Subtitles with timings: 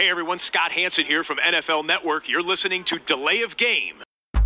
[0.00, 2.26] Hey everyone, Scott Hanson here from NFL Network.
[2.26, 3.96] You're listening to Delay of Game.
[3.96, 4.40] Delay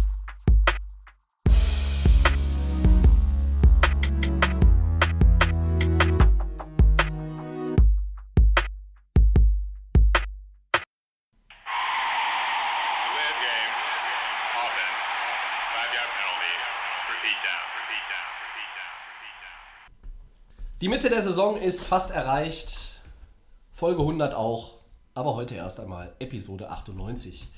[13.30, 13.74] of game.
[14.58, 15.04] Offense.
[15.70, 16.54] Five yard penalty.
[17.14, 17.62] Repeat down.
[17.78, 18.26] Repeat down.
[18.42, 18.94] Repeat down.
[19.14, 19.62] Repeat down.
[20.80, 23.00] Die Mitte der Saison ist fast erreicht.
[23.70, 24.83] Folge 100 auch.
[25.16, 27.48] Aber heute erst einmal Episode 98.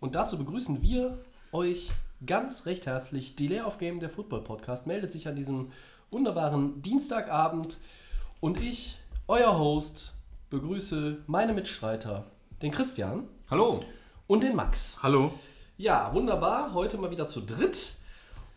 [0.00, 1.18] Und dazu begrüßen wir
[1.50, 1.90] euch
[2.26, 3.36] ganz recht herzlich.
[3.36, 5.72] Delay of Game, der Football Podcast, meldet sich an diesem
[6.10, 7.78] wunderbaren Dienstagabend.
[8.40, 10.12] Und ich, euer Host,
[10.50, 12.26] begrüße meine Mitstreiter,
[12.60, 13.80] den Christian Hallo.
[14.26, 14.98] und den Max.
[15.02, 15.32] Hallo.
[15.78, 16.74] Ja, wunderbar.
[16.74, 17.94] Heute mal wieder zu dritt.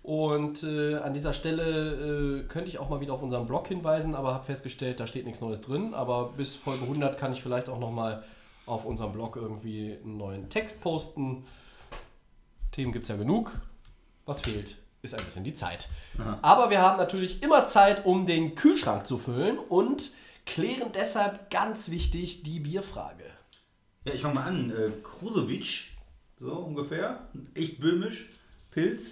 [0.08, 4.16] Und äh, an dieser Stelle äh, könnte ich auch mal wieder auf unseren Blog hinweisen,
[4.16, 5.94] aber habe festgestellt, da steht nichts Neues drin.
[5.94, 8.24] Aber bis Folge 100 kann ich vielleicht auch noch mal
[8.66, 11.44] auf unserem Blog irgendwie einen neuen Text posten.
[12.72, 13.52] Themen gibt es ja genug.
[14.26, 15.90] Was fehlt, ist ein bisschen die Zeit.
[16.42, 20.12] Aber wir haben natürlich immer Zeit, um den Kühlschrank zu füllen und
[20.46, 23.26] klären deshalb ganz wichtig die Bierfrage.
[24.06, 24.70] Ja, ich fange mal an.
[24.70, 25.90] Äh, Krusowitsch,
[26.40, 27.28] so ungefähr.
[27.56, 28.30] Echt böhmisch.
[28.72, 29.12] Pilz.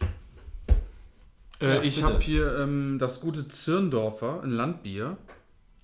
[1.61, 5.17] Äh, Ja, ich habe hier ähm, das gute Zirndorfer, ein Landbier.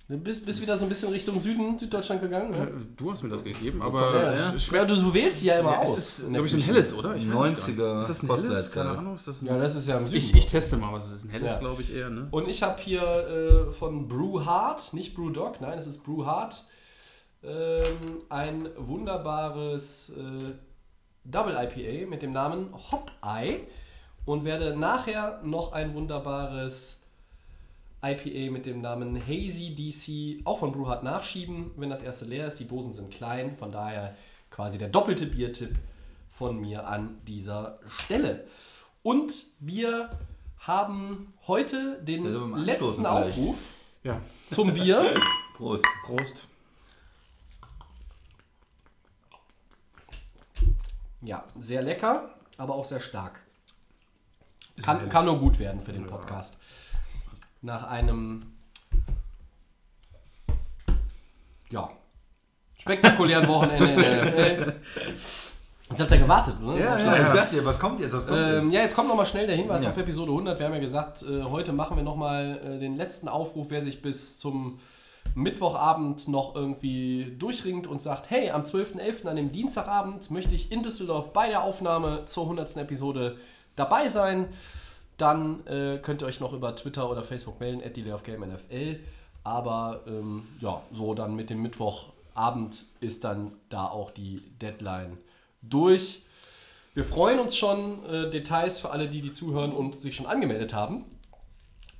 [0.08, 2.52] Du bist, bist wieder so ein bisschen Richtung Süden, Süddeutschland gegangen.
[2.52, 2.70] Äh, Ne?
[2.98, 4.38] du hast mir das gegeben, aber Ja, ja.
[4.50, 5.96] sch- schwer, du, du wählst sie ja immer Ja, aus.
[5.96, 7.16] es ist, glaube ich, ein helles, oder?
[7.16, 7.78] Ich weiß es gar nicht.
[7.80, 8.72] 90er Ist das ein helles?
[8.72, 9.14] Keine Ahnung.
[9.14, 10.18] Ist das ein Ja, das ist ja im Süden.
[10.18, 11.24] ich, ich teste mal, was es ist.
[11.24, 11.58] Ein helles, Ja.
[11.60, 12.28] glaube ich, eher, ne?
[12.30, 16.26] Und ich habe hier äh, von Brew Hard, nicht Brew Dog, nein, es ist Brew
[16.26, 16.62] Hard,
[17.42, 20.52] ähm, ein wunderbares äh,
[21.24, 23.60] Double IPA mit dem Namen Hop Eye
[24.24, 27.00] und werde nachher noch ein wunderbares
[28.04, 32.48] IPA mit dem Namen Hazy DC auch von Brew Hard nachschieben, wenn das erste leer
[32.48, 32.58] ist.
[32.58, 34.16] Die Dosen sind klein, von daher
[34.50, 35.76] quasi der doppelte Biertipp
[36.30, 38.44] von mir an dieser Stelle.
[39.02, 40.10] Und wir
[40.58, 43.06] haben heute den Also letzten.
[43.06, 43.58] Aufruf
[44.04, 44.20] Ja.
[44.46, 45.04] zum Bier.
[45.56, 45.84] Prost.
[46.06, 46.46] Prost.
[51.20, 53.41] Ja, sehr lecker, aber auch sehr stark.
[54.82, 56.56] Kann, kann nur gut werden für den Podcast.
[57.60, 58.52] Nach einem
[61.70, 61.90] ja,
[62.78, 64.72] spektakulären Wochenende in der NFL.
[65.90, 66.78] Jetzt habt ihr gewartet, oder?
[66.78, 68.14] Ja, ja, ich dachte was kommt jetzt?
[68.14, 68.72] Was kommt Ähm, jetzt?
[68.74, 69.90] ja, jetzt kommt nochmal schnell der Hinweis Ja.
[69.90, 70.58] auf Episode 100.
[70.58, 74.00] Wir haben ja gesagt, äh, heute machen wir nochmal äh, den letzten Aufruf, wer sich
[74.00, 74.78] bis zum
[75.34, 79.26] Mittwochabend noch irgendwie durchringt und sagt, hey, am 12.11.
[79.26, 82.74] an dem Dienstagabend möchte ich in Düsseldorf bei der Aufnahme zur 100.
[82.78, 83.36] Episode
[83.76, 84.48] dabei sein.
[85.18, 88.98] Dann äh, könnt ihr euch noch über Twitter oder Facebook melden, at NFL.
[89.44, 95.18] Aber ähm, ja, so dann mit dem Mittwochabend ist dann da auch die Deadline
[95.62, 96.22] durch.
[96.94, 98.04] Wir freuen uns schon.
[98.06, 101.04] Äh, Details für alle, die, die zuhören und sich schon angemeldet haben.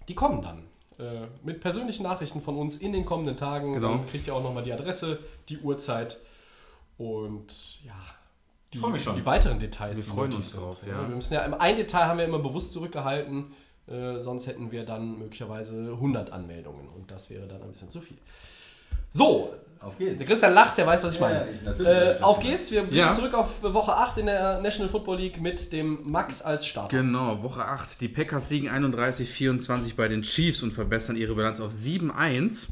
[0.08, 0.64] Die kommen dann.
[0.98, 3.74] Äh, mit persönlichen Nachrichten von uns in den kommenden Tagen.
[3.74, 3.88] Genau.
[3.88, 5.18] Dann kriegt ihr auch nochmal die Adresse,
[5.48, 6.18] die Uhrzeit
[6.98, 7.94] und ja,
[8.72, 9.16] die, freu mich schon.
[9.16, 9.96] die weiteren Details.
[9.96, 11.08] Wir die freuen uns drauf, ja.
[11.08, 13.52] Wir müssen ja, ein Detail haben wir immer bewusst zurückgehalten.
[13.88, 18.00] Äh, sonst hätten wir dann möglicherweise 100 Anmeldungen und das wäre dann ein bisschen zu
[18.00, 18.16] viel.
[19.10, 20.24] So, Auf der geht's.
[20.26, 21.38] Christian lacht, der weiß, was ich Ja, meine.
[21.40, 23.12] ja, ich- natürlich äh, ich, auf geht's, wir blicken Ja.
[23.12, 26.96] zurück auf Woche 8 in der National Football League mit dem Max als Starter.
[26.96, 28.00] Genau, Woche 8.
[28.00, 32.68] Die Packers liegen 31-24 bei den Chiefs und verbessern ihre Bilanz auf 7-1.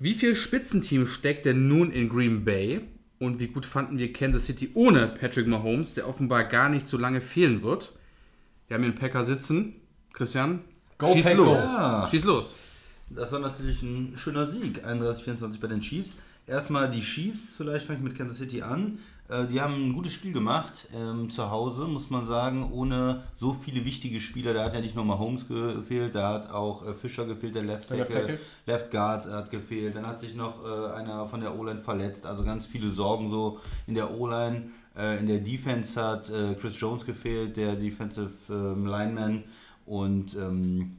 [0.00, 2.80] Wie viel Spitzenteam steckt denn nun in Green Bay?
[3.18, 6.96] Und wie gut fanden wir Kansas City ohne Patrick Mahomes, der offenbar gar nicht so
[6.96, 7.92] lange fehlen wird?
[8.68, 9.74] Wir haben hier einen Packer sitzen.
[10.12, 10.60] Christian,
[10.98, 11.38] Go schieß Packers.
[11.46, 11.64] los.
[11.64, 12.08] Ja.
[12.10, 12.56] Schieß los.
[13.10, 14.84] Das war natürlich ein schöner Sieg.
[14.86, 16.10] 31-24 bei den Chiefs.
[16.46, 18.98] Erstmal die Chiefs, vielleicht fange ich mit Kansas City an.
[19.28, 23.54] Äh, Die haben ein gutes Spiel gemacht ähm, zu Hause, muss man sagen, ohne so
[23.54, 24.54] viele wichtige Spieler.
[24.54, 27.90] Da hat ja nicht nur Mahomes gefehlt, da hat auch äh, Fischer gefehlt, der Left
[27.90, 28.46] Der Left Tackle, Tackle.
[28.66, 29.96] Left Guard hat gefehlt.
[29.96, 32.26] Dann hat sich noch äh, einer von der O-Line verletzt.
[32.26, 34.70] Also ganz viele Sorgen so in der O-Line.
[34.96, 39.44] Äh, in der Defense hat äh, Chris Jones gefehlt, der Defensive ähm, Lineman.
[39.86, 40.96] Und ähm,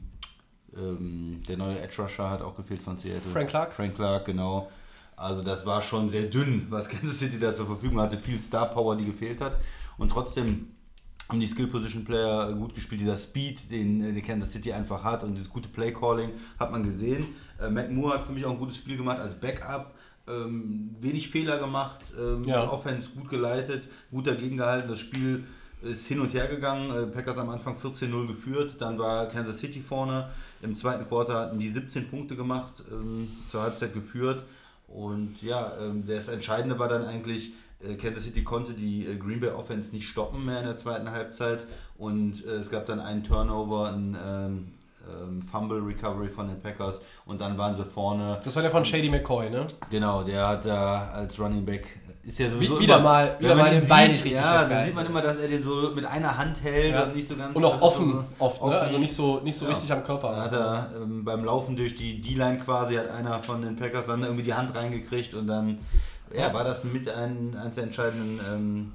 [0.76, 3.20] ähm, der neue Edge Rusher hat auch gefehlt von Seattle.
[3.32, 3.72] Frank Clark.
[3.72, 4.70] Frank Clark, genau.
[5.20, 8.16] Also das war schon sehr dünn, was Kansas City da zur Verfügung hatte.
[8.18, 9.58] Viel Star Power, die gefehlt hat.
[9.98, 10.68] Und trotzdem
[11.28, 13.00] haben die Skill Position Player gut gespielt.
[13.00, 16.72] Dieser Speed, den äh, die Kansas City einfach hat und dieses gute Play Calling hat
[16.72, 17.28] man gesehen.
[17.60, 19.94] Äh, Matt Moore hat für mich auch ein gutes Spiel gemacht als Backup.
[20.28, 22.68] Ähm, wenig Fehler gemacht, ähm, Ja.
[22.70, 24.88] Offense gut geleitet, gut dagegen gehalten.
[24.88, 25.44] Das Spiel
[25.82, 26.90] ist hin und her gegangen.
[26.90, 30.30] Äh, Packers am Anfang 14-0 geführt, dann war Kansas City vorne.
[30.62, 34.44] Im zweiten Quarter hatten die 17 Punkte gemacht, ähm, zur Halbzeit geführt.
[34.90, 37.52] Und ja, ähm, das Entscheidende war dann eigentlich,
[37.82, 41.10] äh, Kansas City konnte die äh, Green Bay Offense nicht stoppen mehr in der zweiten
[41.10, 41.66] Halbzeit
[41.96, 44.72] und äh, es gab dann einen Turnover, ein ähm,
[45.08, 48.40] ähm, Fumble Recovery von den Packers und dann waren sie vorne.
[48.44, 49.66] Das war der von Shady McCoy, ne?
[49.90, 53.54] Genau, der hat da als Running Back ist ja sowieso Wie- wieder immer, mal- wieder
[53.54, 56.36] mal den Bein richtig Ja, dann sieht man immer, dass er den so mit einer
[56.36, 57.04] Hand hält Ja.
[57.04, 57.56] und nicht so ganz.
[57.56, 58.66] Und auch offen, so oft, ne?
[58.68, 58.74] offen.
[58.78, 59.72] Also nicht so, nicht so Ja.
[59.72, 60.30] richtig am Körper.
[60.36, 64.06] Da hat er ähm, beim Laufen durch die D-Line quasi, hat einer von den Packers
[64.06, 65.78] dann irgendwie die Hand reingekriegt und dann
[66.36, 68.92] ja, war das mit ein, eines der entscheidenden ähm,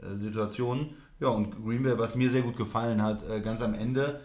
[0.00, 0.90] äh, Situationen.
[1.20, 4.20] Ja, und Green Bay, was mir sehr gut gefallen hat, äh, ganz am Ende,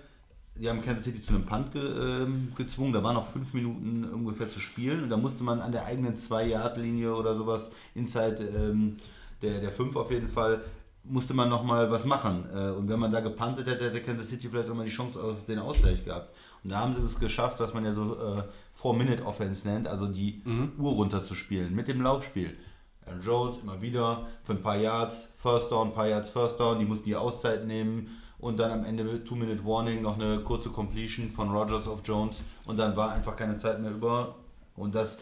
[0.60, 2.94] die haben Kansas City zu einem Punt ge, ähm, gezwungen.
[2.94, 6.18] Da waren noch fünf Minuten ungefähr zu spielen und da musste man an der eigenen
[6.18, 8.98] 2-Yard-Linie oder sowas, inside ähm,
[9.42, 10.62] der, der 5 auf jeden Fall,
[11.04, 12.46] musste man nochmal was machen.
[12.54, 15.22] Äh, Und wenn man da gepuntet hätte, hätte Kansas City vielleicht auch mal die Chance
[15.22, 16.34] auf den Ausgleich gehabt.
[16.64, 18.44] Und da haben sie es geschafft, was man ja so äh,
[18.74, 20.42] Four-Minute-Offense nennt, also die
[20.78, 22.58] Uhr runterzuspielen mit dem Laufspiel.
[23.06, 26.80] Aaron Jones immer wieder für ein paar Yards, First Down, ein paar Yards, First Down,
[26.80, 28.10] die mussten die Auszeit nehmen
[28.40, 32.96] und dann am Ende Two-Minute-Warning noch eine kurze Completion von Rogers auf Jones und dann
[32.96, 34.36] war einfach keine Zeit mehr über.
[34.76, 35.18] Und das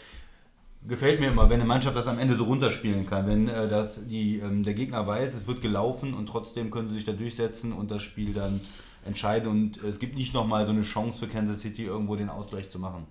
[0.88, 4.00] gefällt mir immer, wenn eine Mannschaft das am Ende so runterspielen kann, wenn äh, das
[4.06, 7.74] die, ähm, der Gegner weiß, es wird gelaufen und trotzdem können sie sich da durchsetzen
[7.74, 8.62] und das Spiel dann
[9.06, 12.70] entscheiden und es gibt nicht nochmal so eine Chance für Kansas City irgendwo den Ausgleich
[12.70, 13.08] zu machen.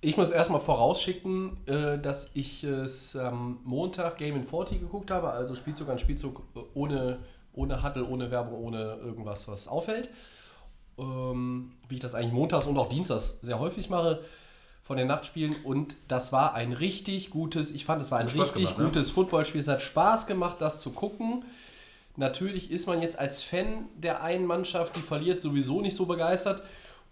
[0.00, 5.30] Ich muss erstmal vorausschicken, äh, dass ich es am Montag Game in 40 geguckt habe,
[5.30, 7.18] also Spielzug an Spielzug äh, ohne,
[7.58, 10.08] ohne Huddle, ohne Werbung, ohne irgendwas, was auffällt.
[10.98, 14.20] Ähm, wie ich das eigentlich montags und auch dienstags sehr häufig mache
[14.82, 15.54] von den Nachtspielen.
[15.64, 18.84] Und das war ein richtig gutes, ich fand, es war ein richtig gemacht, ne?
[18.86, 19.60] gutes Footballspiel.
[19.60, 21.44] Es hat Spaß gemacht, das zu gucken.
[22.16, 26.62] Natürlich ist man jetzt als Fan der einen Mannschaft, die verliert, sowieso nicht so begeistert.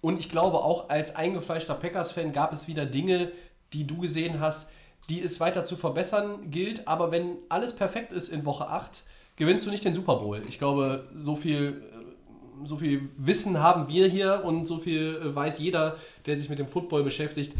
[0.00, 3.30] Und ich glaube, auch als eingefleischter Packers-Fan gab es wieder Dinge,
[3.72, 4.70] die du gesehen hast,
[5.08, 6.88] die es weiter zu verbessern gilt.
[6.88, 9.04] Aber wenn alles perfekt ist in Woche 8,
[9.36, 10.42] gewinnst du nicht den Super Bowl.
[10.48, 15.34] Ich glaube, so viel, äh, so viel Wissen haben wir hier und so viel äh,
[15.34, 17.52] weiß jeder, der sich mit dem Football beschäftigt,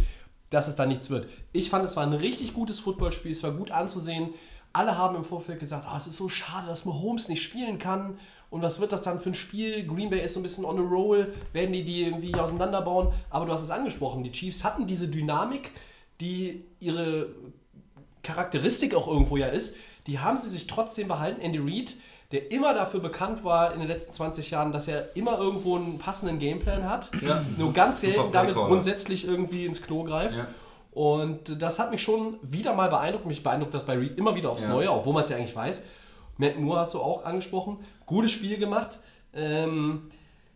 [0.50, 1.28] dass es da nichts wird.
[1.52, 4.30] Ich fand, es war ein richtig gutes Footballspiel, es war gut anzusehen.
[4.72, 8.18] Alle haben im Vorfeld gesagt, ah, es ist so schade, dass Mahomes nicht spielen kann.
[8.50, 9.86] Und was wird das dann für ein Spiel?
[9.86, 11.32] Green Bay ist so ein bisschen on a roll.
[11.52, 13.12] Werden die die irgendwie auseinanderbauen?
[13.30, 15.72] Aber du hast es angesprochen, die Chiefs hatten diese Dynamik,
[16.20, 17.30] die ihre
[18.22, 19.76] Charakteristik auch irgendwo ja ist.
[20.06, 21.40] Die haben sie sich trotzdem behalten.
[21.40, 21.94] Andy Reid,
[22.32, 25.98] der immer dafür bekannt war in den letzten 20 Jahren, dass er immer irgendwo einen
[25.98, 27.10] passenden Gameplan hat.
[27.22, 30.38] Ja, Nur ganz selten damit grundsätzlich irgendwie ins Klo greift.
[30.38, 30.46] Ja.
[30.92, 33.26] Und das hat mich schon wieder mal beeindruckt.
[33.26, 34.70] Mich beeindruckt das bei Reed immer wieder aufs Ja.
[34.70, 35.82] Neue, obwohl man es ja eigentlich weiß.
[36.38, 37.78] Matt Moore hast du auch angesprochen.
[38.06, 38.98] Gutes Spiel gemacht.
[39.34, 40.10] Ähm,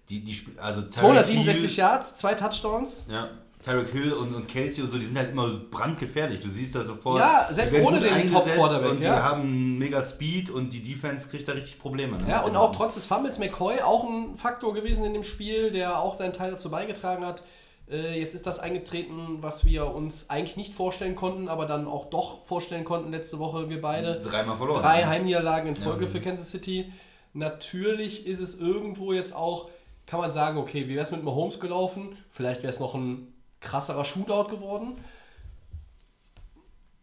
[0.08, 3.06] Die, die, also Tyreek 267 Hill- Yards, zwei Touchdowns.
[3.10, 3.28] Ja.
[3.62, 6.40] Tyreek Hill und, und Kelsey und so, die sind halt immer brandgefährlich.
[6.40, 7.20] Du siehst da sofort.
[7.20, 9.22] Ja, die selbst ohne den Top-Quarterback, Und die ja.
[9.22, 12.16] haben mega Speed und die Defense kriegt da richtig Probleme.
[12.16, 12.24] Ne?
[12.28, 15.98] Ja, und auch trotz des Fumbles McCoy auch ein Faktor gewesen in dem Spiel, der
[15.98, 17.42] auch seinen Teil dazu beigetragen hat.
[17.90, 22.06] Äh, Jetzt ist das eingetreten, was wir uns eigentlich nicht vorstellen konnten, aber dann auch
[22.06, 24.22] doch vorstellen konnten letzte Woche, wir beide.
[24.22, 24.80] Dreimal verloren.
[24.80, 25.08] Drei ne?
[25.08, 26.10] Heimniederlagen in Folge Ja.
[26.10, 26.90] für Kansas City.
[27.34, 29.68] Natürlich ist es irgendwo jetzt auch,
[30.06, 32.16] kann man sagen, okay, wie wäre es mit Mahomes gelaufen?
[32.30, 34.96] Vielleicht wäre es noch ein krasserer Shootout geworden.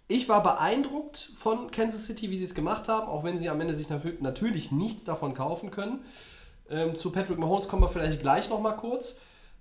[0.07, 3.59] Ich war beeindruckt von Kansas City, wie sie es gemacht haben, auch wenn sie am
[3.59, 6.05] Ende sich nat- natürlich nichts davon kaufen können.
[6.69, 9.19] Ähm, zu Patrick Mahomes kommen wir vielleicht gleich nochmal kurz.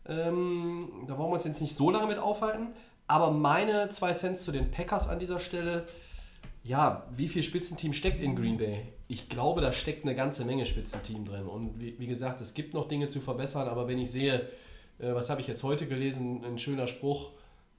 [0.09, 2.69] Ähm, da wollen wir uns jetzt nicht so lange mit aufhalten.
[3.09, 5.87] Aber meine zwei Cents zu den Packers an dieser Stelle.
[6.62, 8.83] Ja, wie viel Spitzenteam steckt in Green Bay?
[9.09, 11.47] Ich glaube, da steckt eine ganze Menge Spitzenteam drin.
[11.47, 14.49] Und wie, wie gesagt, es gibt noch Dinge zu verbessern, aber wenn ich sehe,
[14.99, 17.31] äh, was habe ich jetzt heute gelesen, ein schöner Spruch,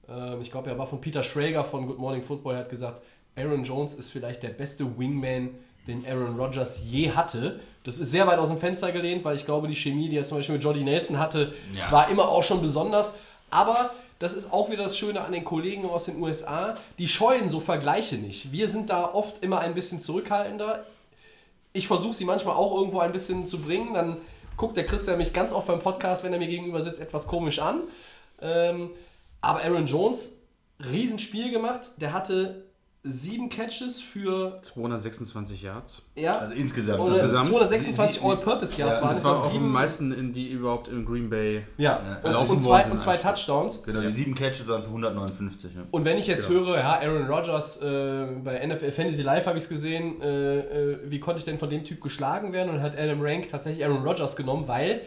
[0.08, 3.02] ähm, ich glaube, er war von Peter Schrager von Good Morning Football, er hat gesagt,
[3.36, 5.50] Aaron Jones ist vielleicht der beste Wingman,
[5.86, 7.60] den Aaron Rodgers je hatte.
[7.84, 10.24] Das ist sehr weit aus dem Fenster gelehnt, weil ich glaube, die Chemie, die er
[10.24, 11.90] zum Beispiel mit Jordy Nelson hatte, Ja.
[11.90, 13.14] war immer auch schon besonders.
[13.48, 17.48] Aber das ist auch wieder das Schöne an den Kollegen aus den USA, die scheuen
[17.48, 18.52] so Vergleiche nicht.
[18.52, 20.84] Wir sind da oft immer ein bisschen zurückhaltender.
[21.72, 23.94] Ich versuche sie manchmal auch irgendwo ein bisschen zu bringen.
[23.94, 24.16] Dann
[24.58, 27.60] guckt der Christian mich ganz oft beim Podcast, wenn er mir gegenüber sitzt, etwas komisch
[27.60, 27.82] an.
[28.42, 28.90] Ähm,
[29.40, 30.42] aber Aaron Jones,
[30.80, 31.92] Riesenspiel gemacht.
[31.96, 32.67] Der hatte
[33.10, 36.06] sieben Catches für 226 Yards.
[36.14, 37.00] ja, Also insgesamt.
[37.00, 37.46] oder insgesamt.
[37.46, 40.32] 226 Sie- sie- All-Purpose Yards Ja, waren Das es, war auch am sieben- meisten, in
[40.32, 41.62] die überhaupt in Green Bay.
[41.76, 43.16] Ja, und, laufen und zwei, und zwei.
[43.16, 43.82] Touchdowns.
[43.82, 45.70] Genau, die sieben Catches waren für 159.
[45.74, 45.82] Ja.
[45.90, 46.66] Und wenn ich jetzt Genau.
[46.66, 50.98] höre, ja, Aaron Rodgers, äh, bei NFL Fantasy Live habe ich es gesehen, äh, äh,
[51.10, 52.70] wie konnte ich denn von dem Typ geschlagen werden?
[52.70, 55.00] Und hat Adam Rank tatsächlich Aaron Rodgers genommen, weil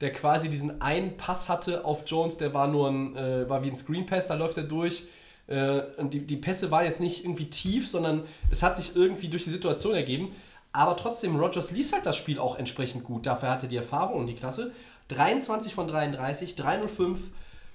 [0.00, 3.68] der quasi diesen einen Pass hatte auf Jones, der war nur ein, äh, war wie
[3.70, 5.08] ein Screen Pass, da läuft er durch.
[5.50, 9.28] Äh, und die, die Pässe waren jetzt nicht irgendwie tief, sondern es hat sich irgendwie
[9.28, 10.34] durch die Situation ergeben.
[10.72, 13.26] Aber trotzdem, Rogers liest halt das Spiel auch entsprechend gut.
[13.26, 14.72] Dafür hatte die Erfahrung und die Klasse.
[15.08, 17.18] 23 von 33, 305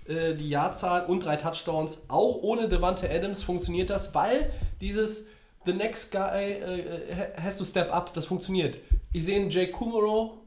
[0.08, 2.04] äh, die Jahrzahl und drei Touchdowns.
[2.08, 5.28] Auch ohne Devante Adams funktioniert das, weil dieses
[5.66, 8.78] The next guy äh, has to step up, das funktioniert.
[9.12, 10.38] Ich sehe einen Jake Kumaro,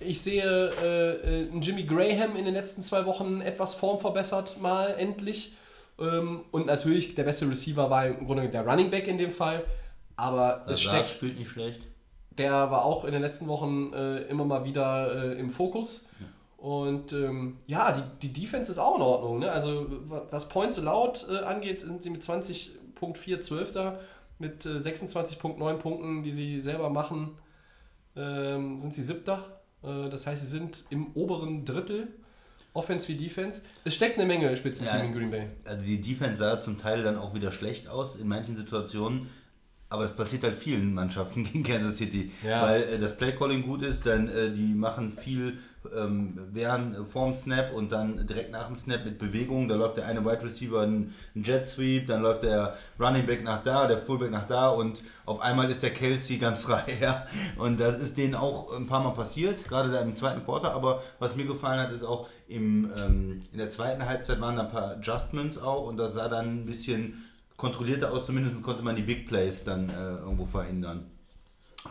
[0.00, 4.94] ich sehe äh, äh, einen Jimmy Graham in den letzten zwei Wochen etwas formverbessert, mal
[4.98, 5.54] endlich.
[6.00, 9.64] Ähm, und natürlich, der beste Receiver war im Grunde der Running Back in dem Fall.
[10.16, 11.86] Aber es Lazard steckt, spielt nicht schlecht.
[12.36, 16.06] der war auch in den letzten Wochen äh, immer mal wieder äh, im Fokus.
[16.56, 19.38] Und ähm, ja, die, die Defense ist auch in Ordnung.
[19.38, 19.50] Ne?
[19.52, 24.00] Also wa- was Points allowed äh, angeht, sind sie mit 20.4 Zwölfter.
[24.40, 27.36] Mit äh, 26.9 Punkten, die sie selber machen,
[28.16, 29.44] ähm, sind sie Siebter.
[29.82, 32.08] Äh, das heißt, sie sind im oberen Drittel,
[32.74, 33.62] Offense wie Defense.
[33.84, 35.04] Es steckt eine Menge Spitzenteam Ja.
[35.04, 35.46] in Green Bay.
[35.64, 39.28] Also die Defense sah zum Teil dann auch wieder schlecht aus in manchen Situationen.
[39.90, 42.30] Aber es passiert halt vielen Mannschaften gegen Kansas City.
[42.46, 42.62] Ja.
[42.62, 45.58] Weil äh, das Playcalling gut ist, dann äh, die machen viel
[45.96, 49.68] ähm, während äh, vorm Snap und dann direkt nach dem Snap mit Bewegungen.
[49.68, 53.62] Da läuft der eine Wide Receiver einen Jet Sweep, dann läuft der Running Back nach
[53.62, 56.84] da, der Fullback nach da und auf einmal ist der Kelsey ganz frei.
[57.00, 57.26] Ja?
[57.56, 60.72] Und das ist denen auch ein paar Mal passiert, gerade da im zweiten Quarter.
[60.72, 64.62] Aber was mir gefallen hat, ist auch im, ähm, in der zweiten Halbzeit waren da
[64.62, 67.24] ein paar Adjustments auch und das sah dann ein bisschen
[67.56, 68.26] kontrollierter aus.
[68.26, 71.17] Zumindest konnte man die Big Plays dann äh, irgendwo verhindern.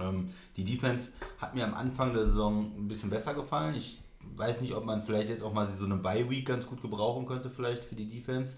[0.01, 3.75] Ähm, die Defense hat mir am Anfang der Saison ein bisschen besser gefallen.
[3.75, 4.00] Ich
[4.36, 7.25] weiß nicht, ob man vielleicht jetzt auch mal so eine Bye Week ganz gut gebrauchen
[7.25, 8.56] könnte, vielleicht für die Defense.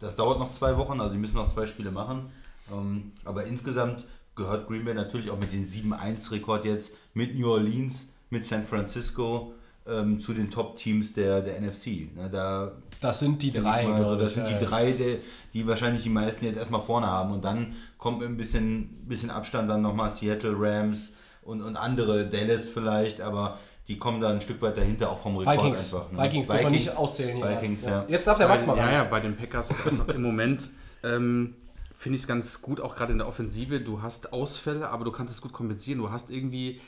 [0.00, 2.30] Das dauert noch zwei Wochen, also sie müssen noch zwei Spiele machen.
[2.72, 4.04] Ähm, aber insgesamt
[4.36, 9.54] gehört Green Bay natürlich auch mit dem 7-1-Rekord jetzt mit New Orleans, mit San Francisco
[9.86, 12.14] ähm, zu den Top-Teams der, der NFC.
[12.14, 13.86] Ne, da Das sind die drei.
[13.86, 14.58] mal, so, glaub das ich, sind ja.
[14.58, 15.18] die drei, die,
[15.54, 17.32] die wahrscheinlich die meisten jetzt erstmal vorne haben.
[17.32, 21.12] Und dann kommt mit ein bisschen, bisschen Abstand dann nochmal Seattle Rams
[21.42, 25.36] und, und andere, Dallas vielleicht, aber die kommen da ein Stück weit dahinter, auch vom
[25.38, 25.94] Rekord Vikings.
[25.94, 26.12] einfach.
[26.12, 26.22] ne?
[26.22, 27.36] Vikings wir nicht auszählen.
[27.36, 27.48] hier.
[27.48, 28.04] Vikings, ja.
[28.06, 28.92] Jetzt darf der Max mal ja, ran.
[28.92, 30.70] ja, bei den Packers ist einfach im Moment,
[31.02, 31.54] ähm,
[31.96, 33.80] finde ich es ganz gut, auch gerade in der Offensive.
[33.80, 36.00] Du hast Ausfälle, aber du kannst es gut kompensieren.
[36.00, 36.80] Du hast irgendwie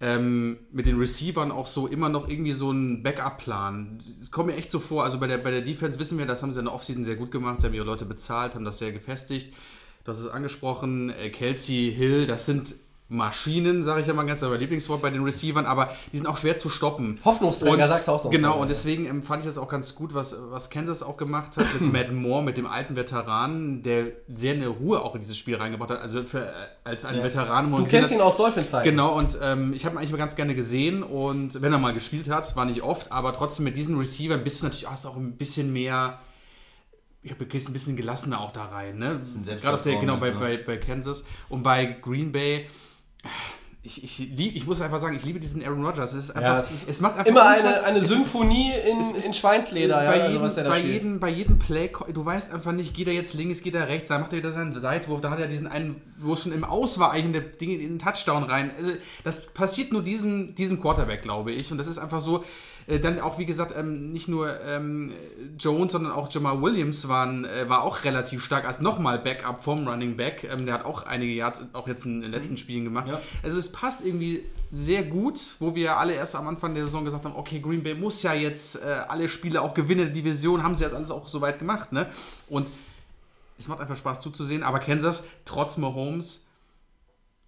[0.00, 4.02] ähm, mit den Receivern auch so immer noch irgendwie so einen Backup-Plan.
[4.20, 6.42] Es kommt mir echt so vor, also bei der, bei der Defense wissen wir, das
[6.42, 7.60] haben sie in der Offseason sehr gut gemacht.
[7.60, 9.54] Sie haben ihre Leute bezahlt, haben das sehr gefestigt.
[10.06, 12.74] Hast es angesprochen, äh, Kelsey, Hill, das sind
[13.12, 16.38] Maschinen, sage ich ja mal ganz mein Lieblingswort bei den Receivern, aber die sind auch
[16.38, 17.20] schwer zu stoppen.
[17.24, 18.30] Hoffnungsträger, Und- sagst du auch noch.
[18.30, 21.56] Genau, und deswegen ähm, fand ich das auch ganz gut, was, was Kansas auch gemacht
[21.56, 25.36] hat mit Matt Moore, mit dem alten Veteranen, der sehr eine Ruhe auch in dieses
[25.36, 26.00] Spiel reingebracht hat.
[26.00, 26.50] Also für, äh,
[26.84, 27.24] als ein Ja.
[27.24, 27.70] Veteran.
[27.70, 28.88] wo Du kennst hat- ihn aus Dolphin-Zeiten.
[28.88, 31.92] Genau, und ähm, ich habe ihn eigentlich mal ganz gerne gesehen und wenn er mal
[31.94, 35.16] gespielt hat, war nicht oft, aber trotzdem mit diesen Receivern bist du natürlich auch, auch
[35.16, 36.18] ein bisschen mehr,
[37.22, 39.20] ich habe gehst ein bisschen gelassener auch da rein, ne?
[39.60, 42.66] Gerade auf der, genau, bei, halt, bei, bei Kansas und bei Green Bay.
[43.84, 46.12] Ich, ich, lieb, ich muss einfach sagen, ich liebe diesen Aaron Rodgers.
[46.12, 49.10] Es, ist einfach, Ja, es ist macht einfach Immer eine, eine es Symphonie in, es
[49.10, 52.52] ist- in Schweinsleder, ja, bei, also jedem, da bei, jedem, bei jedem Play, du weißt
[52.52, 55.20] einfach nicht, geht er jetzt links, geht er rechts, dann macht er wieder seinen Seitwurf,
[55.20, 57.80] dann hat er diesen einen, wo es schon im Aus war, eigentlich in der in
[57.80, 58.70] den Touchdown rein.
[58.78, 58.92] Also,
[59.24, 61.72] das passiert nur diesem, diesem Quarterback, glaube ich.
[61.72, 62.44] Und das ist einfach so,
[62.86, 65.12] äh, dann auch, wie gesagt, ähm, nicht nur ähm,
[65.58, 69.86] Jones, sondern auch Jamal Williams waren, äh, war auch relativ stark als nochmal Backup vom
[69.86, 70.44] Running Back.
[70.44, 73.08] Ähm, der hat auch einige Yards auch jetzt in den letzten Spielen gemacht.
[73.08, 73.20] Ja.
[73.42, 77.24] Also es passt irgendwie sehr gut, wo wir alle erst am Anfang der Saison gesagt
[77.24, 80.74] haben, okay, Green Bay muss ja jetzt äh, alle Spiele auch gewinnen, die Division, haben
[80.74, 82.06] sie jetzt alles auch soweit gemacht, ne?
[82.48, 82.70] Und
[83.58, 86.46] es macht einfach Spaß zuzusehen, aber Kansas, trotz Mahomes,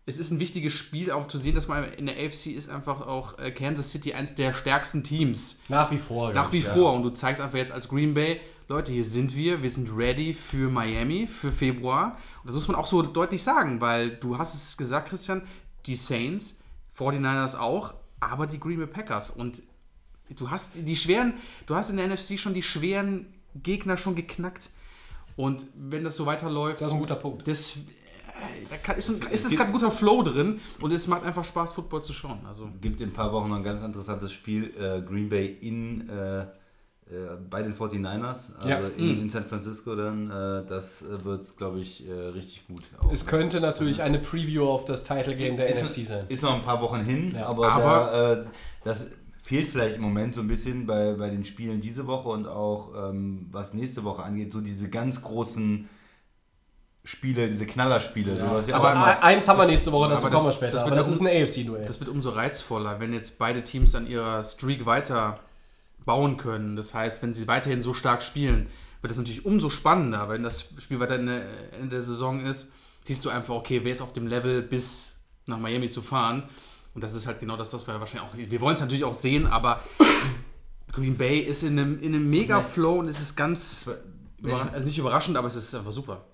[0.06, 3.06] es ist ein wichtiges Spiel, auch zu sehen, dass man in der AFC ist einfach
[3.06, 5.60] auch äh, Kansas City eins der stärksten Teams.
[5.68, 6.32] Nach wie vor.
[6.32, 6.74] Nach wie ich, ja.
[6.74, 6.92] vor.
[6.92, 10.32] Und du zeigst einfach jetzt als Green Bay, Leute, hier sind wir, wir sind ready
[10.34, 12.18] für Miami, für Februar.
[12.42, 15.42] Und das muss man auch so deutlich sagen, weil du hast es gesagt, Christian,
[15.86, 16.58] die Saints,
[16.98, 19.30] 49ers auch, aber die Green Bay Packers.
[19.30, 19.62] Und
[20.30, 21.34] du hast die schweren,
[21.66, 24.70] du hast in der NFC schon die schweren Gegner schon geknackt.
[25.36, 27.48] Und wenn das so weiterläuft, Das ist ein guter Punkt.
[27.48, 27.78] das,
[28.70, 31.44] da kann, ist, ein, ist, ist gerade ein guter Flow drin und es macht einfach
[31.44, 32.40] Spaß, Football zu schauen.
[32.46, 32.68] Also.
[32.80, 34.72] gibt in ein paar Wochen noch ein ganz interessantes Spiel.
[34.78, 36.46] Äh, Green Bay in äh, äh,
[37.50, 38.80] bei den 49ers, also Ja.
[38.96, 40.30] in, in San Francisco dann.
[40.30, 42.82] Äh, das äh, wird, glaube ich, äh, richtig gut.
[42.98, 43.12] Auch.
[43.12, 46.24] Es könnte natürlich ist- eine Preview auf das Title Game der ist, NFC sein.
[46.28, 47.46] Ist noch ein paar Wochen hin, Ja.
[47.46, 48.44] aber, Aber- da, äh,
[48.84, 49.06] das
[49.42, 53.10] fehlt vielleicht im Moment so ein bisschen bei, bei den Spielen diese Woche und auch
[53.10, 55.86] ähm, was nächste Woche angeht, so diese ganz großen
[57.04, 58.36] Spiele, diese Knallerspiele.
[58.36, 58.48] Ja.
[58.48, 60.72] Sowas Also eins haben wir nächste Woche, dazu kommen wir später.
[60.72, 61.86] das aber wird das ist ein AFC-Duell.
[61.86, 65.38] Das wird umso reizvoller, wenn jetzt beide Teams an ihrer Streak weiter
[66.06, 66.76] bauen können.
[66.76, 68.68] Das heißt, wenn sie weiterhin so stark spielen,
[69.02, 72.72] wird das natürlich umso spannender, wenn das Spiel weiter in der, Ende der Saison ist,
[73.02, 76.44] siehst du einfach, okay, wer ist auf dem Level bis nach Miami zu fahren.
[76.94, 78.36] Und das ist halt genau das, was wir wahrscheinlich auch.
[78.36, 79.82] Wir wollen es natürlich auch sehen, aber
[80.92, 83.90] Green Bay ist in einem, in einem Mega-Flow und es ist ganz.
[84.38, 86.24] Überra also nicht überraschend, aber es ist einfach super.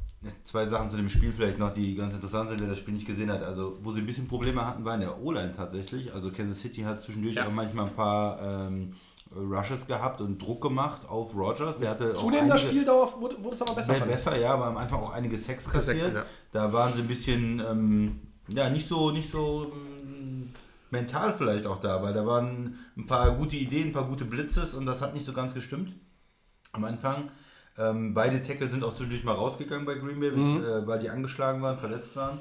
[0.44, 3.06] Zwei Sachen zu dem Spiel vielleicht noch, die ganz interessant sind, wer das Spiel nicht
[3.06, 3.42] gesehen hat.
[3.42, 6.12] Also, wo sie ein bisschen Probleme hatten, war in der O-Line tatsächlich.
[6.12, 7.46] Also, Kansas City hat zwischendurch Ja.
[7.46, 8.92] auch manchmal ein paar ähm,
[9.34, 11.78] Rushes gehabt und Druck gemacht auf Rogers.
[11.78, 13.98] Der hatte Zunehmender einige- Spieldauer wurde, wurde es aber besser.
[14.00, 16.14] Besser, ja, aber am Anfang auch einige Sex kassiert.
[16.14, 16.24] ja.
[16.52, 20.50] Da waren sie ein bisschen, ähm, ja, nicht so, nicht so ähm,
[20.90, 24.74] mental vielleicht auch da, weil da waren ein paar gute Ideen, ein paar gute Blitzes
[24.74, 25.94] und das hat nicht so ganz gestimmt
[26.72, 27.30] am Anfang.
[27.78, 31.10] Ähm, beide Tackle sind auch zwischendurch mal rausgegangen bei Green Bay, mit, äh, weil die
[31.10, 32.38] angeschlagen waren, verletzt waren.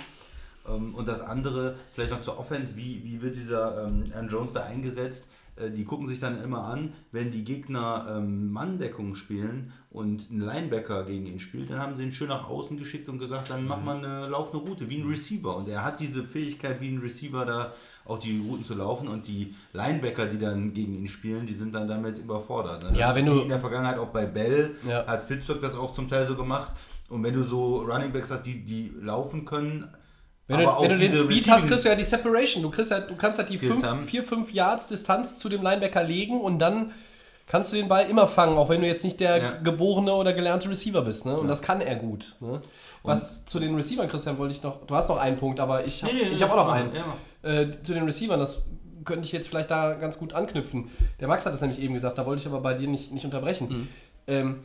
[0.68, 4.54] Ähm, und das andere, vielleicht noch zur Offense, wie, wie wird dieser ähm, Aaron Jones
[4.54, 5.28] da eingesetzt?
[5.60, 10.40] Äh, die gucken sich dann immer an, wenn die Gegner ähm, Manndeckung spielen und ein
[10.40, 13.66] Linebacker gegen ihn spielt, dann haben sie ihn schön nach außen geschickt und gesagt, dann
[13.66, 15.56] mach mal eine laufende Route, wie ein Receiver.
[15.56, 17.74] Und er hat diese Fähigkeit, wie ein Receiver da
[18.10, 21.74] auch die Routen zu laufen und die Linebacker, die dann gegen ihn spielen, die sind
[21.74, 22.92] dann damit überfordert.
[22.92, 22.98] ne?
[23.00, 25.06] Ja, wenn du- in der Vergangenheit auch bei Bell Ja.
[25.06, 26.72] hat Pittsburgh das auch zum Teil so gemacht.
[27.10, 29.88] Und wenn du so Running Backs hast, die, die laufen können,
[30.48, 32.64] Wenn du, aber auch wenn du den Speed hast, kriegst du ja die Separation.
[32.64, 34.06] Du, kriegst halt, du kannst halt die haben.
[34.08, 36.92] 4, 5 Yards Distanz zu dem Linebacker legen und dann
[37.50, 39.52] kannst du den Ball immer fangen, auch wenn du jetzt nicht der Ja.
[39.62, 41.26] geborene oder gelernte Receiver bist.
[41.26, 41.38] Ne?
[41.38, 42.36] Und das kann er gut.
[42.40, 42.62] Ne?
[43.04, 44.86] Was zu den Receivern, Christian, wollte ich noch.
[44.86, 46.92] Du hast noch einen Punkt, aber ich habe Nee, nee, ich hab auch noch einen.
[46.96, 47.04] ja.
[47.50, 48.62] Äh, zu den Receivern, das
[49.04, 50.90] könnte ich jetzt vielleicht da ganz gut anknüpfen.
[51.20, 53.26] Der Max hat es nämlich eben gesagt, da wollte ich aber bei dir nicht, nicht
[53.26, 53.88] unterbrechen.
[54.28, 54.60] Ähm,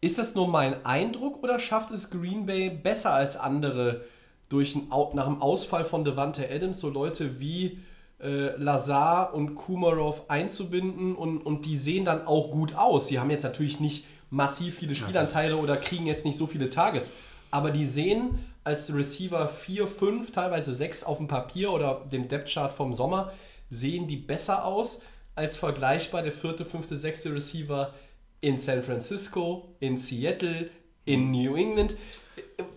[0.00, 4.02] ist das nur mein Eindruck oder schafft es Green Bay besser als andere
[4.50, 7.80] durch ein, nach dem Ausfall von Devante Adams so Leute wie
[8.20, 13.08] äh, Lazar und Kumarov einzubinden und, und die sehen dann auch gut aus.
[13.08, 17.12] Sie haben jetzt natürlich nicht massiv viele Spielanteile oder kriegen jetzt nicht so viele Targets,
[17.50, 22.72] aber die sehen als Receiver 4, 5, teilweise 6 auf dem Papier oder dem Depth-Chart
[22.72, 23.32] vom Sommer,
[23.70, 25.02] sehen die besser aus
[25.34, 27.92] als vergleichbar der vierte, fünfte, sechste Receiver
[28.40, 30.70] in San Francisco, in Seattle,
[31.04, 31.96] in New England.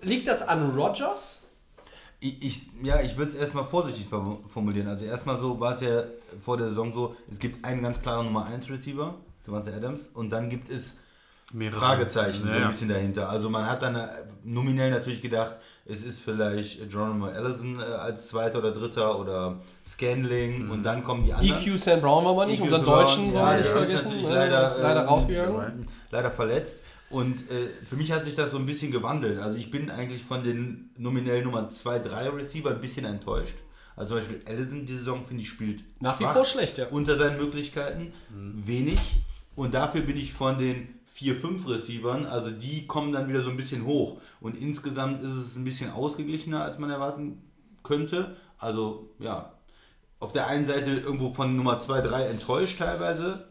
[0.02, 1.47] Liegt das an Rogers?
[2.20, 4.88] Ich, ich, ja, ich würde es erstmal vorsichtig formu- formulieren.
[4.88, 6.02] Also erstmal so war es ja
[6.44, 9.14] vor der Saison so, es gibt einen ganz klaren Nummer 1 Receiver,
[9.46, 10.96] Devante Adams, und dann gibt es
[11.54, 11.80] Mehrere.
[11.80, 12.68] Fragezeichen so Ja, ein ja.
[12.70, 13.30] bisschen dahinter.
[13.30, 14.08] Also man hat dann äh,
[14.44, 20.66] nominell natürlich gedacht, es ist vielleicht Geronimo Allison äh, als zweiter oder dritter oder Scanling
[20.66, 20.72] Mhm.
[20.72, 21.62] und dann kommen die anderen.
[21.62, 24.18] EQ Sam Brown wollen wir nicht, EQ unseren Deutschen wollen ja, nicht vergessen.
[24.22, 24.34] ne?
[24.34, 25.88] leider, leider äh, rausgegangen.
[26.12, 26.82] leider verletzt.
[27.10, 29.40] Und äh, für mich hat sich das so ein bisschen gewandelt.
[29.40, 33.56] Also ich bin eigentlich von den nominell Nummer 2, 3 Receiver ein bisschen enttäuscht.
[33.96, 36.88] Also zum Beispiel Allison die Saison, finde ich, spielt Nach wie vor schlecht, ja.
[36.88, 38.14] Unter seinen Möglichkeiten.
[38.30, 39.00] Wenig.
[39.56, 43.50] Und dafür bin ich von den 4, 5 Receivern, also die kommen dann wieder so
[43.50, 44.22] ein bisschen hoch.
[44.40, 47.42] Und insgesamt ist es ein bisschen ausgeglichener, als man erwarten
[47.82, 48.36] könnte.
[48.60, 49.54] Also ja,
[50.20, 53.48] auf der einen Seite irgendwo von Nummer 2, 3 enttäuscht teilweise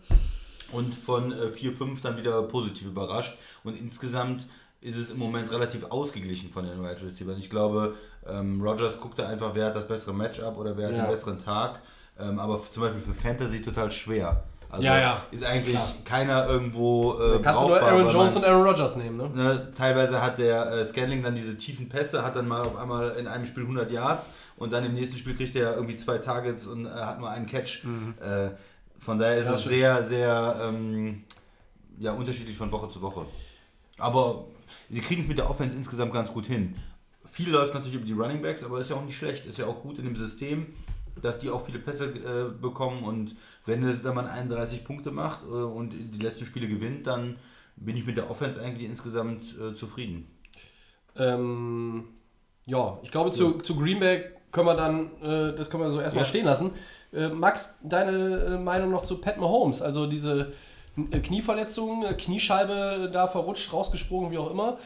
[0.72, 3.36] und von 4, 5 dann wieder positiv überrascht.
[3.64, 4.46] Und insgesamt
[4.80, 7.38] ist es im Moment relativ ausgeglichen von den Wide Receivers.
[7.38, 7.94] Ich glaube,
[8.28, 11.02] ähm, Rogers guckt da einfach, wer hat das bessere Matchup oder wer hat Ja.
[11.04, 11.80] den besseren Tag.
[12.18, 14.44] Ähm, aber zum Beispiel für Fantasy total schwer.
[14.68, 15.22] Also Ja, ja.
[15.30, 18.96] ist eigentlich keiner irgendwo äh, Kannst du nur brauchbar, Aaron Jones man- und Aaron Rodgers
[18.96, 19.30] nehmen, ne?
[19.32, 23.10] Ne, teilweise hat der äh, Scanling dann diese tiefen Pässe, hat dann mal auf einmal
[23.10, 26.66] in einem Spiel 100 Yards und dann im nächsten Spiel kriegt er irgendwie zwei Targets
[26.66, 27.84] und äh, hat nur einen Catch.
[28.20, 28.50] Äh,
[28.98, 29.76] von daher ist Ja, es stimmt.
[29.76, 31.24] sehr, sehr ähm,
[31.98, 33.26] ja, unterschiedlich von Woche zu Woche.
[33.98, 34.46] Aber
[34.90, 36.76] sie kriegen es mit der Offense insgesamt ganz gut hin.
[37.24, 39.46] Viel läuft natürlich über die Running Backs, aber ist ja auch nicht schlecht.
[39.46, 40.74] Ist ja auch gut in dem System,
[41.20, 43.04] dass die auch viele Pässe äh, bekommen.
[43.04, 47.36] Und wenn, es, wenn man 31 Punkte macht äh, und die letzten Spiele gewinnt, dann
[47.76, 50.28] bin ich mit der Offense eigentlich insgesamt äh, zufrieden.
[51.14, 52.04] Ähm,
[52.66, 56.00] ja, ich glaube, zu, zu Green Bay können wir dann, äh, das können wir so
[56.00, 56.28] erstmal Ja.
[56.28, 56.70] stehen lassen.
[57.12, 59.82] Äh, Max, deine äh, Meinung noch zu Pat Mahomes?
[59.82, 60.52] Also diese
[61.10, 64.78] äh, Knieverletzung, äh, Kniescheibe da verrutscht, rausgesprungen, wie auch immer.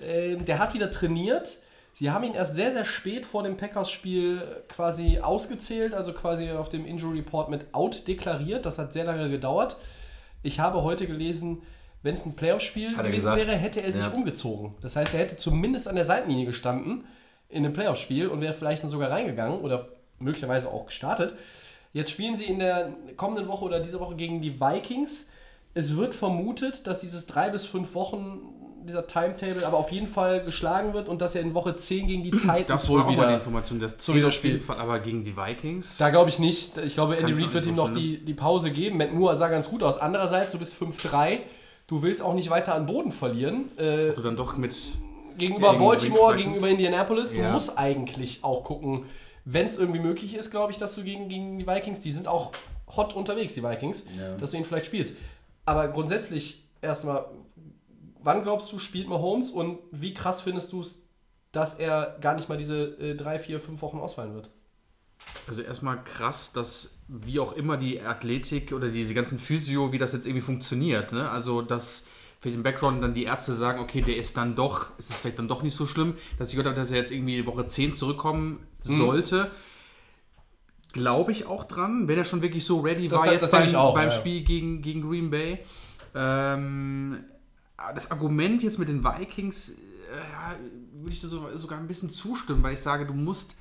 [0.00, 1.58] Ähm, der hat wieder trainiert.
[1.94, 6.68] Sie haben ihn erst sehr, sehr spät vor dem Packers-Spiel quasi ausgezählt, also quasi auf
[6.68, 8.64] dem Injury Report mit out deklariert.
[8.66, 9.76] Das hat sehr lange gedauert.
[10.44, 11.62] Ich habe heute gelesen,
[12.04, 13.38] wenn es ein Playoff-Spiel gewesen gesagt.
[13.38, 14.10] wäre, hätte er sich Ja.
[14.10, 14.76] umgezogen.
[14.80, 17.04] Das heißt, er hätte zumindest an der Seitenlinie gestanden
[17.48, 21.34] in einem Playoff-Spiel und wäre vielleicht dann sogar reingegangen oder möglicherweise auch gestartet.
[21.92, 25.30] Jetzt spielen sie in der kommenden Woche oder dieser Woche gegen die Vikings.
[25.74, 28.40] Es wird vermutet, dass dieses drei bis fünf Wochen,
[28.84, 32.22] dieser Timetable, aber auf jeden Fall geschlagen wird und dass er in Woche 10 gegen
[32.22, 33.34] die Titans Das wohl mal die wieder.
[33.34, 33.78] Information.
[33.80, 34.68] Das zählt wieder spielt.
[34.70, 35.98] Aber gegen die Vikings.
[35.98, 36.76] Da glaube ich nicht.
[36.78, 38.96] Ich glaube, Andy Reid wird ihm noch die, die Pause geben.
[38.98, 39.98] Matt Moore sah ganz gut aus.
[39.98, 41.40] Andererseits, du bist 5-3.
[41.86, 43.70] du willst auch nicht weiter an Boden verlieren.
[43.78, 44.76] Äh, Du dann doch mit.
[45.38, 47.32] Gegenüber Gegen Baltimore, gegenüber Indianapolis.
[47.32, 47.52] Du Ja.
[47.52, 49.04] musst eigentlich auch gucken,
[49.44, 52.28] wenn es irgendwie möglich ist, glaube ich, dass du gegen, gegen die Vikings, die sind
[52.28, 52.52] auch
[52.94, 54.36] hot unterwegs, die Vikings, Ja.
[54.36, 55.14] dass du ihn vielleicht spielst.
[55.64, 57.26] Aber grundsätzlich erstmal,
[58.20, 61.02] wann glaubst du, spielt Mahomes und wie krass findest du es,
[61.52, 64.50] dass er gar nicht mal diese äh, drei, vier, fünf Wochen ausfallen wird?
[65.46, 70.12] Also erstmal krass, dass wie auch immer die Athletik oder diese ganzen Physio, wie das
[70.12, 71.12] jetzt irgendwie funktioniert.
[71.12, 71.28] Ne?
[71.30, 72.06] Also dass
[72.40, 75.38] für den Background dann die Ärzte sagen, okay, der ist dann doch, ist es vielleicht
[75.40, 77.94] dann doch nicht so schlimm, dass ich gehört habe, dass er jetzt irgendwie Woche 10
[77.94, 78.96] zurückkommen Mhm.
[78.96, 79.50] sollte.
[80.92, 83.74] Glaube ich auch dran, wenn er schon wirklich so ready Das war de- jetzt beim,
[83.74, 84.10] auch, beim ja.
[84.14, 85.58] Spiel gegen, gegen Green Bay.
[86.14, 87.24] Ähm,
[87.94, 89.74] das Argument jetzt mit den Vikings, äh,
[90.94, 93.54] würde ich so, sogar ein bisschen zustimmen, weil ich sage, du musst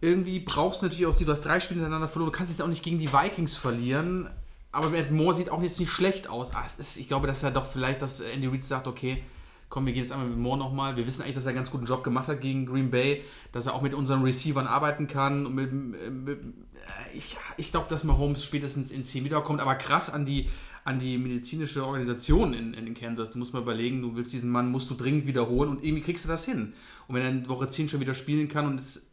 [0.00, 2.62] irgendwie brauchst du natürlich auch sie, du hast drei Spiele hintereinander verloren, du kannst jetzt
[2.62, 4.30] auch nicht gegen die Vikings verlieren,
[4.72, 6.54] aber Matt Moore sieht auch jetzt nicht schlecht aus.
[6.54, 9.22] Ah, es ist, ich glaube, dass er doch vielleicht, dass Andy Reid sagt, okay,
[9.68, 10.96] komm, wir gehen jetzt einmal mit Moore nochmal.
[10.96, 13.66] Wir wissen eigentlich, dass er einen ganz guten Job gemacht hat gegen Green Bay, dass
[13.66, 15.46] er auch mit unseren Receivern arbeiten kann.
[15.46, 20.10] Und mit, mit, äh, ich ich glaube, dass Mahomes spätestens in 10 wiederkommt, aber krass
[20.10, 20.48] an die,
[20.84, 23.30] an die medizinische Organisation in, in Kansas.
[23.30, 26.24] Du musst mal überlegen, du willst diesen Mann, musst du dringend wiederholen und irgendwie kriegst
[26.24, 26.74] du das hin.
[27.08, 29.06] Und wenn er in Woche 10 schon wieder spielen kann und es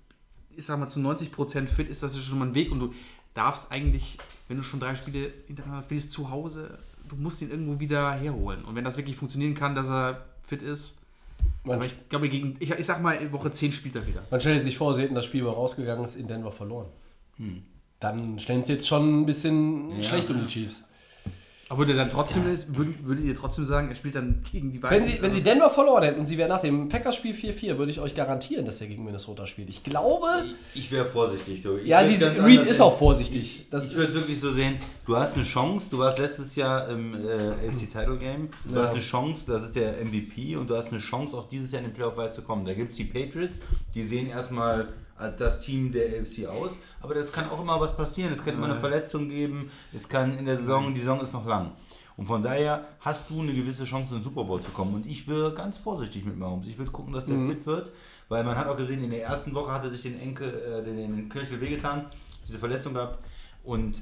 [0.59, 2.93] ich sag mal, zu 90% fit ist das schon mal ein Weg und du
[3.33, 4.17] darfst eigentlich,
[4.49, 8.65] wenn du schon drei Spiele hintereinander spielst, zu Hause, du musst ihn irgendwo wieder herholen.
[8.65, 10.97] Und wenn das wirklich funktionieren kann, dass er fit ist,
[11.63, 14.23] Man, aber ich glaube, gegen, ich, ich sag mal, in Woche 10 spielt er wieder.
[14.29, 16.87] man stellt sich vor, sie hätten das Spiel, wo er rausgegangen ist, in Denver verloren.
[17.99, 20.03] Dann stellen sie jetzt schon ein bisschen Ja.
[20.03, 20.83] schlecht um die Chiefs.
[21.69, 24.81] Aber würde er dann trotzdem, würdet, würdet ihr trotzdem sagen, er spielt dann gegen die
[24.81, 25.07] Wenn Vikings?
[25.17, 27.99] sie, wenn sie Denver verloren hätten und sie wären nach dem Packers-Spiel 4-4, würde ich
[27.99, 29.69] euch garantieren, dass er gegen Minnesota spielt.
[29.69, 30.27] Ich glaube,
[30.73, 31.77] Ich, ich wäre vorsichtig, du.
[31.77, 33.67] Ich ja, sie, Reed ist auch vorsichtig.
[33.69, 36.89] Das ich würde ist- wirklich so sehen, du hast eine Chance, du warst letztes Jahr
[36.89, 38.81] im äh, AFC Title Game, du Ja.
[38.87, 41.83] hast eine Chance, das ist der MVP und du hast eine Chance, auch dieses Jahr
[41.83, 42.65] in den Playoff weit zu kommen.
[42.65, 43.57] Da gibt es die Patriots,
[43.93, 44.87] die sehen erstmal
[45.19, 48.31] als das Team der AFC aus, aber das kann auch immer was passieren.
[48.31, 51.45] Es kann immer eine Verletzung geben, es kann in der Saison, die Saison ist noch
[51.45, 51.71] lang.
[52.17, 54.93] Und von daher hast du eine gewisse Chance, in den Super Bowl zu kommen.
[54.95, 56.67] Und ich wäre ganz vorsichtig mit Mahomes.
[56.67, 57.91] Ich würde gucken, dass der fit wird,
[58.27, 60.83] weil man hat auch gesehen, in der ersten Woche hat er sich den Enkel, äh,
[60.83, 62.07] den, den Knöchel wehgetan,
[62.45, 63.19] diese Verletzung gehabt.
[63.63, 64.01] Und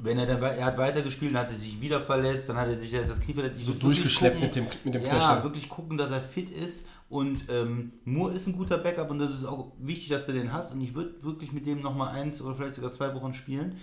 [0.00, 2.78] wenn er dann er hat weitergespielt, dann hat er sich wieder verletzt, dann hat er
[2.78, 3.58] sich das Knie verletzt.
[3.60, 5.44] Ich So durchgeschleppt mit dem- mit dem Ja, Knöchel.
[5.44, 6.84] wirklich gucken, dass er fit ist.
[7.08, 10.52] Und ähm, Moore ist ein guter Backup und das ist auch wichtig, dass du den
[10.52, 10.72] hast.
[10.72, 13.76] Und ich würde wirklich mit dem nochmal eins oder vielleicht sogar zwei Wochen spielen,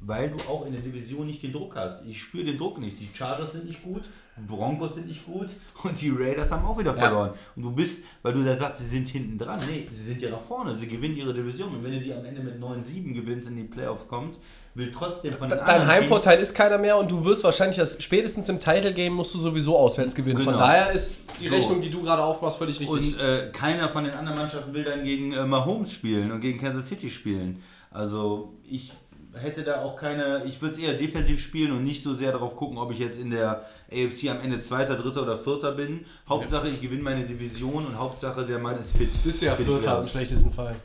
[0.00, 2.04] weil du auch in der Division nicht den Druck hast.
[2.06, 3.00] Ich spüre den Druck nicht.
[3.00, 4.02] Die Chargers sind nicht gut,
[4.36, 5.48] die Broncos sind nicht gut
[5.82, 6.98] und die Raiders haben auch wieder Ja.
[7.00, 7.30] verloren.
[7.56, 9.58] Und du bist, weil du da sagst, sie sind hinten dran.
[9.68, 10.78] Nee, sie sind ja nach vorne.
[10.78, 11.74] Sie gewinnen ihre Division.
[11.74, 14.36] Und wenn du die am Ende mit 9-7 gewinnst in die Playoffs kommt,
[14.78, 18.48] will trotzdem von den Dein Heimvorteil ist keiner mehr und du wirst wahrscheinlich das spätestens
[18.48, 20.36] im Title Game musst du sowieso auswärts gewinnen.
[20.38, 20.58] Von Genau.
[20.58, 21.54] daher ist die So.
[21.56, 23.16] Rechnung, die du gerade aufmachst, völlig richtig.
[23.16, 26.58] Und äh, keiner von den anderen Mannschaften will dann gegen äh, Mahomes spielen und gegen
[26.58, 27.62] Kansas City spielen.
[27.90, 28.92] Also ich
[29.34, 32.56] hätte da auch keine, ich würde es eher defensiv spielen und nicht so sehr darauf
[32.56, 36.04] gucken, ob ich jetzt in der AFC am Ende Zweiter, Dritter oder Vierter bin.
[36.28, 39.10] Hauptsache ich gewinne meine Division und Hauptsache der Mann ist fit.
[39.24, 40.76] bist du ja Vierter im schlechtesten Fall.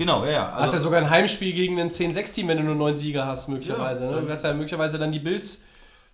[0.00, 0.52] Genau, ja, ja.
[0.52, 3.48] hast Also, ja sogar ein Heimspiel gegen ein 10-6-Team, wenn du nur neun Sieger hast,
[3.50, 4.04] möglicherweise.
[4.04, 4.16] Ja, ne?
[4.16, 5.62] Du dann- hast ja möglicherweise dann die Bills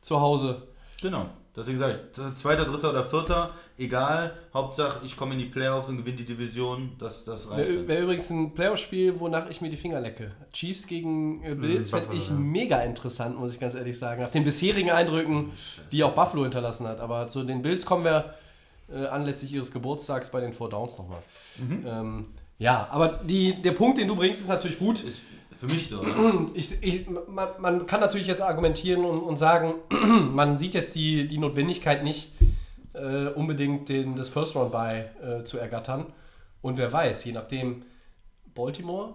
[0.01, 0.63] zu Hause.
[1.01, 1.27] genau.
[1.55, 4.35] Deswegen sage ich, Zweiter, Dritter oder Vierter, egal.
[4.53, 6.97] Hauptsache ich komme in die Playoffs und gewinne die Division.
[6.99, 7.69] Das, das reicht.
[7.69, 7.89] Wäre dann.
[7.89, 10.33] wär übrigens ein Playoff-Spiel, wonach ich mir die Finger lecke.
[10.53, 12.35] Chiefs gegen äh, Bills fände Buffalo, ich ja.
[12.35, 14.21] mega interessant, muss ich ganz ehrlich sagen.
[14.21, 15.53] Nach den bisherigen Eindrücken,
[15.93, 17.01] die auch Buffalo hinterlassen hat.
[17.01, 18.35] Aber zu den Bills kommen wir
[18.93, 21.23] äh, anlässlich ihres Geburtstags bei den Four Downs nochmal.
[21.87, 22.27] Ähm,
[22.59, 25.03] ja, aber die, der Punkt, den du bringst, ist natürlich gut.
[25.03, 25.19] Ist
[25.59, 26.03] für mich so.
[26.03, 26.47] Ne?
[26.55, 29.75] Ich, ich, man, man kann natürlich jetzt argumentieren und, und sagen,
[30.33, 32.33] man sieht jetzt die, die Notwendigkeit nicht,
[32.95, 36.07] äh, unbedingt den, das First Round by äh, zu ergattern.
[36.63, 37.85] Und wer weiß, je nachdem,
[38.55, 39.15] Baltimore,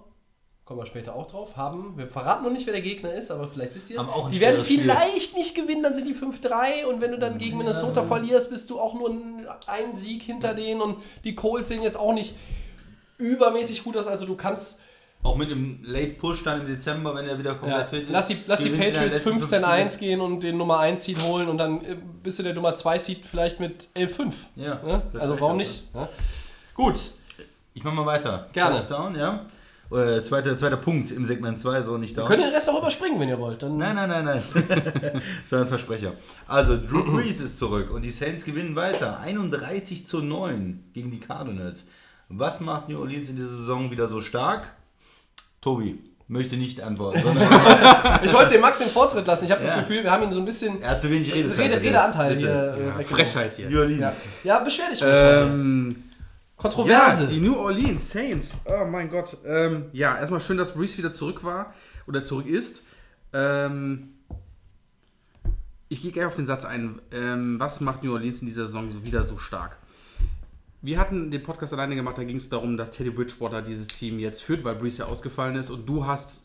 [0.66, 3.48] kommen wir später auch drauf, haben, wir verraten noch nicht, wer der Gegner ist, aber
[3.48, 4.82] vielleicht wisst ihr es, die werden schweres Spiel.
[4.82, 8.70] vielleicht nicht gewinnen, dann sind die 5-3 und wenn du dann gegen Minnesota verlierst, bist
[8.70, 9.10] du auch nur
[9.68, 12.36] ein Sieg hinter denen und die Colts sehen jetzt auch nicht
[13.22, 14.80] übermäßig gut aus, also du kannst
[15.24, 18.10] Auch mit einem Late Push dann im Dezember, wenn er wieder komplett Ja, fit ist.
[18.12, 21.48] lass die, lass die Patriots letzten fünf 15-1 gehen und den Nummer 1 Seed holen
[21.48, 24.34] und dann äh, bist du der Nummer 2 Seed vielleicht mit 11-5.
[24.56, 25.02] Ja, Ne?
[25.14, 25.84] das Also warum nicht?
[25.94, 26.10] Ja.
[26.74, 27.12] Gut,
[27.74, 28.50] Ich mach mal weiter.
[28.54, 28.78] Gerne.
[28.78, 29.46] First Down, ja.
[29.92, 32.26] Äh, zweiter, zweiter Punkt im Segment 2, so nicht down.
[32.26, 33.62] könnt ihr den Rest auch überspringen, wenn ihr wollt.
[33.62, 35.22] Dann Nein, nein, nein, nein.
[35.50, 36.14] so ein Versprecher.
[36.48, 39.20] Also, Drew Brees ist zurück und die Saints gewinnen weiter.
[39.20, 41.84] 31 zu 9 gegen die Cardinals.
[42.34, 44.72] Was macht New Orleans in dieser Saison wieder so stark?
[45.60, 47.20] Tobi, möchte nicht antworten,
[48.24, 49.46] Ich wollte dem Max den Vortritt lassen.
[49.46, 49.80] Ich habe das Ja.
[49.82, 51.60] Gefühl, wir haben ihn so ein bisschen er hat zu wenig Redezeit.
[51.60, 51.76] Rede.
[51.82, 52.48] Redeanteil Bitte.
[52.48, 52.54] hier.
[52.54, 53.04] äh, Ja, weggenommen.
[53.06, 53.70] Frechheit hier.
[53.70, 54.22] New Orleans.
[54.44, 55.02] Ja, beschwer dich.
[55.06, 56.04] Ähm,
[56.58, 57.24] Kontroverse.
[57.24, 58.60] Ja, die New Orleans Saints.
[58.66, 59.38] Oh mein Gott.
[59.46, 61.74] Ähm, ja, erstmal schön, dass Brees wieder zurück war
[62.08, 62.84] oder zurück ist.
[63.34, 64.10] Ähm,
[65.90, 67.02] ich gehe gleich auf den Satz ein.
[67.12, 69.78] Ähm, was macht New Orleans in dieser Saison so wieder so stark?
[70.84, 74.18] Wir hatten den Podcast alleine gemacht, da ging es darum, dass Teddy Bridgewater dieses Team
[74.18, 75.70] jetzt führt, weil Brees ja ausgefallen ist.
[75.70, 76.42] Und du hast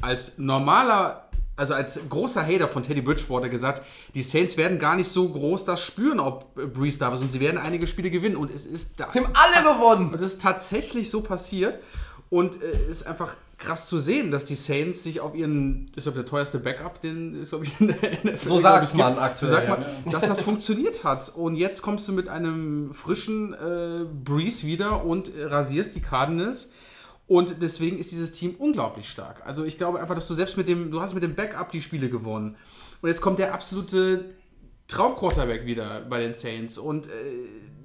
[0.00, 3.82] als normaler, also als großer Hater von Teddy Bridgewater gesagt,
[4.14, 7.38] die Saints werden gar nicht so groß das spüren, ob Brees da ist und sie
[7.38, 8.34] werden einige Spiele gewinnen.
[8.34, 9.08] Und es ist da.
[9.12, 10.06] Sie haben alle gewonnen.
[10.06, 11.78] Und das ist tatsächlich so passiert.
[12.28, 16.04] Und es äh, ist einfach krass zu sehen, dass die Saints sich auf ihren, ist
[16.04, 18.48] glaube der teuerste Backup, den ist glaube ich in der NFL.
[18.48, 19.76] So sagt man aktuell, So sagt ja.
[19.76, 21.28] man, dass das funktioniert hat.
[21.28, 26.72] Und jetzt kommst du mit einem frischen äh, Breeze wieder und rasierst die Cardinals.
[27.26, 29.42] Und deswegen ist dieses Team unglaublich stark.
[29.46, 31.80] Also ich glaube einfach, dass du selbst mit dem, du hast mit dem Backup die
[31.80, 32.56] Spiele gewonnen.
[33.02, 34.24] Und jetzt kommt der absolute
[34.88, 36.78] Traumquarterback wieder bei den Saints.
[36.78, 37.10] Und äh,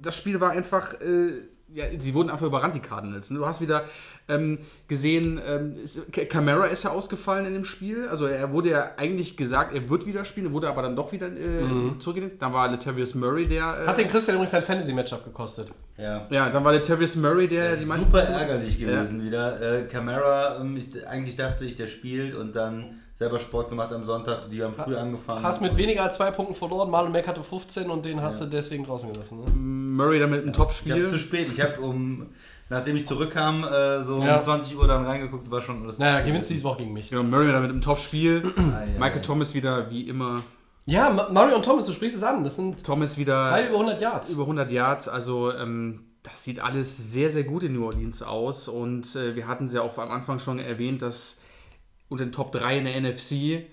[0.02, 3.28] das Spiel war einfach, äh, ja, sie wurden einfach überrannt, die Cardinals.
[3.28, 3.84] Du hast wieder
[4.28, 4.58] ähm,
[4.88, 8.08] gesehen, ähm, ist- Ca- Camara ist ja ausgefallen in dem Spiel.
[8.08, 11.28] Also er wurde ja eigentlich gesagt, er wird wieder spielen, wurde aber dann doch wieder
[11.28, 12.42] äh, zurückgelegt.
[12.42, 13.82] Dann war Latavius Murray, der...
[13.82, 15.68] Äh, Hat den Christian übrigens ein Fantasy-Matchup gekostet.
[15.96, 16.26] Ja.
[16.30, 18.06] ja, dann war Latavius Murray, der die meisten...
[18.06, 19.60] Super ärgerlich gewesen wieder.
[19.60, 24.04] Äh, Camara, ähm, ich, eigentlich dachte ich, der spielt und dann selber Sport gemacht am
[24.04, 24.50] Sonntag.
[24.50, 25.42] Die haben früh angefangen.
[25.42, 26.90] Hast mit weniger als zwei Punkten verloren.
[26.90, 29.38] Marlon Mack hatte 15 und den hast du deswegen draußen gelassen.
[29.42, 29.50] Ne?
[29.52, 31.08] Murray dann mit einem Ich habe Topspiel.
[31.08, 31.48] zu spät.
[31.50, 32.26] Ich habe um,
[32.68, 34.36] nachdem ich zurückkam, äh, so Ja.
[34.36, 35.98] um 20 Uhr dann reingeguckt, war schon alles.
[35.98, 37.10] Naja, gewinnst du diese Woche gegen mich.
[37.10, 38.42] Ja, Murray dann mit einem Topspiel.
[38.56, 39.22] Ah, Michael.
[39.22, 40.42] Thomas wieder, wie immer.
[40.88, 42.44] Ja, Mario und Thomas, du sprichst es an.
[42.44, 43.50] Das sind Thomas wieder...
[43.50, 44.30] beide über 100 Yards.
[44.30, 45.08] über 100 Yards.
[45.08, 48.68] Also ähm, das sieht alles sehr, sehr gut in New Orleans aus.
[48.68, 51.40] Und äh, wir hatten es ja auch am Anfang schon erwähnt, dass
[52.08, 53.64] unter den Top 3 in der NFC,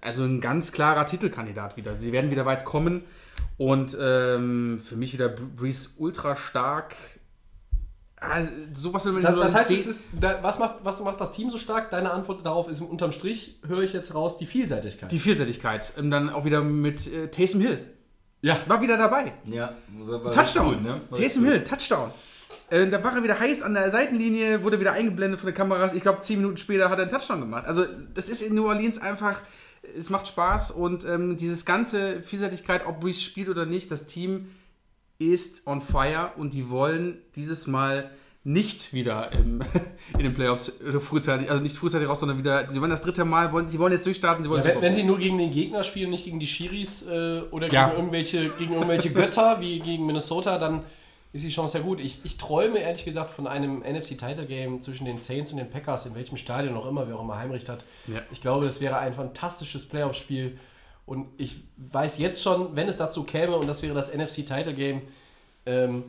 [0.00, 1.94] also ein ganz klarer Titelkandidat wieder.
[1.94, 3.04] Sie werden wieder weit kommen.
[3.56, 6.96] Und ähm, für mich wieder Br- Breeze ultra stark.
[8.30, 8.42] Ah,
[8.74, 11.58] sowas will man Das, das heißt, ist, da, was, macht, was macht das Team so
[11.58, 11.90] stark?
[11.90, 15.10] Deine Antwort darauf ist unterm Strich, höre ich jetzt raus, die Vielseitigkeit.
[15.10, 15.92] die Vielseitigkeit.
[15.98, 17.78] Und dann auch wieder mit äh, Taysom Hill.
[18.42, 18.58] ja.
[18.66, 19.32] War wieder dabei.
[19.44, 19.74] Ja,
[20.32, 20.74] Touchdown.
[20.74, 21.00] gut, ne?
[21.14, 21.52] Taysom gut.
[21.52, 22.10] Hill, Touchdown.
[22.68, 25.92] Äh, da war er wieder heiß an der Seitenlinie, wurde wieder eingeblendet von den Kameras.
[25.94, 27.64] Ich glaube, zehn Minuten später hat er einen Touchdown gemacht.
[27.66, 27.84] Also,
[28.14, 29.40] das ist in New Orleans einfach,
[29.96, 34.48] es macht Spaß und ähm, dieses ganze Vielseitigkeit, ob Breeze spielt oder nicht, das Team
[35.18, 38.10] ist on fire und die wollen dieses Mal
[38.44, 39.60] nicht wieder im,
[40.14, 43.24] in den Playoffs äh, frühzeitig, also nicht frühzeitig raus, sondern wieder, sie wollen das dritte
[43.24, 45.50] Mal, wollen, sie wollen jetzt durchstarten, sie wollen Ja, wenn, wenn sie nur gegen den
[45.50, 47.86] Gegner spielen, nicht gegen die Schiris äh, oder Ja.
[47.88, 50.84] gegen, irgendwelche, gegen irgendwelche Götter wie gegen Minnesota, dann
[51.32, 52.00] ist die Chance ja gut.
[52.00, 56.14] Ich, ich träume ehrlich gesagt von einem NFC-Title-Game zwischen den Saints und den Packers, in
[56.14, 57.84] welchem Stadion auch immer, wer auch immer Heimrecht hat.
[58.06, 58.20] Ja.
[58.30, 60.56] Ich glaube, das wäre ein fantastisches Playoff-Spiel.
[61.06, 65.02] Und ich weiß jetzt schon, wenn es dazu käme, und das wäre das NFC-Title-Game,
[65.64, 66.04] ähm,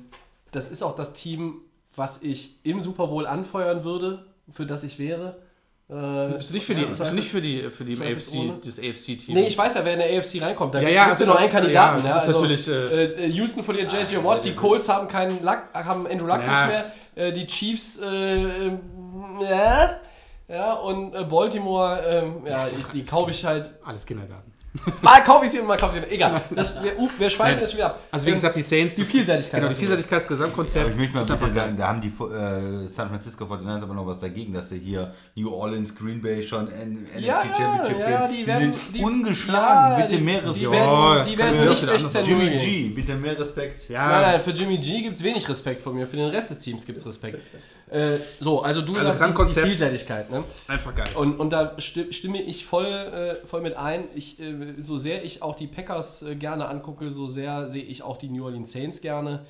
[0.52, 1.62] das ist auch das Team,
[1.96, 5.38] was ich im Super Bowl anfeuern würde, für das ich wäre.
[5.90, 7.94] Äh, Bist du nicht für die, bist du nicht für die, für die.
[7.94, 9.36] AFC, das AFC-Team?
[9.36, 10.74] Nee, ich weiß ja, wer in der AFC reinkommt.
[10.74, 12.04] Da Ja, gibt ja, es also ja nur einen ja, Kandidaten.
[12.04, 15.60] das ist also, natürlich, äh, äh, Houston verliert JJ Watt, die Colts haben keinen Luck,
[15.74, 16.48] haben Andrew Luck Ja.
[16.48, 18.72] nicht mehr, äh, die Chiefs, äh, äh,
[19.50, 20.00] ja,
[20.50, 23.74] ja, und äh, Baltimore, ähm, ja, ich, die kaufe ich halt.
[23.86, 24.52] Alles Kindergarten.
[25.02, 26.12] Mal kaufe ich sie und mal kaufe ich sie.
[26.14, 26.42] Egal.
[26.56, 27.60] Das, wir, uh, wir schweifen Nein.
[27.62, 28.00] jetzt schon wieder ab.
[28.12, 28.96] Also wie gesagt, die Saints...
[28.96, 30.82] die das- Vielseitigkeit Genau, die Vielseitigkeit des Gesamtkonzepts.
[30.82, 33.82] Aber ich möchte mal ist bitte einfach sagen, da haben die äh, San Francisco 49ers
[33.82, 37.44] aber noch was dagegen, dass der hier New Orleans, Green Bay schon N NFC Ja,
[37.44, 40.62] ja, Championship ja, die werden- sind die- ungeschlagen, Ja, bitte die- mehr Die Respekt.
[40.64, 42.58] Ja, werden, das die werden nicht wirklich anders 16 Jimmy.
[42.58, 43.90] G, bitte mehr Respekt.
[43.90, 46.06] Ja, Nein, nein, für Jimmy G gibt es wenig Respekt von mir.
[46.06, 47.42] Für den Rest des Teams gibt es Respekt.
[47.90, 50.30] Äh, so, also du Also sagst die, die Gesamtkonzept- Vielseitigkeit.
[50.30, 50.44] Ne?
[50.68, 51.06] einfach geil.
[51.16, 54.04] Und, und da sti- stimme ich voll, äh, voll mit ein.
[54.14, 58.04] Ich, äh, so sehr ich auch die Packers äh, gerne angucke, so sehr sehe ich
[58.04, 59.46] auch die New Orleans Saints gerne.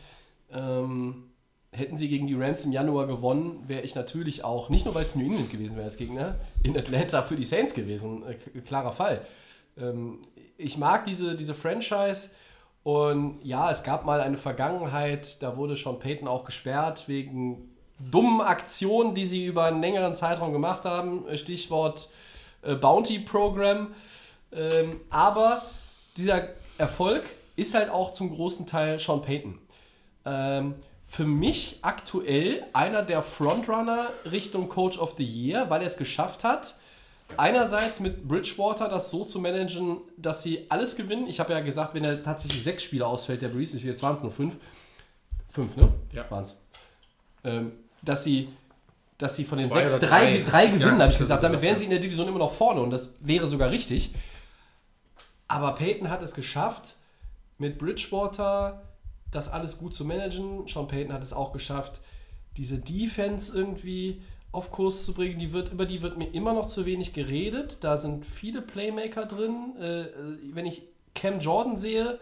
[0.51, 1.25] Ähm,
[1.71, 5.03] hätten sie gegen die Rams im Januar gewonnen, wäre ich natürlich auch, nicht nur weil
[5.03, 8.23] es New England gewesen wäre als Gegner, in Atlanta für die Saints gewesen.
[8.25, 9.21] Äh, klarer Fall.
[9.77, 10.19] Ähm,
[10.57, 12.31] ich mag diese, diese Franchise.
[12.83, 18.41] Und ja, es gab mal eine Vergangenheit, da wurde Sean Payton auch gesperrt wegen dummen
[18.41, 21.25] Aktionen, die sie über einen längeren Zeitraum gemacht haben.
[21.35, 22.09] Stichwort
[22.61, 23.93] äh, Bounty Program.
[24.51, 25.63] Ähm, aber
[26.15, 27.23] dieser Erfolg
[27.55, 29.59] ist halt auch zum großen Teil Sean Payton.
[30.25, 35.97] Ähm, für mich aktuell einer der Frontrunner Richtung Coach of the Year, weil er es
[35.97, 36.75] geschafft hat,
[37.37, 41.27] einerseits mit Bridgewater das so zu managen, dass sie alles gewinnen.
[41.27, 44.21] Ich habe ja gesagt, wenn er tatsächlich sechs Spiele ausfällt, der Breeze, jetzt waren es
[44.21, 44.55] nur fünf.
[45.49, 45.89] Fünf, ne?
[46.11, 46.29] Ja.
[46.29, 46.59] Waren es.
[47.43, 48.49] Ähm, dass sie
[49.17, 50.43] dass sie von den Zwei sechs drei, drei.
[50.43, 51.43] drei Ja, gewinnen, habe das ich gesagt.
[51.43, 51.79] Damit wären ja.
[51.79, 54.13] sie in der Division immer noch vorne und das wäre sogar richtig.
[55.47, 56.95] Aber Peyton hat es geschafft,
[57.57, 58.83] mit Bridgewater
[59.31, 60.67] das alles gut zu managen.
[60.67, 61.99] Sean Payton hat es auch geschafft,
[62.55, 65.39] diese Defense irgendwie auf Kurs zu bringen.
[65.39, 67.83] Die wird, über die wird mir immer noch zu wenig geredet.
[67.83, 69.75] Da sind viele Playmaker drin.
[69.79, 70.05] Äh,
[70.53, 70.83] wenn ich
[71.13, 72.19] Cam Jordan sehe,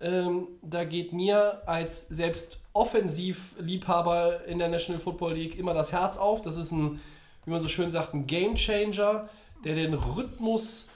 [0.00, 6.16] ähm, da geht mir als selbst Offensivliebhaber in der National Football League immer das Herz
[6.16, 6.42] auf.
[6.42, 7.00] Das ist ein,
[7.44, 9.28] wie man so schön sagt, ein Game Changer,
[9.64, 10.88] der den Rhythmus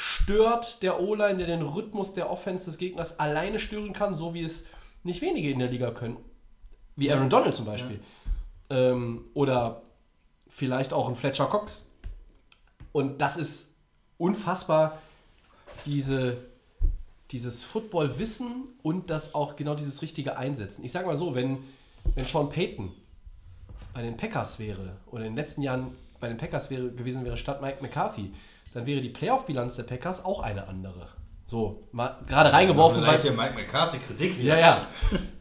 [0.00, 4.42] stört der O-Line, der den Rhythmus der Offense des Gegners alleine stören kann, so wie
[4.42, 4.66] es
[5.02, 6.16] nicht wenige in der Liga können.
[6.96, 8.00] Wie Aaron Donald zum Beispiel.
[8.70, 9.82] Ähm, oder
[10.48, 11.90] vielleicht auch ein Fletcher Cox.
[12.92, 13.74] Und das ist
[14.16, 14.98] unfassbar,
[15.84, 16.38] diese,
[17.30, 20.82] dieses Football-Wissen und das auch genau dieses richtige Einsetzen.
[20.82, 21.58] Ich sage mal so, wenn,
[22.14, 22.90] wenn Sean Payton
[23.92, 27.36] bei den Packers wäre oder in den letzten Jahren bei den Packers wäre, gewesen wäre
[27.36, 28.32] statt Mike McCarthy,
[28.74, 31.08] dann wäre die Playoff-Bilanz der Packers auch eine andere.
[31.46, 34.40] So, mal gerade reingeworfen, Vielleicht der Mike McCarthy-Kritik.
[34.40, 34.76] ja, ja.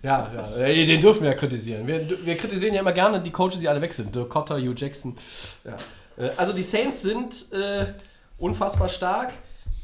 [0.01, 0.55] Ja, ja.
[0.57, 1.85] Äh, Den dürfen wir ja kritisieren.
[1.85, 4.15] Wir, wir kritisieren ja immer gerne die Coaches, die alle weg sind.
[4.15, 5.15] Dirk Cotter, Hugh Jackson.
[5.63, 5.77] Ja.
[6.23, 7.93] Äh, Also die Saints sind äh,
[8.39, 9.33] unfassbar stark.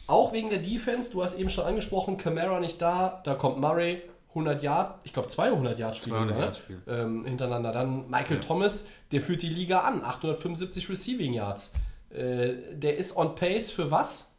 [0.08, 1.12] Auch wegen der Defense.
[1.12, 3.22] Du hast eben schon angesprochen, Camara nicht da.
[3.24, 6.44] Da kommt Murray, 100 Yard, ich glaube 200 Yard Spiele 200 ne?
[6.44, 6.82] Yard Spiel.
[6.88, 7.72] ähm, hintereinander.
[7.72, 10.04] Dann Michael Thomas, der führt die Liga an.
[10.04, 11.72] 875 Receiving Yards.
[12.15, 14.32] Äh, der ist on pace für was?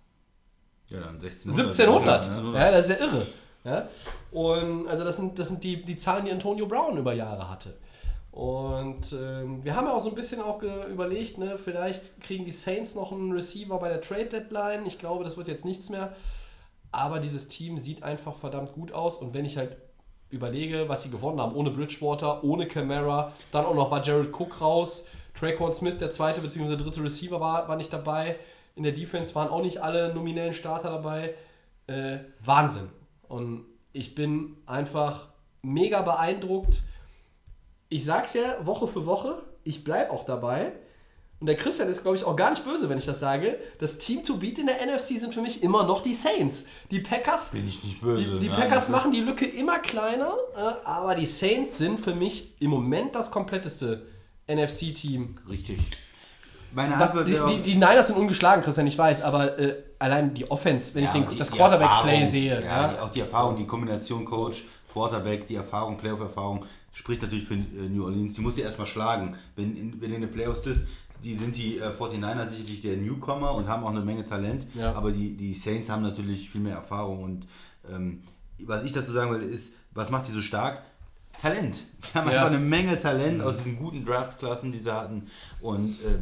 [0.88, 1.78] Ja, dann 1600.
[1.78, 2.54] 1700.
[2.54, 3.26] Ja, Ja, das ist ja irre.
[3.64, 3.88] Ja?
[4.30, 7.74] Und also das sind, das sind die, die Zahlen, die Antonio Brown über Jahre hatte.
[8.30, 12.52] Und ähm, wir haben ja auch so ein bisschen auch überlegt, ne, vielleicht kriegen die
[12.52, 14.84] Saints noch einen Receiver bei der Trade Deadline.
[14.86, 16.14] Ich glaube, das wird jetzt nichts mehr.
[16.92, 19.16] Aber dieses Team sieht einfach verdammt gut aus.
[19.16, 19.76] Und wenn ich halt
[20.28, 24.60] überlege, was sie gewonnen haben, ohne Bridgewater, ohne Camara, dann auch noch war Jared Cook
[24.60, 25.08] raus,
[25.38, 26.76] Traquan Smith, der zweite bzw.
[26.76, 28.36] dritte Receiver, war, war nicht dabei.
[28.74, 31.34] In der Defense waren auch nicht alle nominellen Starter dabei.
[31.86, 32.88] Äh, Wahnsinn.
[33.28, 35.28] Und ich bin einfach
[35.62, 36.82] mega beeindruckt.
[37.88, 40.72] Ich sag's ja Woche für Woche, ich bleib auch dabei.
[41.38, 43.58] Und der Christian ist, glaube ich, auch gar nicht böse, wenn ich das sage.
[43.78, 46.64] Das Team to beat in der NFC sind für mich immer noch die Saints.
[46.90, 48.24] Die Packers, Bin ich nicht böse.
[48.34, 52.14] die, die nein, Packers machen die Lücke immer kleiner, äh, aber die Saints sind für
[52.14, 54.06] mich im Moment das kompletteste
[54.48, 55.36] NFC-Team.
[55.48, 55.78] Richtig.
[56.72, 60.50] Meine Antwort Die, die, die Niners sind ungeschlagen, Christian, ich weiß, aber äh, allein die
[60.50, 62.60] Offense, wenn Ja, ich den, das Quarterback-Play sehe.
[62.60, 67.54] Ja, Ja, auch die Erfahrung, die Kombination Coach, Quarterback, die Erfahrung, Playoff-Erfahrung, spricht natürlich für
[67.54, 68.34] äh, New Orleans.
[68.34, 69.36] Die muss die erstmal schlagen.
[69.54, 70.80] Wenn, in, wenn du in den Playoffs bist,
[71.22, 74.66] die sind die äh, 49er sicherlich der Newcomer und haben auch eine Menge Talent.
[74.74, 74.92] Ja.
[74.92, 77.22] Aber die, die Saints haben natürlich viel mehr Erfahrung.
[77.22, 77.46] Und
[77.90, 78.22] ähm,
[78.58, 80.82] was ich dazu sagen will, ist, was macht die so stark?
[81.40, 81.76] Talent.
[82.12, 82.36] Die haben Ja.
[82.36, 85.28] einfach eine Menge Talent aus diesen guten Draftklassen, die sie hatten.
[85.60, 86.18] Und äh,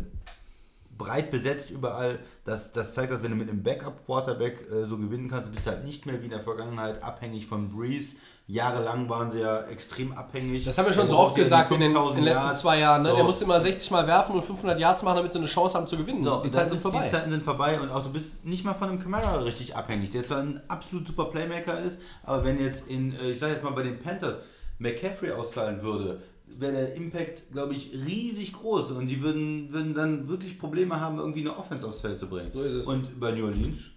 [0.97, 2.19] breit besetzt überall.
[2.45, 5.71] Das, das zeigt, dass wenn du mit einem Backup-Quarterback äh, so gewinnen kannst, bist du
[5.71, 8.17] halt nicht mehr wie in der Vergangenheit abhängig von Breeze.
[8.47, 10.67] Jahrelang waren sie ja extrem abhängig.
[10.67, 13.03] Das haben wir schon so oft gesagt in den, in 5000 den letzten zwei Jahren.
[13.03, 13.09] Ne?
[13.11, 13.17] So.
[13.17, 15.87] Der musste immer 60 Mal werfen und 500 Yards machen, damit sie eine Chance haben
[15.87, 16.23] zu gewinnen.
[16.23, 17.05] So, die Zeiten sind vorbei.
[17.05, 20.11] Die Zeiten sind vorbei und auch du bist nicht mal von einem Camara richtig abhängig,
[20.11, 23.65] der zwar ein absolut super Playmaker ist, aber wenn jetzt in, äh, ich sage jetzt
[23.65, 24.37] mal bei den Panthers,
[24.85, 30.29] McCaffrey ausfallen würde, wäre der Impact, glaube ich, riesig groß und die würden, würden dann
[30.29, 32.51] wirklich Probleme haben, irgendwie eine Offense aufs Feld zu bringen.
[32.51, 32.87] So ist es.
[32.87, 33.91] Und bei New Orleans,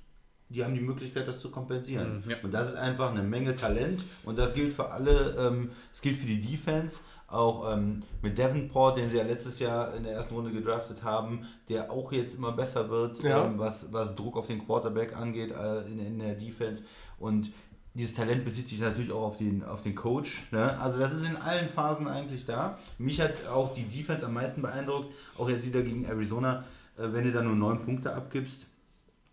[0.50, 2.24] die haben die Möglichkeit, das zu kompensieren.
[2.26, 2.38] Mhm, ja.
[2.42, 6.18] Und das ist einfach eine Menge Talent und das gilt für alle, ähm, es gilt
[6.18, 10.34] für die Defense, auch ähm, mit Davenport, den sie ja letztes Jahr in der ersten
[10.34, 13.44] Runde gedraftet haben, der auch jetzt immer besser wird, Ja.
[13.46, 16.84] ähm, was, was Druck auf den Quarterback angeht äh, in, in der Defense.
[17.20, 17.52] Und
[17.98, 20.44] dieses Talent bezieht sich natürlich auch auf den, auf den Coach.
[20.52, 20.80] Ne?
[20.80, 22.78] Also das ist in allen Phasen eigentlich da.
[22.98, 26.64] Mich hat auch die Defense am meisten beeindruckt, auch jetzt wieder gegen Arizona,
[26.98, 28.66] äh, wenn du da nur neun Punkte abgibst.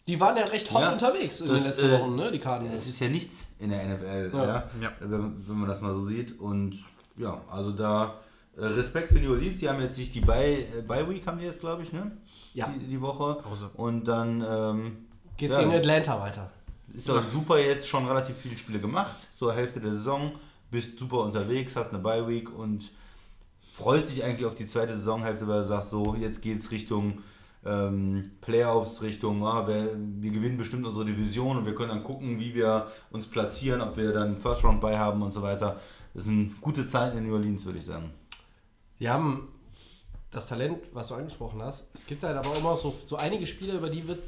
[0.06, 2.30] Die waren ja recht hot Ja, unterwegs in das, den letzten äh, Wochen, ne?
[2.30, 2.86] die Es Cardinals.
[2.86, 4.44] ist ja nichts in der NFL, Ja.
[4.44, 4.68] ja.
[4.80, 4.92] Ja.
[5.00, 6.38] Wenn, wenn man das mal so sieht.
[6.40, 6.76] Und
[7.16, 8.14] ja, also da
[8.56, 9.58] äh, Respekt für New Orleans.
[9.58, 12.12] Die haben jetzt sich die Bye, äh, Bye Week haben die jetzt, glaube ich, ne?
[12.54, 12.68] Ja.
[12.68, 13.40] Die, die Woche.
[13.42, 13.70] Pause.
[13.74, 16.50] Und dann ähm, Geht's ja, gegen Atlanta weiter.
[16.94, 19.16] Ist doch super jetzt schon relativ viele Spiele gemacht.
[19.38, 20.32] Zur Hälfte der Saison.
[20.70, 22.90] Bist super unterwegs, hast eine Bye Week und
[23.74, 27.22] freust dich eigentlich auf die zweite Saisonhälfte, weil du sagst, so, jetzt geht's Richtung
[27.64, 32.38] ähm, Playoffs, Richtung, ah, wir, wir gewinnen bestimmt unsere Division und wir können dann gucken,
[32.38, 35.80] wie wir uns platzieren, ob wir dann First Round bei haben und so weiter.
[36.12, 38.10] Das sind gute Zeiten in New Orleans, würde ich sagen.
[38.98, 39.48] Wir haben
[40.30, 41.88] das Talent, was du angesprochen hast.
[41.94, 44.22] Es gibt halt aber auch immer so, so einige Spieler, über die wird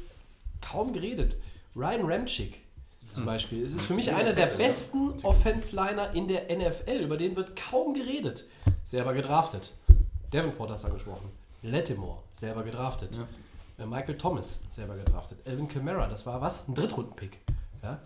[0.61, 1.35] kaum geredet.
[1.77, 2.61] Ryan Ramchick
[3.11, 3.63] zum Beispiel.
[3.63, 7.03] Es ist für mich einer der besten Offense-Liner in der NFL.
[7.03, 8.45] Über den wird kaum geredet.
[8.83, 9.73] Selber gedraftet.
[10.31, 11.29] Davenport hast du angesprochen.
[11.61, 13.17] Lattimore, selber gedraftet.
[13.77, 15.39] Äh, Michael Thomas, selber gedraftet.
[15.45, 16.67] Elvin Kamara, das war was?
[16.67, 17.37] Ein Drittrunden-Pick.
[17.83, 17.99] Ja?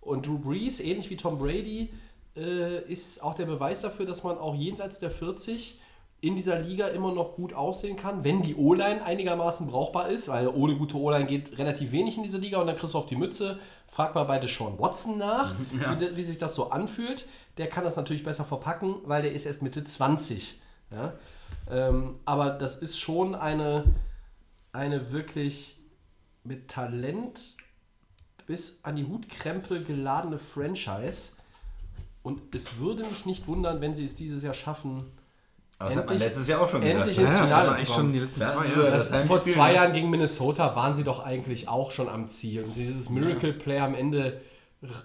[0.00, 1.90] Und Drew Brees, ähnlich wie Tom Brady,
[2.36, 5.80] äh, ist auch der Beweis dafür, dass man auch jenseits der 40
[6.20, 10.48] in dieser Liga immer noch gut aussehen kann, wenn die O-Line einigermaßen brauchbar ist, weil
[10.48, 13.16] ohne gute O-Line geht relativ wenig in diese Liga und dann kriegst du auf die
[13.16, 13.60] Mütze.
[13.86, 17.28] Frag mal bei Deshaun Watson nach, wie, wie sich das so anfühlt.
[17.56, 20.60] Der kann das natürlich besser verpacken, weil der ist erst Mitte 20.
[20.90, 21.12] Ja?
[21.70, 23.84] Ähm, aber das ist schon eine,
[24.72, 25.76] eine wirklich
[26.42, 27.54] mit Talent
[28.46, 31.32] bis an die Hutkrempe geladene Franchise.
[32.24, 35.06] Und es würde mich nicht wundern, wenn sie es dieses Jahr schaffen,
[35.80, 37.28] Aber das hat man Endlich- letztes Jahr auch schon endlich gesagt.
[37.28, 37.98] ins Ja, das Finale eigentlich kommen.
[37.98, 38.90] schon die letzten Ja, zwei ja, Jahre.
[38.90, 39.74] das- Das, vor zwei ne?
[39.76, 42.64] Jahren gegen Minnesota waren sie doch eigentlich auch schon am Ziel.
[42.64, 44.40] Und dieses Miracle Play am Ende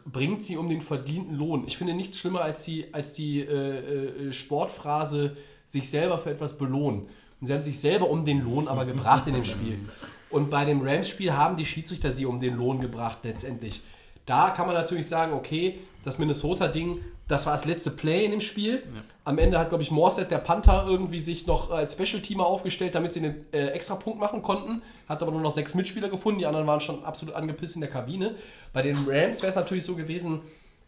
[0.05, 1.63] bringt sie um den verdienten Lohn.
[1.67, 6.57] Ich finde nichts schlimmer als die, als die äh, äh, Sportphrase, sich selber für etwas
[6.57, 7.07] belohnen.
[7.39, 9.77] Und sie haben sich selber um den Lohn aber gebracht in dem Spiel.
[10.29, 13.81] Und bei dem Rams-Spiel haben die Schiedsrichter sie um den Lohn gebracht letztendlich.
[14.25, 18.41] Da kann man natürlich sagen, okay, das Minnesota-Ding, das war das letzte Play in dem
[18.41, 18.83] Spiel.
[19.23, 23.13] Am Ende hat, glaube ich, Morset, der Panther, irgendwie sich noch als Special-Teamer aufgestellt, damit
[23.13, 24.81] sie einen äh, Extrapunkt machen konnten.
[25.07, 27.89] Hat aber nur noch sechs Mitspieler gefunden, die anderen waren schon absolut angepisst in der
[27.89, 28.35] Kabine.
[28.73, 30.41] Bei den Rams wäre es natürlich so gewesen,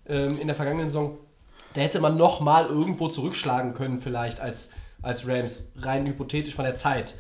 [0.08, 1.18] ähm, in der vergangenen Saison,
[1.74, 4.70] da hätte man noch mal irgendwo zurückschlagen können, vielleicht als,
[5.02, 7.16] als Rams, rein hypothetisch von der Zeit.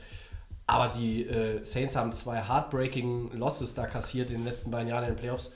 [0.67, 5.03] Aber die äh, Saints haben zwei heartbreaking Losses da kassiert in den letzten beiden Jahren
[5.03, 5.53] in den Playoffs.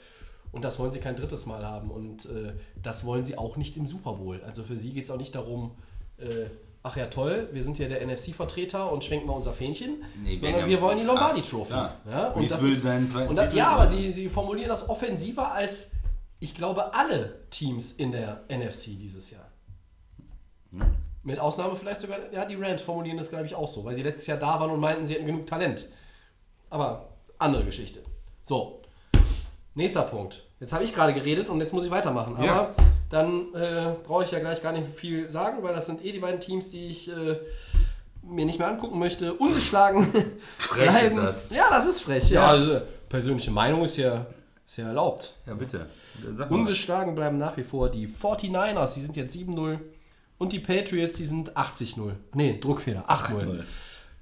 [0.52, 1.90] Und das wollen sie kein drittes Mal haben.
[1.90, 4.42] Und äh, das wollen sie auch nicht im Super Bowl.
[4.44, 5.72] Also für sie geht es auch nicht darum,
[6.18, 6.46] äh,
[6.82, 10.02] ach ja toll, wir sind ja der NFC-Vertreter und schwenken mal unser Fähnchen.
[10.22, 11.66] Nee, sondern wir- wollen die Lombardi-Trophy.
[11.68, 11.96] klar.
[12.10, 14.88] Ja, und Brees das will ist, seinen zweiten da, ja, aber sie, sie formulieren das
[14.88, 15.92] offensiver als,
[16.40, 19.46] ich glaube, alle Teams in der NFC dieses Jahr.
[21.22, 24.02] Mit Ausnahme vielleicht sogar, ja, die Rams formulieren das, glaube ich, auch so, weil sie
[24.02, 25.86] letztes Jahr da waren und meinten, sie hätten genug Talent.
[26.70, 28.00] Aber andere Geschichte.
[28.42, 28.79] So,
[29.74, 30.44] nächster Punkt.
[30.60, 32.36] Jetzt habe ich gerade geredet und jetzt muss ich weitermachen.
[32.36, 32.74] Aber Ja.
[33.08, 36.18] dann äh, brauche ich ja gleich gar nicht viel sagen, weil das sind eh die
[36.18, 37.38] beiden Teams, die ich äh,
[38.22, 39.32] mir nicht mehr angucken möchte.
[39.34, 40.06] Ungeschlagen
[40.58, 41.44] Frech ist das.
[41.50, 42.28] Ja, das ist frech.
[42.30, 44.26] Ja, also persönliche Meinung ist ja,
[44.66, 45.34] ist ja erlaubt.
[45.46, 45.86] Ja, bitte.
[46.50, 49.78] Ungeschlagen bleiben nach wie vor die 49ers, die sind jetzt 7-0.
[50.38, 52.12] Und die Patriots, die sind 80-0.
[52.34, 53.62] Nee, Druckfehler, 8-0.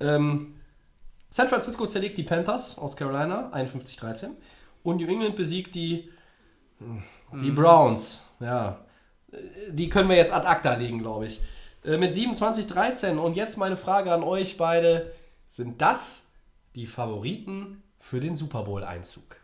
[0.00, 0.54] Ähm,
[1.30, 4.30] San Francisco zerlegt die Panthers aus Carolina, 51-13.
[4.82, 6.10] Und New England besiegt die,
[7.32, 8.24] die Browns.
[8.40, 8.80] Ja,
[9.70, 11.40] die können wir jetzt ad acta legen, glaube ich.
[11.84, 13.16] Äh, mit 27-13.
[13.16, 15.12] Und jetzt meine Frage an euch beide.
[15.48, 16.26] Sind das
[16.74, 19.36] die Favoriten für den Super Bowl-Einzug?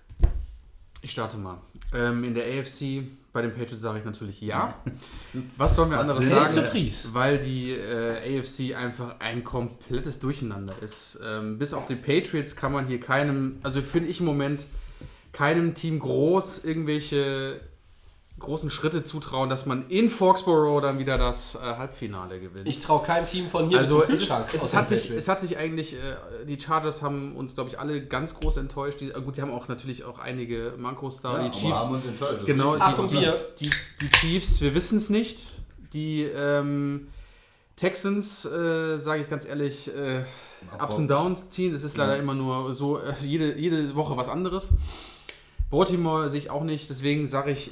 [1.00, 1.58] Ich starte mal.
[1.92, 4.80] Ähm, in der AFC bei den Patriots sage ich natürlich ja.
[5.56, 6.48] Was sollen wir anderes sagen?
[6.48, 7.12] Surprise.
[7.12, 11.20] Weil die äh, AFC einfach ein komplettes Durcheinander ist.
[11.24, 14.66] Ähm, bis auf die Patriots kann man hier keinem, also finde ich im Moment,
[15.34, 17.60] keinem Team groß irgendwelche
[18.38, 22.66] großen Schritte zutrauen, dass man in Foxborough dann wieder das äh, Halbfinale gewinnt.
[22.66, 25.40] Ich traue keinem Team von hier Also bis zum es, es, hat sich, es hat
[25.40, 29.00] sich eigentlich, äh, die Chargers haben uns, glaube ich, alle ganz groß enttäuscht.
[29.00, 31.38] Die, äh, gut, die haben auch natürlich auch einige Mankos da.
[31.38, 32.44] Ja, die Chiefs, haben uns enttäuscht.
[32.44, 33.30] Genau, die, Achtung, die,
[33.60, 33.70] die,
[34.00, 35.52] die Chiefs, wir wissen es nicht.
[35.92, 37.06] Die ähm,
[37.76, 40.24] Texans, äh, sage ich ganz ehrlich, äh,
[40.82, 41.72] Ups and Downs ziehen.
[41.72, 44.70] Es ist leider immer nur so, äh, jede, jede Woche was anderes.
[45.74, 47.70] Baltimore sehe ich auch nicht, deswegen sage ich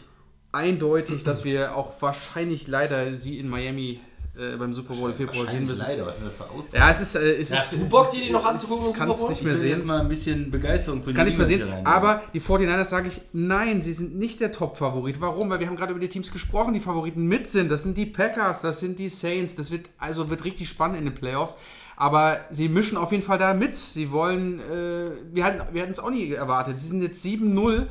[0.52, 4.00] eindeutig, dass wir auch wahrscheinlich leider sie in Miami
[4.38, 5.80] äh, beim Super Bowl im Februar sehen müssen.
[5.80, 6.76] Leider, was ist das für?
[6.76, 7.16] Ja, es ist.
[7.16, 9.10] Äh, es Ja, ist du es Bock, ist- dir die noch es- anzugucken Ich kann
[9.10, 9.28] es Super Bowl?
[9.30, 9.86] nicht Ich mehr sehen.
[9.86, 11.62] mal ein bisschen Begeisterung für Ich kann nicht mehr sehen.
[11.84, 15.20] Aber die 49ers sage ich, nein, sie sind nicht der Top-Favorit.
[15.20, 15.50] Warum?
[15.50, 17.70] Weil wir haben gerade über die Teams gesprochen, die Favoriten mit sind.
[17.70, 19.54] Das sind die Packers, das sind die Saints.
[19.56, 21.58] Das wird also wird richtig spannend in den Playoffs.
[22.02, 23.76] Aber sie mischen auf jeden Fall da mit.
[23.76, 26.76] Sie wollen, äh, wir hatten wir hatten es auch nie erwartet.
[26.76, 27.86] Sie sind jetzt 7-0.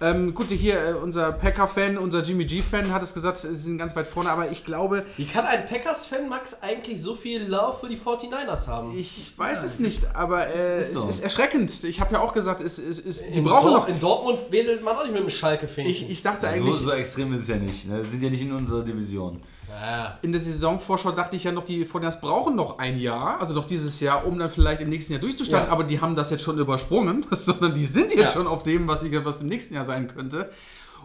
[0.00, 3.94] Ähm, gut, hier, äh, unser Packer-Fan, unser Jimmy G-Fan hat es gesagt, sie sind ganz
[3.94, 7.88] weit vorne, aber ich glaube, Wie kann ein Packers-Fan, Max, eigentlich so viel Love für
[7.88, 8.98] die 49ers haben?
[8.98, 11.08] ich weiß es nicht, aber äh, ist es so.
[11.08, 11.84] ist erschreckend.
[11.84, 13.88] Ich habe ja auch gesagt, es, es, es, sie in brauchen Dort- noch.
[13.88, 15.92] In Dortmund wedelt man auch nicht mit dem Schalke-Fähnchen.
[15.92, 17.86] Ich, ich dachte so, eigentlich, so extrem ist es ja nicht.
[17.86, 18.04] Ne?
[18.04, 19.40] Sind ja nicht in unserer Division.
[19.80, 20.18] Ja.
[20.22, 23.64] in der Saisonvorschau dachte ich ja noch, die Fortiners brauchen noch ein Jahr, also noch
[23.64, 25.72] dieses Jahr, um dann vielleicht im nächsten Jahr durchzustarten, Ja.
[25.72, 28.30] aber die haben das jetzt schon übersprungen, sondern die sind jetzt Ja.
[28.32, 30.50] schon auf dem, was, ich, was im nächsten Jahr sein könnte.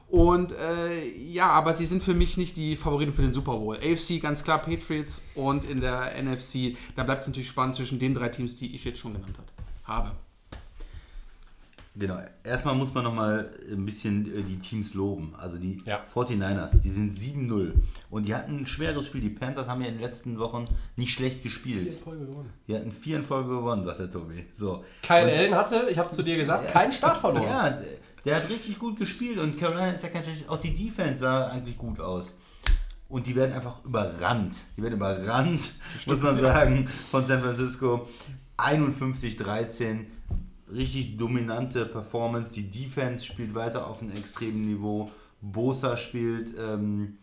[0.09, 3.75] Und äh, ja, aber sie sind für mich nicht die Favoriten für den Super Bowl.
[3.75, 8.13] AFC ganz klar Patriots und in der NFC, da bleibt es natürlich spannend zwischen den
[8.13, 9.37] drei Teams, die ich jetzt schon genannt
[9.83, 10.11] habe.
[11.99, 15.33] Genau, erstmal muss man nochmal ein bisschen äh, die Teams loben.
[15.35, 16.01] Also die Ja.
[16.13, 17.73] 49ers, die sind 7-0
[18.11, 19.21] und die hatten ein schweres Spiel.
[19.21, 21.95] Die Panthers haben ja in den letzten Wochen nicht schlecht gespielt.
[22.03, 22.51] Folge gewonnen.
[22.67, 24.45] Die hatten vier in Folge gewonnen, sagt der Tobi.
[24.55, 24.83] So.
[25.01, 27.43] Kyle Und- Allen hatte, ich habe es zu dir gesagt, keinen Start verloren.
[27.47, 27.87] Ja, der,
[28.25, 30.47] der hat richtig gut gespielt und Carolina ist ja kein schlechtes.
[30.49, 32.33] Auch die Defense sah eigentlich gut aus.
[33.09, 34.53] Und die werden einfach überrannt.
[34.75, 35.71] Die werden überrannt,
[36.05, 38.07] muss man sagen, von San Francisco.
[38.57, 40.05] 51-13.
[40.73, 42.51] Richtig dominante Performance.
[42.51, 45.11] Die Defense spielt weiter auf einem extremen Niveau.
[45.41, 47.17] Bosa spielt ähm,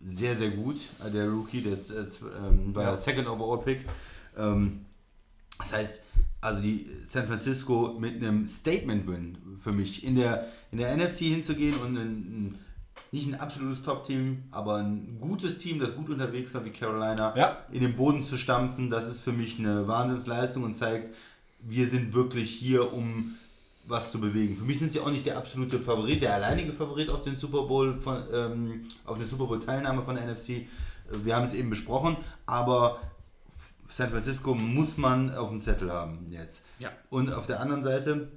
[0.00, 0.76] sehr, sehr gut.
[1.04, 2.06] Äh, Der Rookie, der äh,
[2.48, 2.96] ähm, war ja.
[2.96, 3.84] Second Overall Pick.
[4.36, 4.84] Ähm,
[5.58, 6.00] das heißt,
[6.40, 11.76] also die San Francisco mit einem Statement-Win für mich in der, in der NFC hinzugehen
[11.78, 12.58] und ein,
[13.10, 17.58] nicht ein absolutes Top-Team, aber ein gutes Team, das gut unterwegs war wie Carolina, Ja.
[17.72, 21.14] in den Boden zu stampfen, das ist für mich eine Wahnsinnsleistung und zeigt,
[21.68, 23.34] wir sind wirklich hier, um
[23.86, 24.56] was zu bewegen.
[24.56, 27.62] Für mich sind sie auch nicht der absolute Favorit, der alleinige Favorit auf den Super
[27.62, 30.66] Bowl von, ähm, auf eine Super Bowl Teilnahme von der NFC.
[31.10, 33.00] Wir haben es eben besprochen, aber
[33.88, 36.62] San Francisco muss man auf dem Zettel haben jetzt.
[36.78, 36.90] Ja.
[37.10, 38.28] Und auf der anderen Seite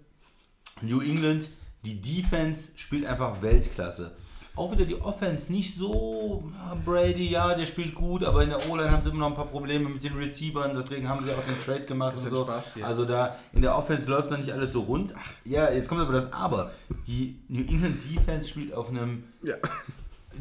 [0.81, 1.49] New England,
[1.83, 4.15] die Defense spielt einfach Weltklasse.
[4.59, 8.69] Auch wieder die Offense nicht so, ja, Brady, ja, der spielt gut, aber in der
[8.69, 11.43] O-Line haben sie immer noch ein paar Probleme mit den Receivern, deswegen haben sie auch
[11.43, 12.43] den Trade gemacht und so.
[12.43, 12.85] Spaß hier.
[12.85, 15.13] Also da in der Offense läuft noch nicht alles so rund.
[15.45, 16.71] Ja, jetzt kommt aber das Aber.
[17.07, 19.55] Die New England Defense spielt auf einem Ja.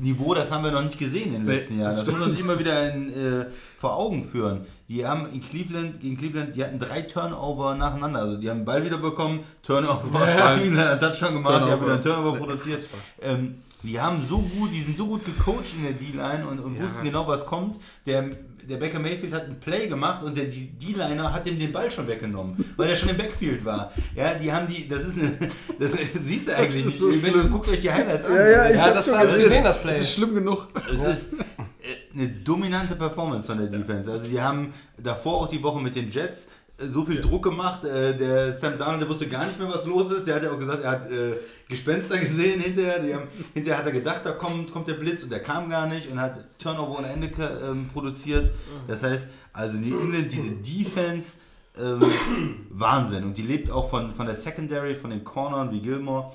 [0.00, 1.86] Niveau, das haben wir noch nicht gesehen in den Nee, letzten Jahren.
[1.90, 3.46] das Das, muss man sich immer wieder in, äh,
[3.78, 4.66] vor Augen führen.
[4.88, 8.20] Die haben in Cleveland, gegen Cleveland, die hatten drei Turnover nacheinander.
[8.20, 10.54] Also die haben den Ball wieder bekommen, Turnover, Ja.
[10.56, 11.84] Cleveland hat einen Touchdown gemacht, die haben Turnover.
[11.84, 12.88] wieder einen Turnover produziert.
[13.22, 16.76] Ähm, die haben so gut, die sind so gut gecoacht in der D-Line und, und
[16.76, 16.82] Ja.
[16.84, 17.76] wussten genau, was kommt.
[18.06, 18.24] Der,
[18.68, 22.06] der Baker Mayfield hat einen Play gemacht und der D-Liner hat ihm den Ball schon
[22.08, 23.92] weggenommen, weil er schon im Backfield war.
[24.16, 25.38] Ja, die haben die, das ist eine,
[25.78, 25.92] das
[26.24, 26.98] siehst du eigentlich ist nicht.
[26.98, 28.34] so Wenn du guckt euch die Highlights an.
[28.34, 29.92] Ja, ja, ich Ja, das schon habe gesehen, das Play.
[29.92, 30.66] Das ist schlimm genug.
[30.90, 34.10] Es ist äh, eine dominante Performance von der Defense.
[34.10, 36.48] Also die haben davor auch die Woche mit den Jets
[36.78, 37.84] so viel Druck gemacht.
[37.84, 40.26] Äh, Der Sam Darnold, der wusste gar nicht mehr, was los ist.
[40.26, 41.34] Der hat ja auch gesagt, er hat äh,
[41.68, 43.00] Gespenster gesehen hinterher.
[43.00, 45.86] Die haben, hinterher hat er gedacht, da kommt, kommt der Blitz und der kam gar
[45.86, 47.28] nicht und hat Turnover ohne Ende
[47.64, 48.50] ähm, produziert.
[48.86, 51.38] Das heißt, also New England, diese Defense,
[51.78, 52.02] ähm,
[52.70, 53.24] Wahnsinn.
[53.24, 56.32] Und die lebt auch von, von der Secondary, von den Cornern wie Gilmore.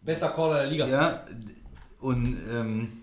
[0.00, 0.86] Bester Corner der Liga.
[0.86, 1.24] Ja,
[2.00, 2.97] und ähm,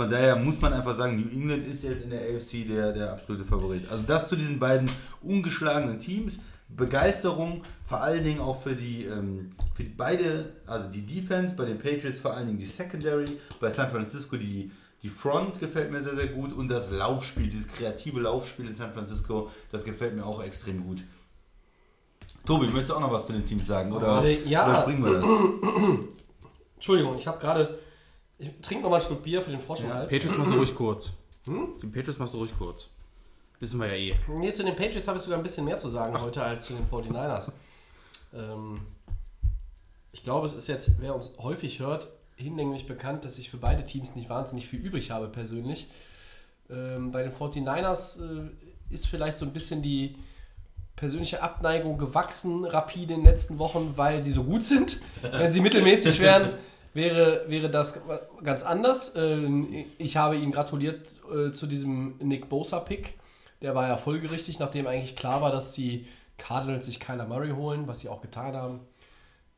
[0.00, 3.12] von daher muss man einfach sagen, New England ist jetzt in der AFC der, der
[3.12, 3.82] absolute Favorit.
[3.90, 4.90] Also das zu diesen beiden
[5.20, 6.38] ungeschlagenen Teams.
[6.70, 11.76] Begeisterung, vor allen Dingen auch für die, ähm, für beide, also die Defense, bei den
[11.76, 13.26] Patriots vor allen Dingen die Secondary,
[13.60, 14.70] bei San Francisco die,
[15.02, 18.94] die Front gefällt mir sehr, sehr gut und das Laufspiel, dieses kreative Laufspiel in San
[18.94, 21.02] Francisco, das gefällt mir auch extrem gut.
[22.46, 23.92] Tobi, möchtest du auch noch was zu den Teams sagen?
[23.92, 24.66] Oder, ja.
[24.66, 25.24] oder springen wir das?
[26.76, 27.78] Entschuldigung, ich habe gerade.
[28.40, 30.10] Ich trinke noch mal einen Schluck Bier für den Frosch im Hals.
[30.10, 31.12] Patriots machst du ruhig kurz.
[31.46, 32.90] Die Patriots machst du ruhig kurz.
[33.58, 34.14] Wissen wir ja eh.
[34.28, 36.72] Nee, zu den Patriots habe ich sogar ein bisschen mehr zu sagen heute als zu
[36.72, 37.52] den 49ers.
[38.34, 38.80] Ähm,
[40.12, 43.84] ich glaube, es ist jetzt, wer uns häufig hört, hinlänglich bekannt, dass ich für beide
[43.84, 45.88] Teams nicht wahnsinnig viel übrig habe persönlich.
[46.70, 48.50] Ähm, bei den 49ers äh,
[48.88, 50.16] ist vielleicht so ein bisschen die
[50.96, 54.98] persönliche Abneigung gewachsen, rapide in den letzten Wochen, weil sie so gut sind.
[55.22, 56.54] Wenn sie mittelmäßig wären,
[56.92, 58.00] wäre, wäre das
[58.42, 59.14] ganz anders.
[59.16, 63.18] Ähm, Ich habe ihn gratuliert äh, zu diesem Nick Bosa-Pick.
[63.62, 66.06] Der war ja folgerichtig, nachdem eigentlich klar war, dass die
[66.38, 68.80] Cardinals sich Kyler Murray holen, was sie auch getan haben.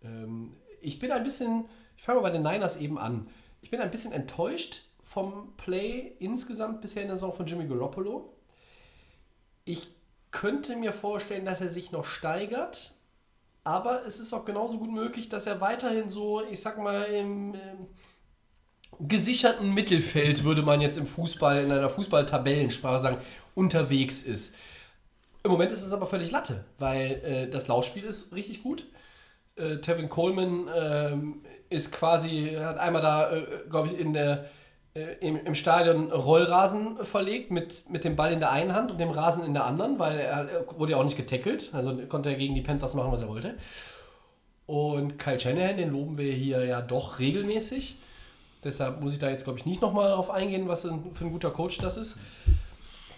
[0.04, 1.66] Ähm, Ich bin ein bisschen,
[1.96, 3.28] ich fange mal bei den Niners eben an.
[3.60, 8.32] Ich bin ein bisschen enttäuscht vom Play insgesamt bisher in der Saison von Jimmy Garoppolo.
[9.64, 9.86] Ich
[10.32, 12.92] könnte mir vorstellen, dass er sich noch steigert,
[13.64, 17.54] aber es ist auch genauso gut möglich, dass er weiterhin so, ich sag mal, im
[17.54, 17.86] ähm,
[19.00, 23.16] gesicherten Mittelfeld, würde man jetzt im Fußball, in einer Fußballtabellensprache sagen,
[23.54, 24.54] unterwegs ist.
[25.44, 28.86] Im Moment ist es aber völlig Latte, weil äh, das Laufspiel ist richtig gut.
[29.56, 34.46] Äh, Tevin Coleman ähm, ist quasi, hat einmal da, äh, glaube ich, in der, äh,
[34.94, 39.10] im, im Stadion Rollrasen verlegt mit, mit dem Ball in der einen Hand und dem
[39.10, 42.36] Rasen in der anderen, weil er, er wurde ja auch nicht getackelt, also konnte er
[42.36, 43.54] gegen die Panthers machen, was er wollte.
[44.66, 47.96] Und Kyle Shanahan, den loben wir hier ja doch regelmäßig.
[48.64, 50.90] Deshalb muss ich da jetzt, glaube ich, nicht nochmal drauf eingehen, was für
[51.24, 52.16] ein, guter Coach das ist.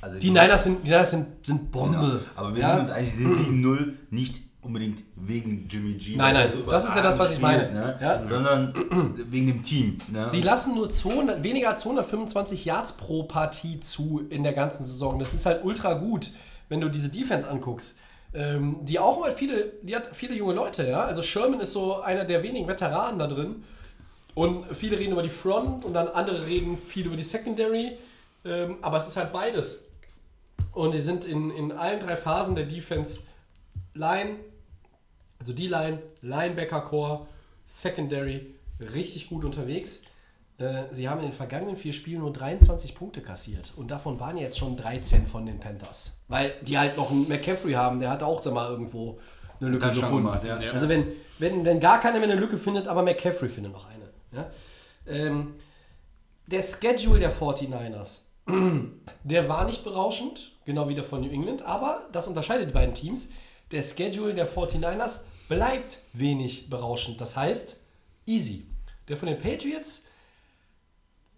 [0.00, 1.96] Also Die Niners sind, die Niners sind, sind Bombe.
[1.98, 2.20] Genau.
[2.36, 2.76] Aber wir Ja.
[2.76, 6.16] sind uns eigentlich sind 7-0 nicht unbedingt wegen Jimmy G.
[6.16, 7.64] Nein, nein, so das ist ja das, was ich meine.
[7.64, 8.20] spielt, Ja.
[8.20, 8.26] Ne?
[8.26, 8.74] Sondern
[9.30, 9.98] wegen dem Team.
[10.10, 10.28] Ne?
[10.30, 15.18] Sie lassen nur 200, weniger als 225 Yards pro Partie zu in der ganzen Saison.
[15.18, 16.30] Das ist halt ultra gut,
[16.68, 17.98] wenn du diese Defense anguckst.
[18.32, 21.04] ähm, die auch mal viele, die hat viele junge Leute, ja.
[21.04, 23.62] Also Sherman ist so einer der wenigen Veteranen da drin.
[24.34, 27.98] Und viele reden über die Front und dann andere reden viel über die Secondary.
[28.44, 29.84] Ähm, aber es ist halt beides.
[30.72, 33.20] Und die sind in, in allen drei Phasen der Defense
[33.94, 34.36] Line,
[35.44, 37.26] also die Line, Linebacker Core,
[37.66, 40.02] Secondary, richtig gut unterwegs.
[40.56, 43.74] Äh, Sie haben in den vergangenen vier Spielen nur 23 Punkte kassiert.
[43.76, 46.16] Und davon waren jetzt schon 13 von den Panthers.
[46.28, 49.18] Weil die halt noch einen McCaffrey haben, der hat auch da mal irgendwo
[49.60, 50.40] eine Lücke Touchdown gefunden.
[50.40, 50.72] gemacht, ja.
[50.72, 54.08] Also wenn, wenn, wenn gar keiner mehr eine Lücke findet, aber McCaffrey findet noch eine.
[54.32, 54.50] Ja?
[55.06, 55.56] Ähm,
[56.46, 58.22] der Schedule der 49ers,
[59.24, 62.94] der war nicht berauschend, genau wie der von New England, aber das unterscheidet die beiden
[62.94, 63.30] Teams.
[63.72, 67.20] Der Schedule der 49ers bleibt wenig berauschend.
[67.20, 67.80] Das heißt,
[68.26, 68.66] easy.
[69.08, 70.06] Der von den Patriots,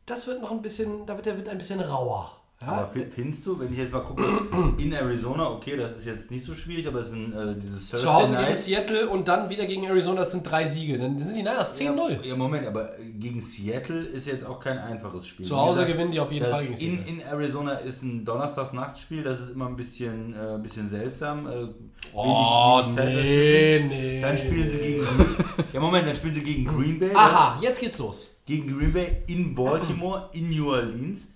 [0.07, 2.36] das wird noch ein bisschen, da wird der wird ein bisschen rauer.
[2.63, 2.69] Ja?
[2.69, 4.23] Aber fi- findest du, wenn ich jetzt mal gucke,
[4.79, 8.11] in Arizona, okay, das ist jetzt nicht so schwierig, aber es sind äh, dieses Zu
[8.11, 10.99] Hause gegen Night- Seattle und dann wieder gegen Arizona, das sind drei Siege.
[10.99, 12.09] Dann sind die Niners 10-0.
[12.13, 15.45] Ja, ja, Moment, aber gegen Seattle ist jetzt auch kein einfaches Spiel.
[15.45, 17.13] Zu Hause gesagt, gewinnen die auf jeden Fall gegen in, Seattle.
[17.13, 21.47] in Arizona ist ein Donnerstagsnachtspiel, das ist immer ein bisschen, äh, bisschen seltsam.
[21.47, 21.67] Äh,
[22.15, 24.21] Oh, wenig- wenig nee, nee.
[24.23, 25.07] Dann spielen sie gegen.
[25.75, 27.11] ja, Moment, dann spielen sie gegen Green Bay.
[27.15, 28.31] Aha, jetzt geht's los.
[28.47, 31.27] Gegen Green Bay in Baltimore, in New Orleans.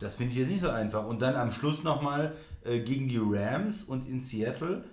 [0.00, 1.06] Das finde ich jetzt nicht so einfach.
[1.06, 2.34] Und dann am Schluss nochmal
[2.64, 4.84] äh, gegen die Rams und in Seattle.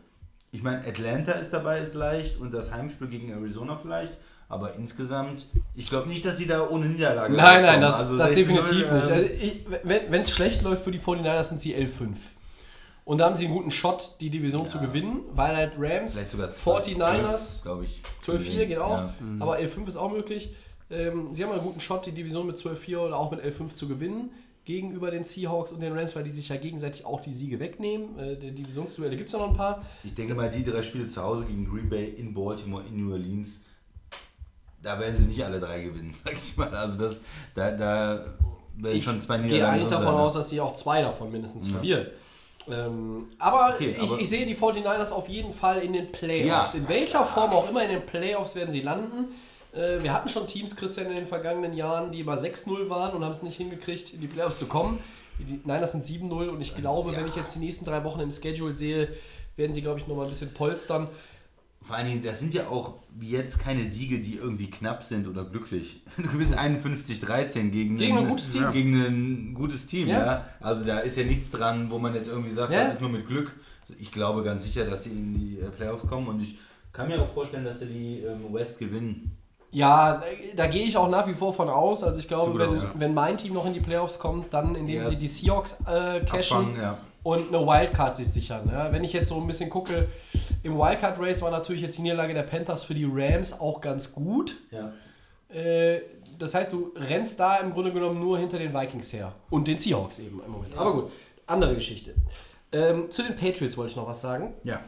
[0.52, 4.14] Ich meine, Atlanta ist dabei, ist leicht und das Heimspiel gegen Arizona vielleicht.
[4.50, 8.32] Aber insgesamt, ich glaube nicht, dass sie da ohne Niederlage Nein, nein, das, Also das
[8.32, 8.88] 16-0, definitiv nicht.
[8.92, 12.16] ähm, Also ich, wenn es schlecht läuft für die 49ers, sind sie 11-5.
[13.06, 16.32] Und da haben sie einen guten Shot, die Division zu gewinnen, weil halt Rams, vielleicht
[16.32, 18.02] sogar 12, 49ers, glaube ich.
[18.24, 19.14] 12-4 geht auch, Ja.
[19.40, 20.56] aber 11-5 ist auch möglich.
[20.92, 23.88] Ähm, sie haben einen guten Shot, die Division mit 12-4 oder auch mit 11-5 zu
[23.88, 24.30] gewinnen
[24.66, 28.18] gegenüber den Seahawks und den Rams, weil die sich ja gegenseitig auch die Siege wegnehmen.
[28.18, 29.84] Äh, die Divisionsduelle gibt es ja noch ein paar.
[30.04, 33.12] Ich denke mal, die drei Spiele zu Hause gegen Green Bay, in Baltimore, in New
[33.14, 33.60] Orleans,
[34.82, 36.74] da werden sie nicht alle drei gewinnen, sag ich mal.
[36.74, 37.16] Also das,
[37.56, 38.26] da, da
[38.78, 40.24] werden Ich schon zwei gehe Niederlagen eigentlich drin davon sein.
[40.26, 42.08] aus, dass sie auch zwei davon mindestens verlieren.
[42.70, 46.74] Ähm, aber, Okay, ich, aber- ich sehe die 49ers auf jeden Fall in den Playoffs.
[46.74, 46.80] Ja.
[46.80, 49.34] In welcher Form auch immer in den Playoffs werden sie landen.
[49.74, 53.24] Äh, wir hatten schon Teams, Christian, in den vergangenen Jahren, die immer 6-0 waren und
[53.24, 55.00] haben es nicht hingekriegt, in die Playoffs zu kommen.
[55.40, 58.32] Die Niners sind 7-0 und ich glaube, wenn ich jetzt die nächsten drei Wochen im
[58.32, 59.10] Schedule sehe,
[59.56, 61.08] werden sie, glaube ich, nochmal ein bisschen polstern.
[61.82, 65.28] Vor allen Dingen, das sind ja auch wie jetzt keine Siege, die irgendwie knapp sind
[65.28, 66.02] oder glücklich.
[66.18, 68.72] Du gewinnst 51-13 gegen, Gegen ein gutes Team.
[68.72, 70.26] Gegen ein gutes Team, Ja.
[70.26, 70.48] ja.
[70.62, 72.84] Also da ist ja nichts dran, wo man jetzt irgendwie sagt, Ja.
[72.86, 73.54] das ist nur mit Glück.
[74.00, 76.58] Ich glaube ganz sicher, dass sie in die äh, Playoffs kommen und ich
[76.94, 79.36] kann mir auch vorstellen, dass sie die ähm, West gewinnen.
[79.74, 80.22] Ja,
[80.56, 82.04] da, gehe ich auch nach wie vor von aus.
[82.04, 82.92] Also ich glaube, wenn, aus, ja.
[82.96, 85.04] wenn mein Team noch in die Playoffs kommt, dann indem Ja.
[85.04, 86.98] sie die Seahawks äh, cashen Abfangen, ja.
[87.24, 88.70] und eine Wildcard sich sichern.
[88.72, 90.08] Ja, wenn ich jetzt so ein bisschen gucke,
[90.64, 94.56] im Wildcard-Race war natürlich jetzt die Niederlage der Panthers für die Rams auch ganz gut.
[94.72, 94.94] ja.
[95.54, 96.02] Äh,
[96.40, 99.34] das heißt, du rennst da im Grunde genommen nur hinter den Vikings her.
[99.52, 100.76] Und den Seahawks eben im Moment.
[100.76, 101.12] Aber gut,
[101.46, 102.16] andere Geschichte.
[102.72, 104.54] Ähm, zu den Patriots wollte ich noch was sagen.
[104.64, 104.82] Ja.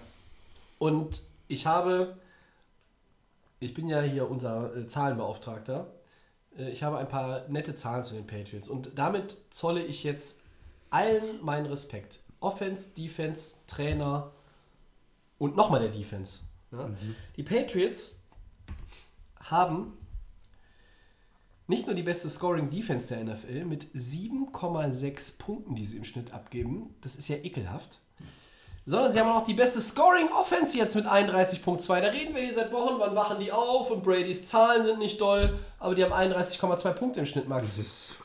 [0.79, 2.17] Und ich habe,
[3.65, 5.91] ich bin ja hier unser äh, Zahlenbeauftragter,
[6.57, 10.41] äh, ich habe ein paar nette Zahlen zu den Patriots und damit zolle ich jetzt
[10.89, 12.19] allen meinen Respekt.
[12.39, 14.31] Offense, Defense, Trainer
[15.37, 16.43] und nochmal der Defense.
[16.71, 16.89] Ja?
[17.35, 18.21] Die Patriots
[19.39, 19.97] haben
[21.67, 26.31] nicht nur die beste Scoring Defense der NFL mit 7,6 Punkten, die sie im Schnitt
[26.31, 26.93] abgeben.
[27.01, 27.99] Das ist ja ekelhaft
[28.85, 31.87] sondern sie haben auch die beste Scoring Offense jetzt mit 31.2.
[32.01, 35.19] Da reden wir hier seit Wochen, wann wachen die auf und Bradys Zahlen sind nicht
[35.19, 37.67] doll, aber die haben 31,2 Punkte im Schnitt, Max.
[37.69, 38.15] Das ist.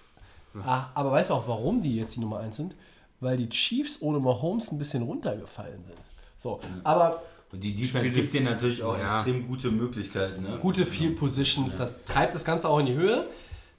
[0.67, 2.75] Ach, aber weißt du auch, warum die jetzt die Nummer 1 sind?
[3.21, 5.97] Weil die Chiefs ohne Mahomes ein bisschen runtergefallen sind.
[6.39, 9.17] So, aber Und die Defense gibt dir natürlich auch Ja.
[9.17, 10.43] extrem gute Möglichkeiten.
[10.43, 10.59] Ne?
[10.61, 13.27] gute Field Positions, das treibt das Ganze auch in die Höhe.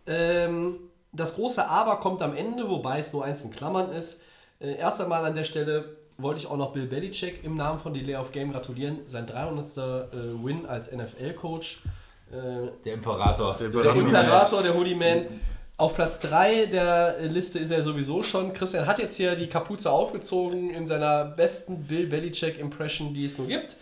[0.08, 0.76] Ähm,
[1.12, 4.22] das große Aber kommt am Ende, wobei es nur eins in Klammern ist.
[4.60, 7.94] Äh, erst einmal an der Stelle wollte ich auch noch Bill Belichick im Namen von
[7.94, 9.00] Delay of Game gratulieren.
[9.08, 9.66] Sein 300.
[9.78, 11.82] Äh, Win als NFL-Coach.
[12.32, 13.58] Äh, Der Imperator.
[13.58, 14.62] Der der Imperator.
[14.64, 15.26] Der Hoodie Man.
[15.78, 18.54] Auf Platz 3 der Liste ist er sowieso schon.
[18.54, 23.48] Christian hat jetzt hier die Kapuze aufgezogen in seiner besten Bill Belichick-Impression, die es nur
[23.48, 23.76] gibt.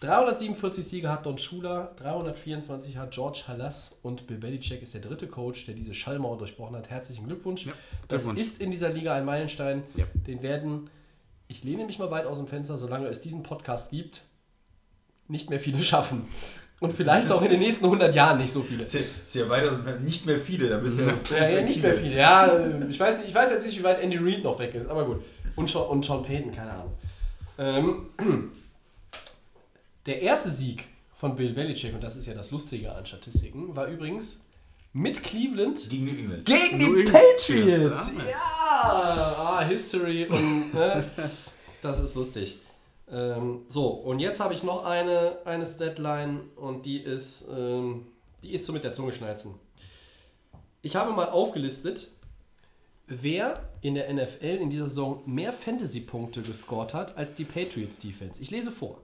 [0.00, 5.26] 347 Siege hat Don Shula, 324 hat George Halas und Bill Belichick ist der dritte
[5.26, 6.88] Coach, der diese Schallmauer durchbrochen hat.
[6.88, 7.66] Herzlichen Glückwunsch.
[8.06, 8.40] das Glückwunsch.
[8.40, 9.82] ist in dieser Liga ein Meilenstein.
[9.96, 10.04] Ja.
[10.26, 10.88] Den werden,
[11.48, 14.22] ich lehne mich mal weit aus dem Fenster, solange es diesen Podcast gibt,
[15.28, 16.26] nicht mehr viele schaffen.
[16.80, 18.84] Und vielleicht auch in den nächsten 100 Jahren nicht so viele.
[18.84, 21.94] Ja- ist ja weiter nicht mehr viele, da bist du ja, Ja, ja, nicht mehr
[21.94, 22.16] viele.
[22.16, 22.50] Ja,
[22.88, 25.24] ich weiß, ich weiß jetzt nicht, wie weit Andy Reid noch weg ist, aber gut.
[25.56, 26.92] Und Sean, und Sean Payton, keine Ahnung.
[27.58, 28.06] Ähm,
[30.06, 30.84] der erste Sieg
[31.14, 34.40] von Bill Belichick, und das ist ja das Lustige an Statistiken, war übrigens
[34.92, 36.46] mit Cleveland Gegen New England.
[36.46, 37.84] gegen New die England Patriots.
[37.84, 41.04] Patriots, Ja, ah, History und ne,
[41.82, 42.58] das ist lustig.
[43.10, 48.06] Ähm, so, und jetzt habe ich noch eine, eine Statline und die ist, ähm,
[48.42, 49.54] die ist so mit der Zunge schnalzen.
[50.82, 52.08] Ich habe mal aufgelistet,
[53.06, 58.40] wer in der NFL in dieser Saison mehr Fantasy-Punkte gescored hat als die Patriots Defense.
[58.40, 59.00] Ich lese vor.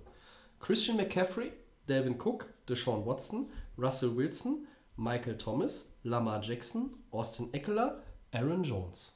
[0.60, 1.52] Christian McCaffrey,
[1.88, 4.66] Delvin Cook, Deshaun Watson, Russell Wilson,
[4.96, 9.12] Michael Thomas, Lamar Jackson, Austin Eckler, Aaron Jones.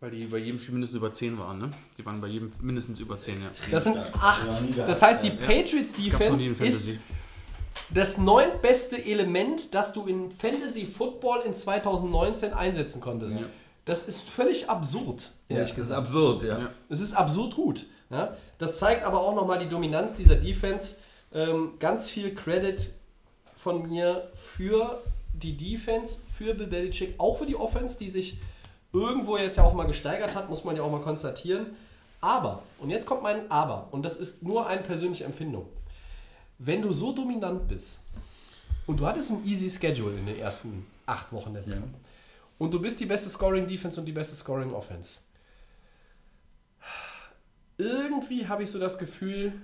[0.00, 1.72] Weil die bei jedem Spiel mindestens über 10 waren, ne?
[1.96, 3.48] Die waren bei jedem mindestens über 10, ja.
[3.70, 4.46] Das sind acht.
[4.52, 4.88] Ja, nie gehabt.
[4.90, 5.34] Das heißt, die Ja.
[5.36, 6.98] Patriots Defense ist
[7.90, 13.40] das neuntbeste Element, das du in Fantasy Football in 2019 einsetzen konntest.
[13.40, 13.46] Ja.
[13.86, 16.00] Das ist völlig absurd, Ja, ehrlich das ist gesagt.
[16.08, 16.58] absurd, ja.
[16.58, 16.70] Ja.
[16.88, 17.86] Es ist absurd gut.
[18.10, 18.36] Ja?
[18.58, 20.96] Das zeigt aber auch nochmal die Dominanz dieser Defense.
[21.32, 22.90] Ähm, ganz viel Credit
[23.66, 25.02] von mir für
[25.32, 28.38] die Defense, für Bill Belichick, auch für die Offense, die sich
[28.92, 31.74] irgendwo jetzt ja auch mal gesteigert hat, muss man ja auch mal konstatieren.
[32.20, 35.66] Aber, und jetzt kommt mein Aber, und das ist nur eine persönliche Empfindung.
[36.58, 37.98] Wenn du so dominant bist
[38.86, 41.92] und du hattest ein easy Schedule in den ersten acht Wochen der Saison
[42.58, 45.18] und du bist die beste Scoring Defense und die beste Scoring Offense,
[47.78, 49.54] irgendwie habe ich so das Gefühl,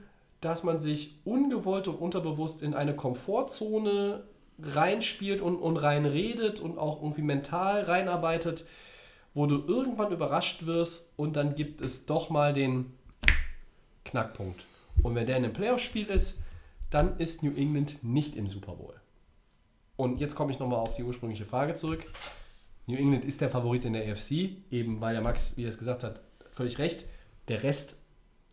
[0.43, 4.25] dass man sich ungewollt und unterbewusst in eine Komfortzone
[4.61, 8.67] reinspielt und, und reinredet und auch irgendwie mental reinarbeitet,
[9.35, 12.93] wo du irgendwann überrascht wirst und dann gibt es doch mal den
[14.05, 14.67] Knackpunkt.
[15.03, 16.43] Und wenn der in einem Playoff-Spiel ist,
[16.91, 18.95] dann ist New England nicht im Super Bowl.
[19.97, 22.05] Und jetzt komme ich nochmal auf die ursprüngliche Frage zurück.
[22.87, 25.79] New England ist der Favorit in der AFC, eben weil der Max, wie er es
[25.79, 26.21] gesagt hat,
[26.51, 27.07] völlig recht.
[27.47, 27.97] Der Rest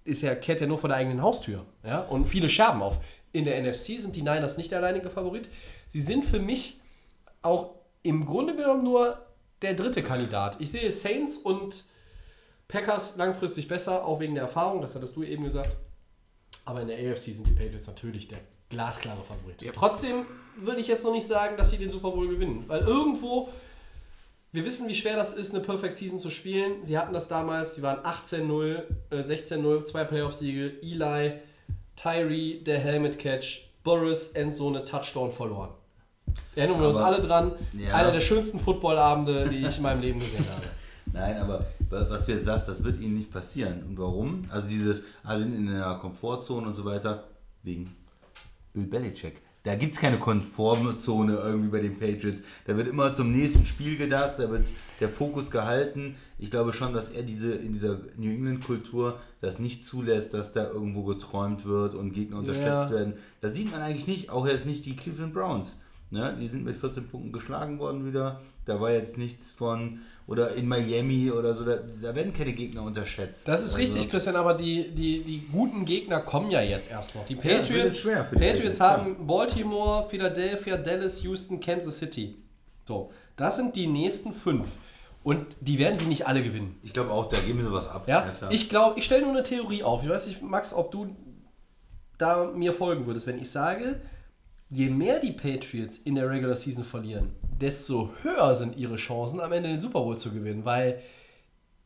[0.03, 1.65] ist ja, kehrt ja nur vor der eigenen Haustür.
[1.83, 2.01] Ja?
[2.01, 2.99] Und viele Scherben auf.
[3.31, 5.49] In der NFC sind die Niners nicht der alleinige Favorit.
[5.87, 6.79] Sie sind für mich
[7.41, 9.25] auch im Grunde genommen nur
[9.61, 10.57] der dritte Kandidat.
[10.59, 11.83] Ich sehe Saints und
[12.67, 15.75] Packers langfristig besser, auch wegen der Erfahrung, das hattest du eben gesagt.
[16.65, 18.39] Aber in der AFC sind die Patriots natürlich der
[18.69, 19.73] glasklare Favorit.
[19.73, 20.25] Trotzdem
[20.55, 23.49] würde ich jetzt noch nicht sagen, dass sie den Super Bowl gewinnen, weil irgendwo
[24.51, 26.83] wir wissen, wie schwer das ist, eine Perfect Season zu spielen.
[26.83, 30.79] Sie hatten das damals, sie waren 18-0, äh, 16-0, zwei Playoff-Siege.
[30.81, 31.33] Eli,
[31.95, 35.69] Tyree, der Helmet Catch, Boris, Endzone, Touchdown verloren.
[36.55, 37.51] Erinnern wir uns Aber- alle dran.
[37.73, 37.95] Ja.
[37.95, 40.63] Einer der schönsten Footballabende, die ich in meinem Leben gesehen habe.
[41.13, 43.83] Nein, aber wa- was du jetzt sagst, das wird ihnen nicht passieren.
[43.89, 44.43] Und warum?
[44.49, 47.23] Also dieses, also sind in einer Komfortzone und so weiter,
[47.63, 47.95] wegen
[48.73, 49.41] Bill Belichick.
[49.63, 52.41] Da gibt es keine konforme Zone irgendwie bei den Patriots.
[52.65, 54.65] Da wird immer zum nächsten Spiel gedacht, da wird
[55.01, 56.15] der Fokus gehalten.
[56.37, 60.67] Ich glaube schon, dass er diese in dieser New England-Kultur das nicht zulässt, dass da
[60.69, 62.91] irgendwo geträumt wird und Gegner unterschätzt Ja.
[62.91, 63.13] werden.
[63.41, 65.75] Das sieht man eigentlich nicht, auch jetzt nicht die Cleveland Browns.
[66.09, 66.37] Ne?
[66.39, 68.41] Die sind mit 14 Punkten geschlagen worden wieder.
[68.65, 69.99] Da war jetzt nichts von,
[70.29, 73.47] oder in Miami oder so, da, da werden keine Gegner unterschätzt.
[73.47, 77.15] Das ist Also- richtig, Christian, aber die, die, die guten Gegner kommen ja jetzt erst
[77.15, 77.25] noch.
[77.25, 82.35] Die Patriots, jetzt schwer für die Patriots Patriots, haben Baltimore, Philadelphia, Dallas, Houston, Kansas City.
[82.85, 84.77] So, das sind die nächsten fünf.
[85.23, 86.79] Und die werden sie nicht alle gewinnen.
[86.81, 88.07] Ich glaube auch, da geben sie was ab.
[88.07, 88.51] Ja, klar.
[88.51, 90.01] ich glaube, ich stelle nur eine Theorie auf.
[90.03, 91.15] Ich weiß nicht, Max, ob du
[92.17, 93.99] da mir folgen würdest, wenn ich sage,
[94.69, 99.51] je mehr die Patriots in der Regular Season verlieren, desto höher sind ihre Chancen, am
[99.51, 101.01] Ende den Super Bowl zu gewinnen, weil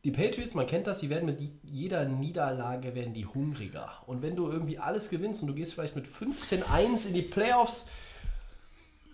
[0.03, 3.89] die Patriots, man kennt das, sie werden mit die- jeder Niederlage werden die hungriger.
[4.05, 7.87] Und wenn du irgendwie alles gewinnst und du gehst vielleicht mit 15-1 in die Playoffs,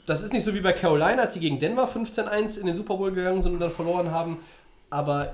[0.07, 2.97] das ist nicht so wie bei Carolina, als sie gegen Denver 15-1 in den Super
[2.97, 4.37] Bowl gegangen sind und dann verloren haben.
[4.89, 5.31] Aber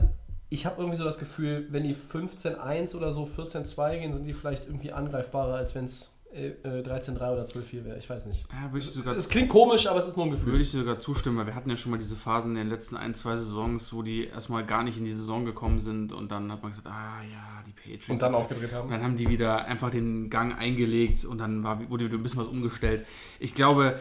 [0.49, 4.33] ich habe irgendwie so das Gefühl, wenn die 15-1 oder so 14-2 gehen, sind die
[4.33, 7.97] vielleicht irgendwie angreifbarer, als wenn es 13-3 oder 12-4 wäre.
[7.97, 8.45] Ich weiß nicht.
[8.51, 10.47] Ja, würde ich sogar Es klingt komisch, aber es ist nur ein Gefühl.
[10.47, 12.97] Würde ich sogar zustimmen, weil wir hatten ja schon mal diese Phasen in den letzten
[12.97, 16.51] ein, zwei Saisons, wo die erstmal gar nicht in die Saison gekommen sind und dann
[16.51, 18.09] hat man gesagt, ah ja, die Patriots.
[18.09, 18.85] Und dann aufgedreht haben.
[18.85, 22.23] Und dann haben die wieder einfach den Gang eingelegt und dann war, wurde wieder ein
[22.23, 23.05] bisschen was umgestellt.
[23.39, 23.97] Ich glaube,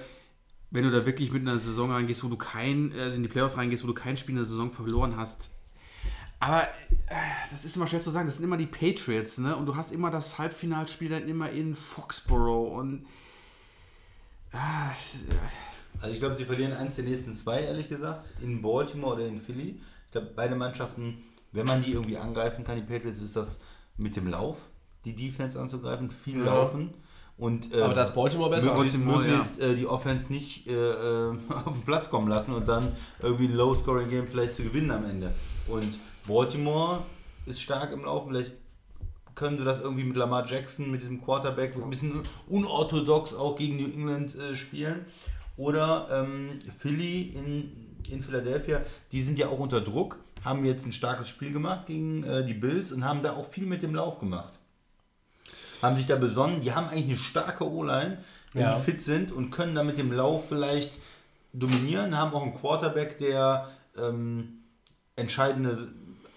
[0.71, 3.57] wenn du da wirklich mit einer Saison reingehst, wo du kein, also in die Playoff
[3.57, 5.55] reingehst, wo du kein Spiel in der Saison verloren hast,
[6.45, 7.15] aber äh,
[7.51, 9.57] das ist immer schwer zu sagen, das sind immer die Patriots, ne?
[9.57, 13.07] Und du hast immer das Halbfinalspiel dann immer in Foxborough und
[14.53, 14.91] ah,
[16.01, 19.41] Also ich glaube, sie verlieren eins der nächsten zwei, ehrlich gesagt, in Baltimore oder in
[19.41, 19.81] Philly.
[20.07, 21.23] Ich glaube, beide Mannschaften,
[21.53, 23.59] wenn man die irgendwie angreifen kann, die Patriots, ist das
[23.97, 24.59] mit dem Lauf,
[25.05, 26.45] die Defense anzugreifen, viel Ja.
[26.47, 26.95] laufen.
[27.37, 28.75] Und, ähm, Aber da ist Baltimore besser.
[28.75, 32.69] Möglichst, Baltimore, möglichst äh, die Offense nicht äh, äh, auf den Platz kommen lassen und
[32.69, 35.35] dann irgendwie ein Low-Scoring-Game vielleicht zu gewinnen am Ende.
[35.67, 37.03] Und Baltimore
[37.47, 38.53] ist stark im Laufen, vielleicht
[39.35, 43.77] können sie das irgendwie mit Lamar Jackson, mit diesem Quarterback, ein bisschen unorthodox auch gegen
[43.77, 45.07] New England äh, spielen.
[45.57, 48.81] Oder ähm, Philly in, in Philadelphia,
[49.13, 52.55] die sind ja auch unter Druck, haben jetzt ein starkes Spiel gemacht gegen äh, die
[52.55, 54.53] Bills und haben da auch viel mit dem Lauf gemacht.
[55.83, 58.19] Haben sich da besonnen, die haben eigentlich eine starke O-Line,
[58.53, 58.77] wenn Ja.
[58.77, 60.93] die fit sind und können da mit dem Lauf vielleicht
[61.53, 64.61] dominieren, haben auch einen Quarterback, der ähm,
[65.17, 65.89] entscheidende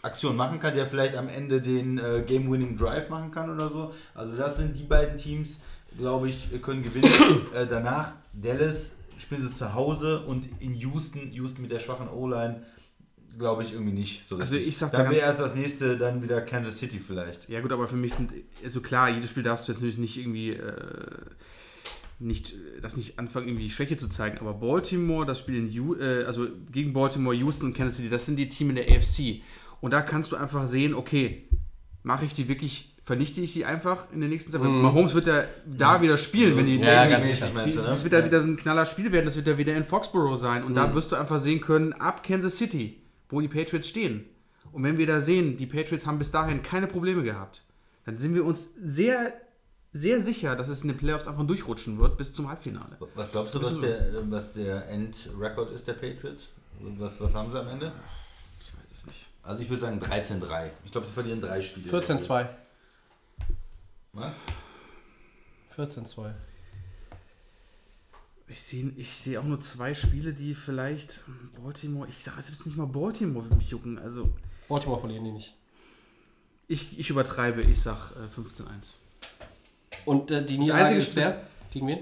[0.02, 3.93] Aktionen machen kann, der vielleicht am Ende den äh, Game-Winning Drive machen kann oder so.
[4.14, 5.58] Also das sind die beiden Teams,
[5.98, 7.10] glaube ich, können gewinnen.
[7.54, 12.64] äh, danach Dallas spielen sie zu Hause und in Houston, Houston mit der schwachen O-Line,
[13.38, 14.70] glaube ich irgendwie nicht so Also richtig.
[14.70, 17.50] ich sag da dann wäre ganz- erst das nächste, dann wieder Kansas City vielleicht.
[17.50, 18.32] Ja gut, aber für mich sind,
[18.64, 20.72] also klar, jedes Spiel darfst du jetzt natürlich nicht irgendwie, äh,
[22.20, 25.95] nicht, das nicht anfangen, irgendwie die Schwäche zu zeigen, aber Baltimore, das Spiel in, Ju,
[25.95, 29.41] äh, also gegen Baltimore, Houston und Kansas City, das sind die Teams in der AFC.
[29.82, 31.48] Und da kannst du einfach sehen, okay,
[32.04, 34.62] mache ich die wirklich, vernichte ich die einfach in der nächsten Zeit?
[34.62, 37.50] Weil Mahomes wird ja da wieder spielen, wenn die, Ja, die- ganz sicher.
[37.54, 37.88] meinst du, ne?
[37.88, 40.38] das wird ja wieder so ein knaller Spiel werden, das wird ja wieder in Foxborough
[40.40, 40.64] sein.
[40.64, 44.26] Und da wirst du einfach sehen können, ab Kansas City, wo die Patriots stehen.
[44.72, 47.64] Und wenn wir da sehen, die Patriots haben bis dahin keine Probleme gehabt,
[48.06, 49.34] dann sind wir uns sehr,
[49.92, 52.98] sehr sicher, dass es in den Playoffs einfach durchrutschen wird bis zum Halbfinale.
[53.16, 56.44] Was glaubst du, was der, was der Endrekord ist der Patriots?
[56.98, 57.92] Was, was haben sie am Ende?
[58.62, 59.28] Ich weiß es nicht.
[59.48, 60.72] Also ich würde sagen 13-3.
[60.84, 61.89] Ich glaube, sie verlieren drei Spiele.
[61.89, 62.50] 14-2.
[64.12, 64.34] Was?
[65.78, 66.34] 14-2.
[68.50, 71.24] Ich sehe ich seh auch nur zwei Spiele, die vielleicht
[71.64, 73.98] Baltimore, ich sage selbst nicht mal Baltimore wird mich jucken.
[74.00, 74.30] Also
[74.68, 75.56] Baltimore verlieren die nicht.
[76.68, 78.95] ich, ich übertreibe, ich sag äh, 15-1.
[80.04, 81.41] Und äh, die Niederlage einzige ist wer?
[81.72, 82.00] Gegen wen?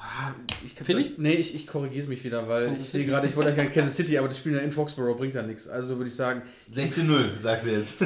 [0.00, 0.32] Ah,
[0.64, 1.12] Ich kann Philly?
[1.18, 3.96] Nee, ich, ich korrigiere mich wieder, weil Kansas ich sehe gerade, ich wollte eigentlich Kansas
[3.96, 5.66] City, aber das Spiel ja in Foxborough bringt ja nichts.
[5.68, 6.42] Also würde ich sagen,
[6.72, 7.98] 16-0, sagst du jetzt.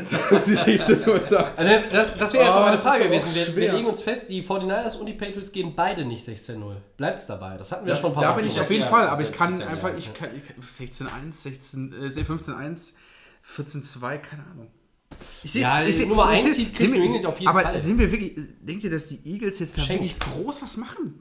[0.47, 1.51] sie 16 Uhr sagen.
[1.57, 3.55] Also, das, das wäre jetzt Oh, auch meine ist Frage gewesen.
[3.55, 6.77] Wir, wir legen uns fest, die 49ers und die Patriots gehen beide nicht 16-0.
[6.97, 7.57] Bleibt's dabei.
[7.57, 9.23] Das hatten wir Das, schon ein paar da bin ich auf jeden ja, Fall, aber
[9.23, 10.57] ich kann ja einfach, ich kann, ich kann
[11.31, 12.93] 16-1, 16, äh, 15-1,
[13.47, 14.69] 14-2, keine Ahnung.
[15.45, 17.39] Ich seh- Ja, ich seh- Nummer eins sind- Seed kriegt sind wir- New England auf
[17.39, 17.81] jeden aber Fall.
[17.83, 21.19] sind wir wirklich, denkt ihr, dass die Eagles jetzt da wirklich groß was machen?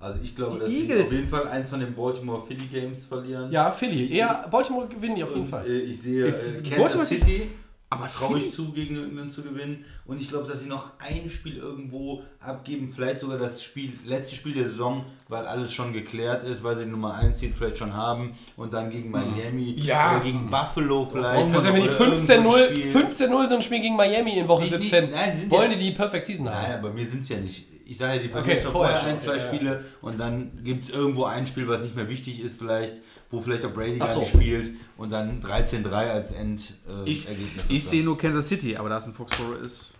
[0.00, 1.04] Also ich glaube, Die dass sie Eagles.
[1.06, 3.50] auf jeden Fall eins von den Baltimore Philly Games verlieren.
[3.50, 4.12] ja, Philly.
[4.12, 5.66] Eher Baltimore gewinnen die auf jeden Fall.
[5.66, 7.50] äh, ich sehe äh, Ich- Kansas Baltimore City,
[7.90, 9.84] aber traue ich zu, gegen England zu gewinnen.
[10.04, 14.36] Und ich glaube, dass sie noch ein Spiel irgendwo abgeben, vielleicht sogar das Spiel, letzte
[14.36, 17.78] Spiel der Saison, weil alles schon geklärt ist, weil sie die Nummer 1 Seed vielleicht
[17.78, 20.12] schon haben und dann gegen Miami Ja.
[20.12, 21.44] oder gegen Buffalo vielleicht.
[21.44, 22.92] Und was wenn die oder irgend so ein 15-0 Spiel.
[22.92, 25.72] 15-0 so ein Spiel gegen Miami in Woche Nicht- nicht- 17, nein, die sind wollen
[25.72, 26.62] ja- die die Perfect Season haben?
[26.70, 27.66] Nein, aber wir sind es ja nicht.
[27.88, 29.46] Ich sage ja, die verlieren Okay, schon vorher vorher ein, zwei okay, ja.
[29.48, 32.96] Spiele und dann gibt es irgendwo ein Spiel, was nicht mehr wichtig ist, vielleicht,
[33.30, 34.20] wo vielleicht auch Brady gar so.
[34.20, 36.74] nicht spielt und dann 13-3 als Endergebnis.
[37.06, 37.28] Äh, Ich,
[37.70, 39.98] ich sehe nur Kansas City, aber da es ein Foxborough ist.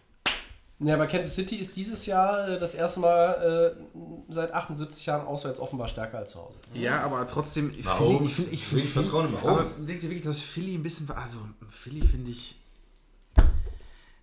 [0.81, 5.27] Ja, aber Kansas City ist dieses Jahr äh, das erste Mal äh, seit 78 Jahren
[5.27, 6.59] auswärts offenbar stärker als zu Hause.
[6.75, 9.85] Ja, aber trotzdem, ich finde, ich finde, Ich vertraue dem aber Mahomes.
[9.87, 12.58] denkt ihr wirklich, dass Philly ein bisschen, also Philly finde ich,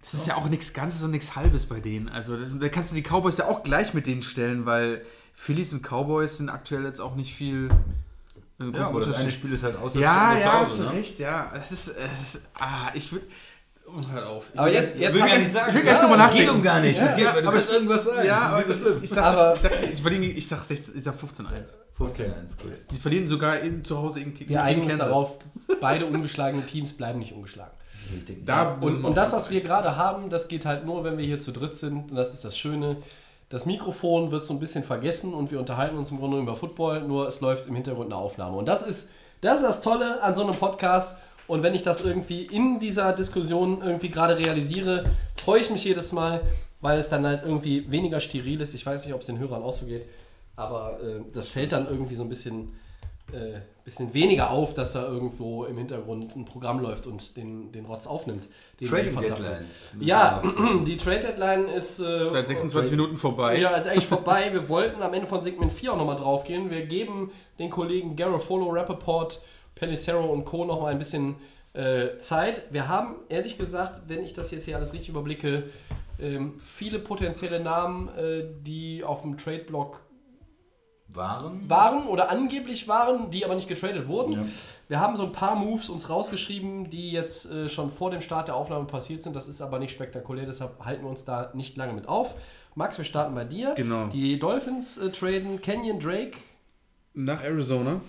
[0.05, 2.09] das ist ja auch nichts Ganzes und nichts Halbes bei denen.
[2.09, 5.01] Also das, da kannst du die Cowboys ja auch gleich mit denen stellen, weil
[5.33, 7.69] Phillies und Cowboys sind aktuell jetzt auch nicht viel.
[8.61, 10.93] äh, Ja, aber das eine Spiel ist halt auswärts ja, ja, Hause, hast du ne?
[10.93, 11.51] recht, ja.
[11.61, 13.25] Es ist, es ist ah, ich würde,
[13.87, 14.45] oh, hört auf.
[14.53, 15.69] Ich Aber will jetzt- gar- jetzt will sag- gar nicht sagen.
[15.69, 16.45] ich will gar nicht drüber es nachdenken.
[16.45, 16.97] geht um gar nicht.
[16.97, 18.27] Ja, geht, ja, du aber kannst irgendwas sagen.
[18.27, 21.15] Ja, aber ich, ich, sag, Aber- ich, sag, ich, verliere, ich sag 16, ich sag
[21.15, 21.73] 15-1.
[21.97, 22.73] 15-1, gut.
[22.91, 25.39] Die verlieren sogar in, zu Hause in, gegen Wir einigen uns darauf,
[25.81, 27.71] beide ungeschlagenen Teams bleiben nicht ungeschlagen.
[28.13, 28.45] Richtig.
[28.45, 31.39] Da Und, und das, was wir gerade haben, das geht halt nur, wenn wir hier
[31.39, 32.11] zu dritt sind.
[32.11, 32.97] Und das ist das Schöne.
[33.49, 37.01] Das Mikrofon wird so ein bisschen vergessen und wir unterhalten uns im Grunde über Football,
[37.03, 38.57] nur es läuft im Hintergrund eine Aufnahme.
[38.57, 41.15] Und das ist das, ist das Tolle an so einem Podcast.
[41.47, 46.11] Und wenn ich das irgendwie in dieser Diskussion irgendwie gerade realisiere, freue ich mich jedes
[46.11, 46.41] Mal,
[46.81, 48.73] weil es dann halt irgendwie weniger steril ist.
[48.73, 50.05] Ich weiß nicht, ob es den Hörern auch so geht,
[50.55, 52.73] aber äh, das fällt dann irgendwie so ein bisschen
[53.31, 57.85] äh, bisschen weniger auf, dass da irgendwo im Hintergrund ein Programm läuft und den, den
[57.85, 58.47] Rotz aufnimmt.
[58.79, 59.15] Den Trading.
[59.15, 59.65] Deadline.
[59.99, 60.41] Ja,
[60.85, 61.99] die Trade Deadline ist.
[61.99, 63.59] Äh, Seit 26 Minuten vorbei.
[63.59, 64.49] ja, ist eigentlich vorbei.
[64.51, 66.71] Wir wollten am Ende von Segment 4 auch nochmal drauf gehen.
[66.71, 69.39] Wir geben den Kollegen Garofolo, Rappaport,
[69.75, 70.65] Pellicero und Co.
[70.65, 71.35] nochmal ein bisschen
[71.73, 72.63] äh, Zeit.
[72.71, 75.65] Wir haben, ehrlich gesagt, wenn ich das jetzt hier alles richtig überblicke,
[76.19, 79.99] ähm, viele potenzielle Namen, äh, die auf dem Trade-Block
[81.15, 81.69] Waren?
[81.69, 84.33] waren oder angeblich waren, die aber nicht getradet wurden.
[84.33, 84.45] Ja.
[84.87, 88.47] Wir haben so ein paar Moves uns rausgeschrieben, die jetzt äh, schon vor dem Start
[88.47, 89.35] der Aufnahme passiert sind.
[89.35, 92.35] Das ist aber nicht spektakulär, deshalb halten wir uns da nicht lange mit auf.
[92.75, 93.73] Max, wir starten bei dir.
[93.75, 94.07] Genau.
[94.07, 96.37] Die Dolphins äh, traden Kenyon Drake.
[97.13, 98.01] Nach Arizona.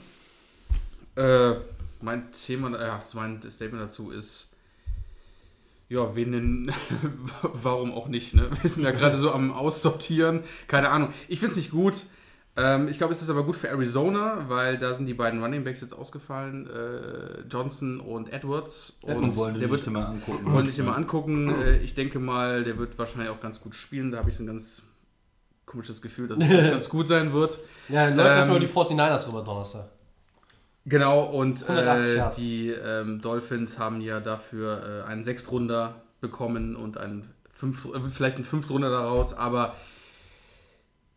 [1.15, 1.55] Äh,
[2.01, 4.53] mein Thema, äh, mein Statement dazu ist,
[5.89, 6.73] Ja, wen denn?
[7.43, 8.35] Warum auch nicht?
[8.35, 8.49] Ne?
[8.61, 10.43] Wir sind ja gerade so am Aussortieren.
[10.67, 11.13] Keine Ahnung.
[11.29, 12.07] Ich finde es nicht gut.
[12.57, 15.63] Ähm, ich glaube, es ist aber gut für Arizona, weil da sind die beiden Running
[15.65, 16.69] Backs jetzt ausgefallen.
[16.71, 18.99] Äh, Johnson und Edwards.
[19.03, 20.53] Und Und wollen die der sich wird, mal angucken.
[20.53, 21.49] wollen sich immer angucken.
[21.55, 24.11] Äh, ich denke mal, der wird wahrscheinlich auch ganz gut spielen.
[24.11, 24.83] Da habe ich so ein ganz
[25.67, 27.59] komisches Gefühl, dass es ganz gut sein wird.
[27.89, 29.89] Ja, dann läuft Ähm, erstmal die 49ers rüber Donnerstag.
[30.87, 36.97] Genau, und 180 äh, die ähm, Dolphins haben ja dafür äh, einen Sechstrunder bekommen und
[36.97, 39.75] einen Fünft, äh, vielleicht einen Fünftrunder daraus, aber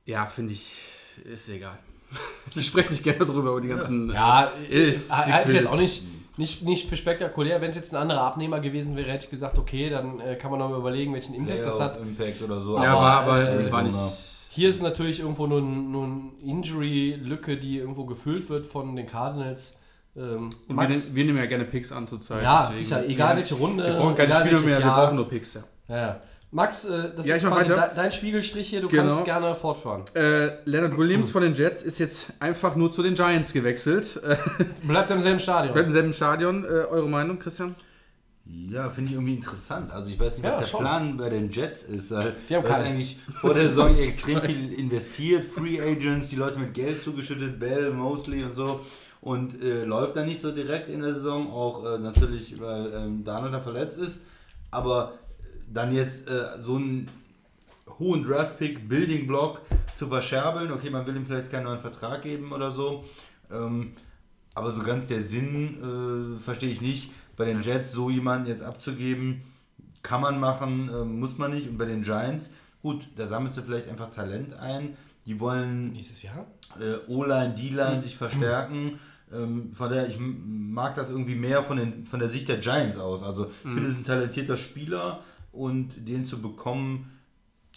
[0.05, 0.89] ja, finde ich,
[1.25, 1.77] ist egal.
[2.55, 4.11] Ich spreche nicht gerne drüber, über die ganzen.
[4.11, 6.03] Ja, ist äh, nichts halte ich jetzt auch nicht,
[6.37, 7.61] nicht, nicht für spektakulär.
[7.61, 10.49] Wenn es jetzt ein anderer Abnehmer gewesen wäre, hätte ich gesagt, okay, dann äh, kann
[10.49, 11.97] man noch mal überlegen, welchen Impact das hat.
[11.97, 12.77] Impact oder so.
[12.81, 13.95] Ja, aber, war aber äh, war nicht.
[14.51, 19.05] Hier ist natürlich irgendwo nur, ein- nur eine Injury-Lücke, die irgendwo gefüllt wird von den
[19.05, 19.77] Cardinals.
[20.17, 22.41] Ähm, wir, Max, nehmen- wir nehmen ja gerne Picks an zur Zeit.
[22.41, 23.85] ja, deswegen- sicher, egal Ja, welche Runde.
[23.85, 25.03] Wir brauchen keine Spieler mehr, wir Jahr.
[25.05, 25.61] brauchen nur Picks, ja.
[25.87, 26.21] Ja, ja.
[26.51, 27.87] Max, äh, das Ja, ist quasi weiter.
[27.89, 29.03] de dein Spiegelstrich hier, du Genau.
[29.11, 30.03] kannst gerne fortfahren.
[30.15, 34.19] Äh, Leonard Williams von den Jets ist jetzt einfach nur zu den Giants gewechselt.
[34.83, 35.73] Bleibt im selben Stadion.
[35.73, 36.63] bleibt im selben Stadion.
[36.65, 37.75] Äh, eure Meinung, Christian?
[38.45, 39.91] Ja, finde ich irgendwie interessant.
[39.91, 40.79] Also ich weiß nicht, was Ja, der schon.
[40.79, 42.09] Plan bei den Jets ist.
[42.09, 42.85] Weil Die haben keinen.
[42.87, 47.91] eigentlich vor der Saison extrem viel investiert, Free Agents, die Leute mit Geld zugeschüttet, Bell,
[47.91, 48.79] Mosley und so.
[49.21, 53.23] Und äh, läuft da nicht so direkt in der Saison, auch äh, natürlich, weil ähm,
[53.23, 54.23] Darnold da verletzt ist.
[54.71, 55.13] Aber
[55.71, 57.09] dann jetzt äh, so einen
[57.99, 59.61] hohen Draft-Pick, Building-Block
[59.95, 63.03] zu verscherbeln, okay, man will ihm vielleicht keinen neuen Vertrag geben oder so.
[63.51, 63.93] Ähm,
[64.55, 67.11] aber so ganz der Sinn äh, verstehe ich nicht.
[67.35, 69.41] Bei den Jets so jemanden jetzt abzugeben,
[70.01, 71.69] kann man machen, äh, muss man nicht.
[71.69, 72.49] Und bei den Giants,
[72.81, 74.97] gut, da sammelst du vielleicht einfach Talent ein.
[75.25, 76.45] Die wollen Nächstes Jahr?
[76.79, 78.99] äh, O-Line, D-Line sich verstärken.
[79.31, 82.97] Ähm, von daher, ich mag das irgendwie mehr von, den, von der Sicht der Giants
[82.97, 83.23] aus.
[83.23, 85.19] Also ich finde, es ist ein talentierter Spieler
[85.51, 87.11] und den zu bekommen,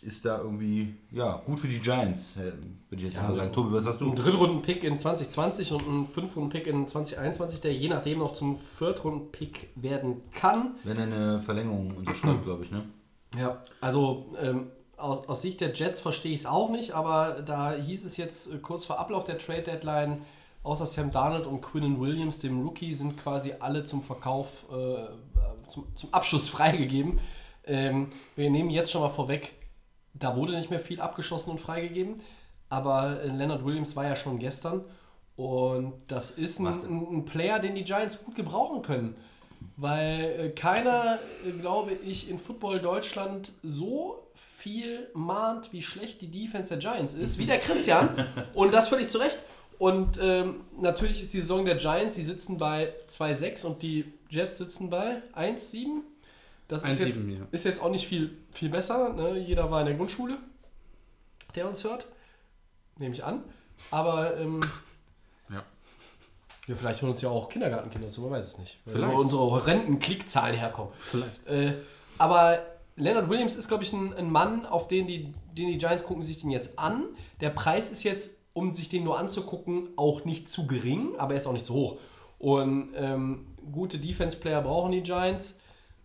[0.02, 2.52] ist da irgendwie, ja, gut für die Giants, äh,
[2.90, 3.52] würde ich jetzt mal sagen.
[3.52, 4.10] Tobi, was hast du?
[4.10, 9.70] Ein Drittrunden-Pick in 2020 und ein Fünftrunden-Pick in 2021, der je nachdem noch zum Viertrunden-Pick
[9.76, 10.74] werden kann.
[10.82, 12.84] Wenn er eine Verlängerung unterschreibt, glaube ich, ne?
[13.38, 14.66] Ja, also ähm,
[14.96, 18.52] aus, aus Sicht der Jets verstehe ich es auch nicht, aber da hieß es jetzt
[18.52, 20.22] äh, kurz vor Ablauf der Trade-Deadline,
[20.64, 25.86] außer Sam Darnold und Quinnen Williams, dem Rookie, sind quasi alle zum Verkauf, äh, zum,
[25.94, 27.20] zum Abschluss freigegeben.
[27.64, 29.52] Ähm, wir nehmen jetzt schon mal vorweg,
[30.14, 32.20] da wurde nicht mehr viel abgeschossen und freigegeben,
[32.68, 34.84] aber äh, Leonard Williams war ja schon gestern
[35.36, 39.16] und das ist ein, ein, ein Player, den die Giants gut gebrauchen können.
[39.76, 46.30] Weil äh, keiner, äh, glaube ich, in Football Deutschland so viel mahnt, wie schlecht die
[46.30, 48.08] Defense der Giants ist, wie der Christian.
[48.54, 49.38] Und das völlig zu Recht.
[49.78, 54.58] Und ähm, natürlich ist die Saison der Giants, die sitzen bei 2,6 und die Jets
[54.58, 56.02] sitzen bei 1,7.
[56.72, 57.46] Das ist, 1,7, jetzt, ja.
[57.50, 59.12] ist jetzt auch nicht viel, viel besser.
[59.12, 59.38] Ne?
[59.38, 60.38] Jeder war in der Grundschule,
[61.54, 62.06] der uns hört.
[62.96, 63.42] Nehme ich an.
[63.90, 64.60] Aber ähm,
[65.50, 65.62] Ja.
[66.66, 68.78] ja, vielleicht hören uns ja auch Kindergartenkinder zu, man weiß es nicht.
[68.86, 69.14] Vielleicht.
[69.14, 70.94] Wo unsere horrenden Klickzahlen herkommen.
[70.96, 71.46] Vielleicht.
[71.46, 71.74] Äh,
[72.16, 72.60] aber
[72.96, 76.22] Leonard Williams ist, glaube ich, ein, ein Mann, auf den die, den die Giants gucken
[76.22, 77.04] sich den jetzt an.
[77.42, 81.38] Der Preis ist jetzt, um sich den nur anzugucken, auch nicht zu gering, aber er
[81.38, 81.98] ist auch nicht zu hoch.
[82.38, 85.58] Und ähm, gute Defense-Player brauchen die Giants.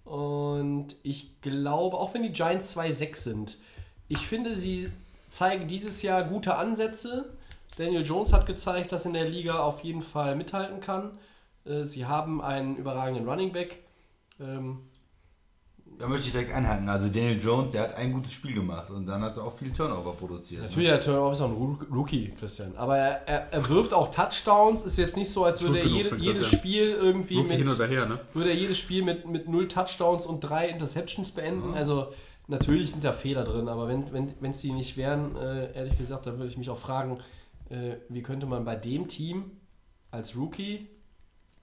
[0.08, 3.58] Und ich glaube, auch wenn die Giants 2-6 sind,
[4.08, 4.90] ich finde, sie
[5.30, 7.26] zeigen dieses Jahr gute Ansätze.
[7.78, 11.18] Daniel Jones hat gezeigt, dass er in der Liga auf jeden Fall mithalten kann.
[11.66, 13.80] Äh, Sie haben einen überragenden Running Back.
[14.40, 14.80] Ähm,
[16.00, 16.88] Da möchte ich direkt einhaken.
[16.88, 19.72] Also Daniel Jones, der hat ein gutes Spiel gemacht und dann hat er auch viel
[19.72, 20.62] Turnover produziert.
[20.62, 20.68] ne?
[20.68, 22.76] Natürlich, der Turnover ist auch ein Rookie, Christian.
[22.76, 24.84] Aber er, er, er wirft auch Touchdowns.
[24.84, 26.52] Ist jetzt nicht so, als würde er jede, jedes.
[26.52, 28.20] Spiel irgendwie Rookie hin mit, oder her, ne?
[28.34, 31.74] würde er jedes Spiel mit, mit null Touchdowns und drei Interceptions beenden.
[31.74, 32.14] Also
[32.48, 36.28] natürlich sind da Fehler drin, aber wenn es wenn, die nicht wären, äh, ehrlich gesagt,
[36.28, 37.20] dann würde ich mich auch fragen,
[37.70, 39.52] äh, wie könnte man bei dem Team
[40.12, 40.88] als Rookie,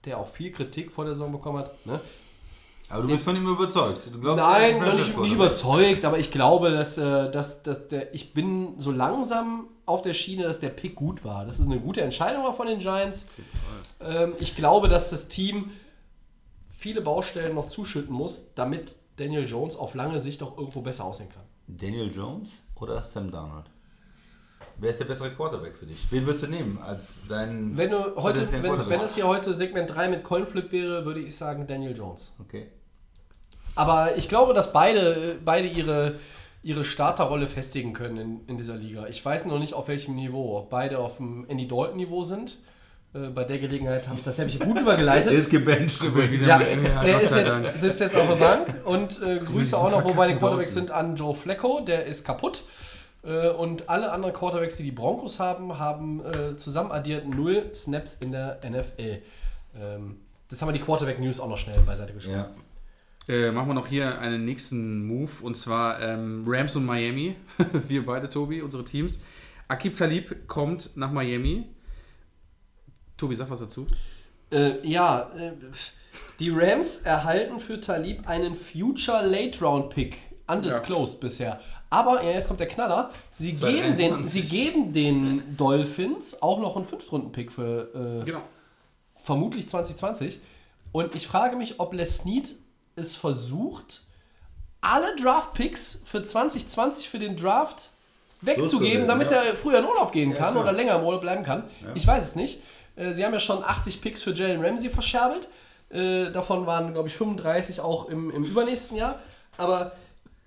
[0.03, 2.01] der auch viel Kritik vor der Saison bekommen hat, ne?
[2.95, 4.09] Aber du bist von ihm überzeugt.
[4.21, 8.33] Glaubst, Nein, noch nicht, nicht überzeugt, aber ich glaube, dass, äh, dass, dass der, ich
[8.33, 11.45] bin so langsam auf der Schiene, dass der Pick gut war.
[11.45, 13.27] Das ist eine gute Entscheidung war von den Giants.
[13.99, 15.71] Ähm, ich glaube, dass das Team
[16.77, 21.29] viele Baustellen noch zuschütten muss, damit Daniel Jones auf lange Sicht auch irgendwo besser aussehen
[21.29, 21.43] kann.
[21.67, 23.65] Daniel Jones oder Sam Darnold?
[24.77, 25.97] Wer ist der bessere Quarterback für dich?
[26.11, 29.93] Wen würdest du nehmen als deinen Wenn, du heute, wenn, wenn das hier heute Segment
[29.93, 32.33] 3 mit Coinflip wäre, würde ich sagen Daniel Jones.
[32.39, 32.67] Okay.
[33.75, 36.15] Aber ich glaube, dass beide, beide ihre,
[36.63, 39.07] ihre Starterrolle festigen können in, in dieser Liga.
[39.07, 40.57] Ich weiß noch nicht, auf welchem Niveau.
[40.57, 42.57] Ob beide auf dem Andy Dalton-Niveau sind.
[43.13, 45.31] Äh, bei der Gelegenheit habe ich das nämlich gut übergeleitet.
[45.33, 46.01] Ist gebencht.
[46.03, 49.91] wieder Ja, Ja, der ist jetzt, sitzt jetzt auf der Bank und äh, Grüße auch
[49.91, 52.63] noch, wobei die verkackten Quarterbacks sind an Joe Flacco, der ist kaputt.
[53.23, 58.15] Äh, und alle anderen Quarterbacks, die die Broncos haben, haben äh, zusammen addiert null Snaps
[58.15, 59.21] in der NFL.
[59.79, 60.17] Ähm,
[60.49, 62.37] das haben wir die Quarterback News auch noch schnell beiseite geschoben.
[62.37, 62.49] Ja.
[63.27, 67.35] Äh, machen wir noch hier einen nächsten Move und zwar ähm, Rams und Miami.
[67.87, 69.19] wir beide, Tobi, unsere Teams.
[69.67, 71.65] Akib Talib kommt nach Miami.
[73.17, 73.87] Tobi, sag was dazu.
[74.51, 75.53] Äh, ja, äh,
[76.39, 80.17] die Rams erhalten für Talib einen Future Late Round Pick,
[80.47, 81.59] undisclosed bisher.
[81.89, 83.11] Aber ja, jetzt kommt der Knaller.
[83.33, 84.31] Sie geben, den, 223.
[84.31, 88.41] sie geben den Dolphins auch noch einen Fünftrunden-Pick für äh, Genau.
[89.15, 90.39] vermutlich 2020.
[90.91, 92.53] Und ich frage mich, ob Les Snead
[92.95, 94.01] es versucht,
[94.81, 97.89] alle Draft-Picks für 2020 für den Draft
[98.41, 99.37] wegzugeben, damit ja.
[99.37, 100.63] er früher in Urlaub gehen kann klar.
[100.63, 101.63] oder länger im Urlaub bleiben kann.
[101.95, 102.61] Ich weiß es nicht.
[102.95, 105.47] Äh, Sie haben ja schon 80 Picks für Jalen Ramsey verscherbelt.
[105.89, 109.19] Äh, Davon waren, glaube ich, 35 auch im, im übernächsten Jahr.
[109.57, 109.93] Aber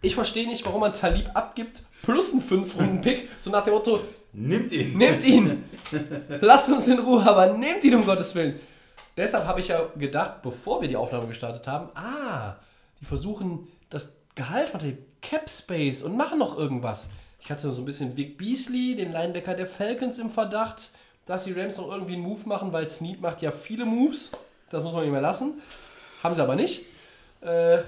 [0.03, 4.01] ich verstehe nicht, warum man Talib abgibt, plus einen 5-Runden-Pick, so nach dem Motto,
[4.33, 4.97] Nimmt ihn.
[4.97, 5.65] Nehmt ihn!
[6.41, 8.61] Lasst uns in Ruhe, aber nehmt ihn um Gottes Willen.
[9.19, 12.55] Deshalb habe ich ja gedacht, bevor wir die Aufnahme gestartet haben, ah,
[13.01, 17.11] die versuchen das Gehalt von dem Cap Space und machen noch irgendwas.
[17.41, 20.91] Ich hatte so ein bisschen Vic Beasley, den Linebacker der Falcons im Verdacht,
[21.27, 24.31] dass die Rams noch irgendwie einen Move machen, weil Snead macht ja viele Moves.
[24.71, 25.61] Das muss man nicht mehr lassen.
[26.23, 26.87] Haben sie aber nicht.
[27.41, 27.79] Äh,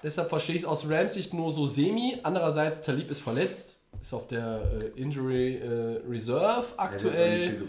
[0.00, 2.20] deshalb verstehe ich es aus Rams Sicht nur so semi.
[2.22, 4.60] Andererseits, Talib ist verletzt, ist auf der
[4.96, 7.62] äh, Injury äh, Reserve aktuell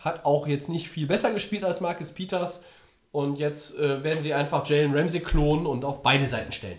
[0.00, 2.64] hat auch jetzt nicht viel besser gespielt als Marcus Peters.
[3.12, 6.78] Und jetzt äh, werden sie einfach Jalen Ramsey klonen und auf beide Seiten stellen.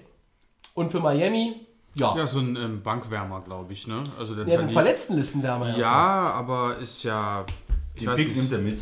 [0.74, 1.66] Und für Miami,
[1.96, 4.02] ja, Ja, so ein ähm, Bankwärmer, glaube ich, ne?
[4.18, 5.86] Also der ja den Talib- Verletztenlistenwärmer erstmal.
[5.86, 7.46] Ja, aber ist ja.
[7.96, 8.80] Ich Den weiß Pick nimmt er mit.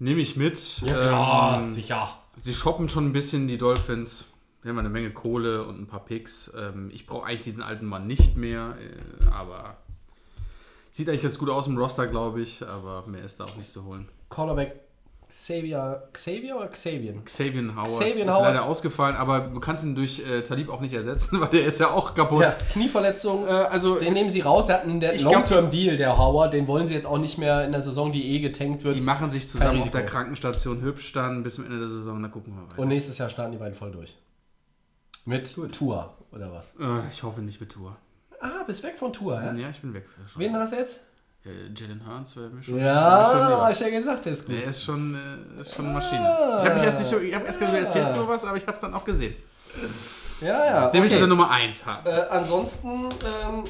[0.00, 0.80] Nehme ich mit.
[0.82, 2.08] Ja, klar, Ähm, sicher.
[2.40, 4.29] sie shoppen schon ein bisschen, die Dolphins.
[4.62, 6.52] Wir haben eine Menge Kohle und ein paar Picks.
[6.56, 9.78] Ähm, ich brauche eigentlich diesen alten Mann nicht mehr, äh, aber
[10.90, 13.70] sieht eigentlich ganz gut aus im Roster, glaube ich, aber mehr ist da auch nicht
[13.70, 14.08] zu holen.
[14.28, 14.80] Cornerback
[15.30, 17.14] Xavier, Xavier oder Xavier?
[17.24, 18.42] Xavier Howard Xavier ist Howard.
[18.42, 21.78] leider ausgefallen, aber du kannst ihn durch äh, Talib auch nicht ersetzen, weil der ist
[21.78, 22.42] ja auch kaputt.
[22.42, 23.46] Ja, Knieverletzung.
[23.46, 24.68] Äh, also den nehmen sie raus.
[24.68, 26.52] Er hat einen Long-Term-Deal, der Howard.
[26.52, 28.96] Den wollen sie jetzt auch nicht mehr in der Saison, die eh getankt wird.
[28.96, 30.00] die machen sich zusammen auf der.
[30.04, 32.80] Krankenstation hübsch dann bis zum Ende der Saison, da gucken wir weiter.
[32.80, 34.16] Und nächstes Jahr starten die beiden voll durch.
[35.30, 36.72] Mit Tour oder was?
[36.80, 37.96] Äh, ich hoffe nicht mit Tour.
[38.40, 39.52] Ah, bist weg von Tour, ja?
[39.52, 40.42] Ja, ich bin weg schon.
[40.42, 41.00] Wen hast du jetzt?
[41.44, 42.78] Äh, Jalen Hurts wäre mir schon.
[42.78, 44.56] Ja, schon hab ich ja gesagt, der ist gut.
[44.56, 46.56] Der ist schon, äh, ist schon eine Maschine.
[46.58, 48.56] Ich habe mich erst nicht so, ich habe erst gedacht, du erzählst nur was, aber
[48.56, 49.34] ich habe es dann auch gesehen.
[50.40, 50.90] Ja, ja.
[50.90, 51.18] Den ich okay.
[51.20, 52.06] der Nummer 1 haben.
[52.06, 53.64] Äh, ansonsten, ähm,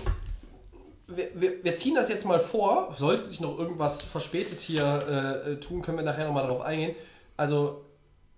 [1.09, 2.95] wir, wir, wir ziehen das jetzt mal vor.
[2.97, 6.97] Sollte sich noch irgendwas verspätet hier äh, tun, können wir nachher nochmal darauf eingehen.
[7.37, 7.85] Also,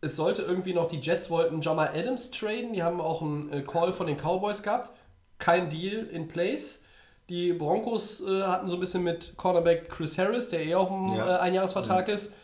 [0.03, 2.73] es sollte irgendwie noch, die Jets wollten Jamal Adams traden.
[2.75, 4.91] Die haben auch einen äh, Call von den Cowboys gehabt.
[5.39, 6.85] Kein Deal in place.
[7.29, 11.07] Die Broncos äh, hatten so ein bisschen mit Cornerback Chris Harris, der eh auf dem
[11.17, 11.37] Ja.
[11.37, 12.35] äh, Einjahresvertrag ist.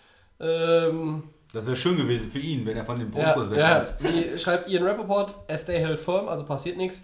[0.41, 3.81] Ähm, Das wäre schön gewesen für ihn, wenn er von den ja, Broncos ja.
[3.83, 4.15] wegkommt.
[4.15, 7.03] Wie schreibt Ian Rappaport, as they held firm, also passiert nichts.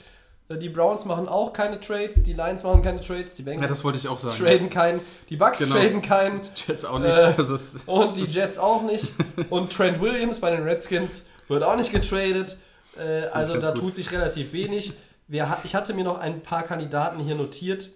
[0.49, 3.69] Äh, Die Browns machen auch keine Trades, die Lions machen keine Trades, die Ja, Bengals
[3.71, 4.35] das wollte ich auch sagen.
[4.37, 5.75] traden keinen, die Bucks Genau.
[5.77, 7.09] traden keinen Jets auch nicht.
[7.11, 9.13] Äh, also und die Jets auch nicht.
[9.51, 12.57] Und Trent Williams bei den Redskins wird auch nicht getradet.
[12.99, 13.83] Äh, also da gut.
[13.85, 14.93] tut sich relativ wenig.
[15.27, 17.91] Wir, ich hatte mir noch ein paar Kandidaten hier notiert.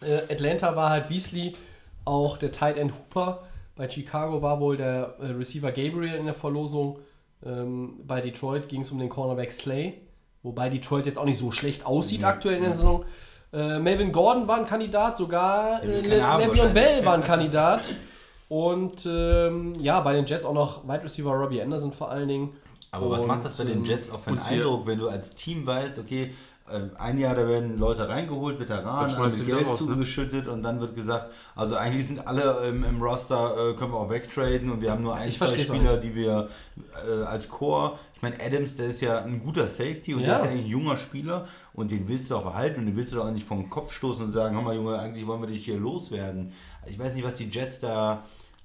[0.00, 1.54] Äh, Atlanta war halt Beasley,
[2.04, 3.42] auch der Tight End Hooper.
[3.76, 7.00] Bei Chicago war wohl der äh, Receiver Gabriel in der Verlosung.
[7.44, 9.94] Ähm, bei Detroit ging es um den Cornerback Slay.
[10.44, 13.04] Wobei Detroit jetzt auch nicht so schlecht aussieht aktuell in der Saison.
[13.50, 17.92] Äh, Melvin Gordon war ein Kandidat, sogar äh, Le'Veon Bell war ein Kandidat.
[18.48, 22.56] Und ähm, ja, bei den Jets auch noch Wide Receiver Robbie Anderson vor allen Dingen.
[22.92, 25.34] Aber was Und, macht das bei den Jets auch für einen Eindruck, wenn du als
[25.34, 26.34] Team weißt, okay,
[26.98, 29.86] ein Jahr, da werden Leute reingeholt, Veteranen, mit Geld raus, ne?
[29.88, 33.98] zugeschüttet und dann wird gesagt, also eigentlich sind alle ähm, im Roster, äh, können wir
[33.98, 36.48] auch wegtraden und wir haben nur ein, Ich zwei Spieler, die wir
[37.06, 40.26] äh, als Core, ich meine, Adams, der ist ja ein guter Safety und Ja.
[40.26, 42.96] der ist ja eigentlich ein junger Spieler und den willst du auch behalten und den
[42.96, 45.42] willst du doch auch nicht vom Kopf stoßen und sagen, hör mal Junge, eigentlich wollen
[45.42, 46.52] wir dich hier loswerden.
[46.86, 48.22] Ich weiß nicht, was die Jets da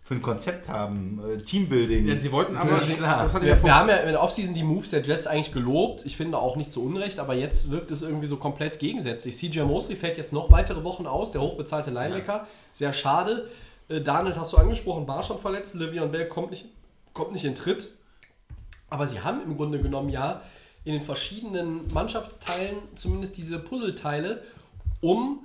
[0.09, 2.07] für ein Konzept haben, äh, Teambuilding.
[2.07, 3.21] ja, sie wollten aber, nicht klar.
[3.21, 5.27] das hatte ich ja Wir, wir haben ja in der Offseason die Moves der Jets
[5.27, 6.03] eigentlich gelobt.
[6.03, 9.37] Ich finde auch nicht zu Unrecht, aber jetzt wirkt es irgendwie so komplett gegensätzlich.
[9.37, 12.47] CJ Mosley fällt jetzt noch weitere Wochen aus, der hochbezahlte Linebacker.
[12.71, 13.49] Sehr schade.
[13.87, 15.75] Äh, Daniel hast du angesprochen, war schon verletzt.
[15.75, 16.65] Livion Bell kommt nicht,
[17.13, 17.89] kommt nicht in Tritt.
[18.89, 20.41] Aber sie haben im Grunde genommen ja
[20.85, 24.41] in den verschiedenen Mannschaftsteilen zumindest diese Puzzleteile,
[25.01, 25.41] um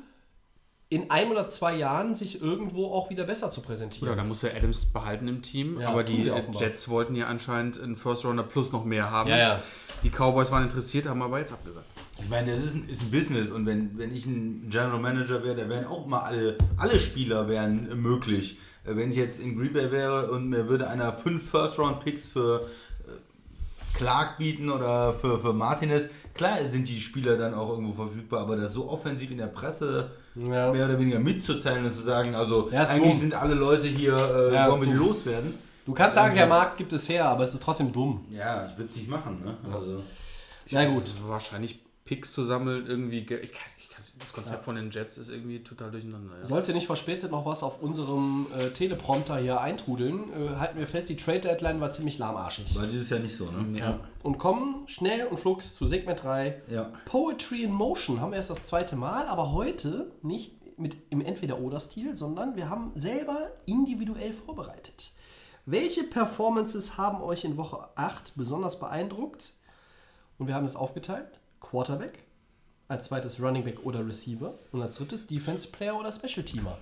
[0.94, 4.16] in einem oder zwei Jahren sich irgendwo auch wieder besser zu Ja, präsentieren.
[4.16, 6.20] da muss er Adams behalten im Team, Ja, aber die.
[6.58, 9.28] Jets wollten ja anscheinend einen First Rounder plus noch mehr haben.
[9.30, 9.62] Ja, ja.
[10.02, 11.86] Die Cowboys waren interessiert, haben aber jetzt abgesagt.
[12.22, 15.42] Ich meine, das ist ein, ist ein Business und wenn, wenn ich ein General Manager
[15.42, 18.58] wäre, da wären auch mal alle, alle Spieler wären möglich.
[18.84, 22.68] Wenn ich jetzt in Green Bay wäre und mir würde einer fünf First-Round-Picks für
[23.08, 26.04] äh, Clark bieten oder für, für Martinez,
[26.34, 30.10] klar sind die Spieler dann auch irgendwo verfügbar, aber das so offensiv in der Presse
[30.36, 30.72] Ja.
[30.72, 33.20] mehr oder weniger mitzuteilen und zu sagen, also Ja, eigentlich dumm.
[33.20, 35.54] sind alle Leute hier, äh, Ja, wollen wir die loswerden.
[35.86, 38.24] Du kannst sagen, der Markt gibt es her, aber es ist trotzdem dumm.
[38.30, 39.56] Ja, ich würde es nicht machen, ne?
[39.72, 40.02] Also.
[40.70, 41.12] Na gut.
[41.26, 43.22] Wahrscheinlich Picks zu sammeln, irgendwie.
[43.24, 46.36] ge- Ich kann, ich kann, das Konzept von den Jets ist irgendwie total durcheinander.
[46.38, 46.44] Ja.
[46.44, 51.08] Sollte nicht verspätet noch was auf unserem äh, Teleprompter hier eintrudeln, äh, halten wir fest,
[51.08, 52.74] die Trade Deadline war ziemlich lahmarschig.
[52.76, 53.78] War dieses Jahr nicht so, ne?
[53.78, 54.00] Ja.
[54.22, 56.60] Und kommen schnell und flugs zu Segment 3.
[56.68, 56.92] Ja.
[57.06, 62.16] Poetry in Motion haben wir erst das zweite Mal, aber heute nicht mit im Entweder-Oder-Stil,
[62.16, 65.12] sondern wir haben selber individuell vorbereitet.
[65.66, 69.52] Welche Performances haben euch in Woche 8 besonders beeindruckt?
[70.36, 71.38] Und wir haben es aufgeteilt.
[71.64, 72.18] Quarterback,
[72.88, 76.78] als zweites Running Back oder Receiver und als drittes Defense Player oder Special Teamer.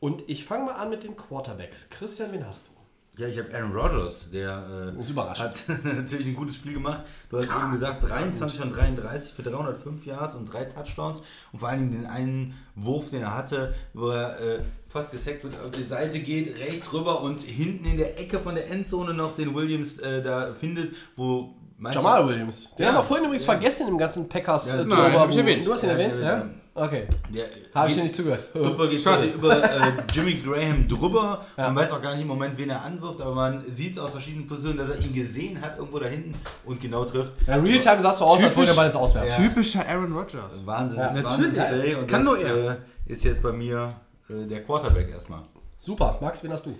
[0.00, 1.88] Und ich fange mal an mit den Quarterbacks.
[1.88, 2.72] Christian, wen hast du?
[3.18, 7.02] Ja, ich habe Aaron Rodgers, der äh, hat natürlich ein gutes Spiel gemacht.
[7.28, 11.20] Du hast eben gesagt, 23 von 33 für 305 Yards und drei Touchdowns.
[11.52, 15.44] Und vor allen Dingen den einen Wurf, den er hatte, wo er äh, fast gesackt
[15.44, 19.12] wird, auf die Seite geht, rechts rüber und hinten in der Ecke von der Endzone
[19.12, 22.74] noch den Williams äh, da findet, wo meinst du- Jamal Williams.
[22.76, 22.88] Den Ja.
[22.88, 23.52] haben wir vorhin übrigens Ja.
[23.52, 25.66] vergessen im ganzen packers Ja, äh, nein, hab ich erwähnt.
[25.66, 26.36] Du hast ihn Ja, erwähnt, der- ja?
[26.36, 27.06] der- Okay.
[27.28, 27.44] Der,
[27.74, 28.46] Habe ich dir nicht zugehört.
[28.50, 29.26] Football geht Schade.
[29.26, 31.44] über äh, Jimmy Graham drüber.
[31.58, 31.64] Ja.
[31.66, 34.12] Man weiß auch gar nicht im Moment, wen er anwirft, aber man sieht es aus
[34.12, 36.34] verschiedenen Positionen, dass er ihn gesehen hat, irgendwo da hinten
[36.64, 37.32] und genau trifft.
[37.46, 39.30] Ja, Realtime sahst du aus, als Typisch- wollte er Ball ins Auswerfen.
[39.44, 39.48] Ja.
[39.50, 40.64] Typischer Aaron Rodgers.
[40.66, 41.58] Wahnsinn, Ja, das ist natürlich.
[41.58, 42.70] Wahnsinn Das kann nur er.
[42.70, 43.94] Äh, ist jetzt bei mir
[44.30, 45.42] äh, der Quarterback erstmal.
[45.78, 46.16] Super.
[46.22, 46.78] Max, wen hast du?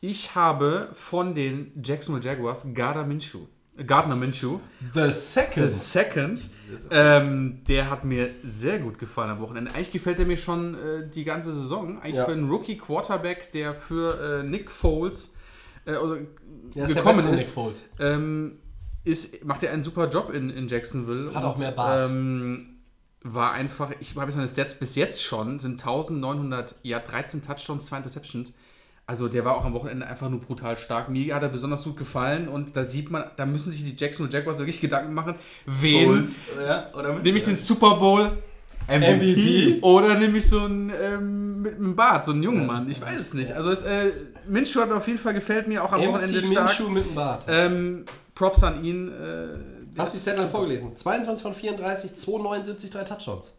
[0.00, 3.46] Ich habe von den Jacksonville Jaguars Gardner Minshew.
[3.86, 4.60] Gardner Minshew.
[4.92, 5.68] The Second.
[5.68, 6.50] The Second.
[6.90, 9.72] Ähm, der hat mir sehr gut gefallen am Wochenende.
[9.72, 12.00] Eigentlich gefällt er mir schon äh, die ganze Saison.
[12.00, 12.24] Eigentlich Ja.
[12.24, 15.34] für einen Rookie-Quarterback, der für äh, Nick Foles
[15.86, 17.84] äh, ist der gekommen Nick ist, Foles.
[17.98, 18.58] ähm,
[19.04, 21.34] ist, macht er einen super Job in, in Jacksonville.
[21.34, 22.06] Hat auch mehr Bart.
[22.06, 22.70] Ähm,
[23.22, 27.86] war einfach, ich habe jetzt meine Stats bis jetzt schon, sind 1900, ja 13 Touchdowns,
[27.86, 28.52] 2 Interceptions.
[29.06, 31.10] Also der war auch am Wochenende einfach nur brutal stark.
[31.10, 34.32] Mir hat er besonders gut gefallen und da sieht man, da müssen sich die Jacksonville
[34.38, 35.34] Jaguars wirklich Gedanken machen,
[35.66, 36.36] wen Colts,
[36.66, 38.32] ja, oder mit nehme ich den Super Bowl
[38.88, 39.80] MVP.
[39.82, 42.90] oder nehme ich so einen ähm, mit einem Bart, so einen jungen Mann.
[42.90, 43.52] Ich weiß es nicht.
[43.52, 44.10] Also es, äh,
[44.46, 46.68] Minshew hat mir auf jeden Fall gefällt mir auch am Wochenende MC stark.
[46.68, 47.44] Minshew mit dem Bart.
[47.48, 48.04] Ähm,
[48.34, 49.08] Props an ihn.
[49.08, 50.96] Äh, Hast du die Zettel vorgelesen?
[50.96, 53.52] 22 von 34, 279, drei Touchdowns.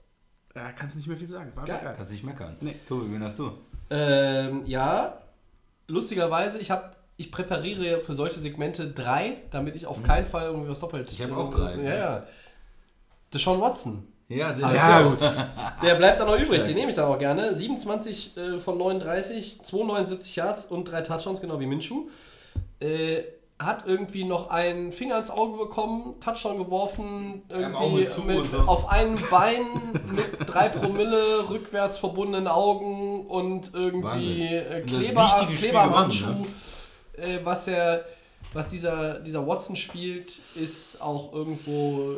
[0.56, 1.52] Ja, kannst nicht mehr viel sagen.
[1.56, 1.80] War Geil.
[1.84, 1.94] geil.
[1.98, 2.56] Kannst nicht meckern.
[2.62, 2.76] Nee.
[2.88, 3.52] Tobi, wen hast du?
[3.90, 5.18] Ähm, ja,
[5.88, 10.70] lustigerweise, ich habe ich präpariere für solche Segmente drei, damit ich auf keinen Fall irgendwie
[10.70, 11.08] was doppelt.
[11.08, 11.14] Mhm.
[11.14, 11.76] Ich hab auch drei.
[11.82, 12.28] Ja, ja.
[13.34, 14.08] Deshaun Watson.
[14.28, 15.20] Ja, den Ja, gut.
[15.84, 17.56] Der bleibt dann noch übrig, den nehme ich dann auch gerne.
[17.56, 22.10] 27 äh, von 39, 279 Yards und drei Touchdowns, genau wie Minshew.
[22.80, 23.24] Äh,
[23.58, 28.58] hat irgendwie noch einen Finger ins Auge bekommen, Touchdown geworfen, irgendwie mit, so.
[28.60, 29.62] auf einem Bein
[30.14, 34.42] mit drei Promille, rückwärts verbundenen Augen und irgendwie Wahnsinn.
[34.42, 36.28] äh, das Kleber, Kleber am Handschuh.
[36.28, 36.46] ne?
[37.18, 38.04] Äh, was er,
[38.52, 42.18] was dieser, dieser Watson spielt, ist auch irgendwo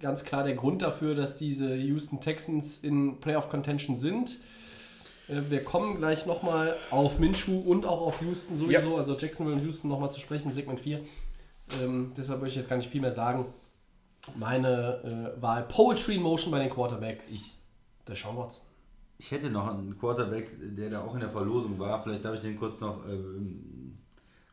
[0.00, 4.36] ganz klar der Grund dafür, dass diese Houston Texans in Playoff Contention sind.
[5.28, 9.62] Äh, Wir kommen gleich nochmal auf Minshew und auch auf Houston sowieso, also Jacksonville und
[9.64, 11.00] Houston nochmal zu sprechen, Segment 4.
[11.82, 13.46] Ähm, deshalb würde ich jetzt gar nicht viel mehr sagen.
[14.36, 17.30] Meine äh, Wahl Poetry in Motion bei den Quarterbacks.
[17.32, 17.54] Ich-
[18.06, 18.66] der Sean Watson.
[19.16, 22.02] Ich hätte noch einen Quarterback, der da auch in der Verlosung war.
[22.02, 23.73] Vielleicht darf ich den kurz noch ähm,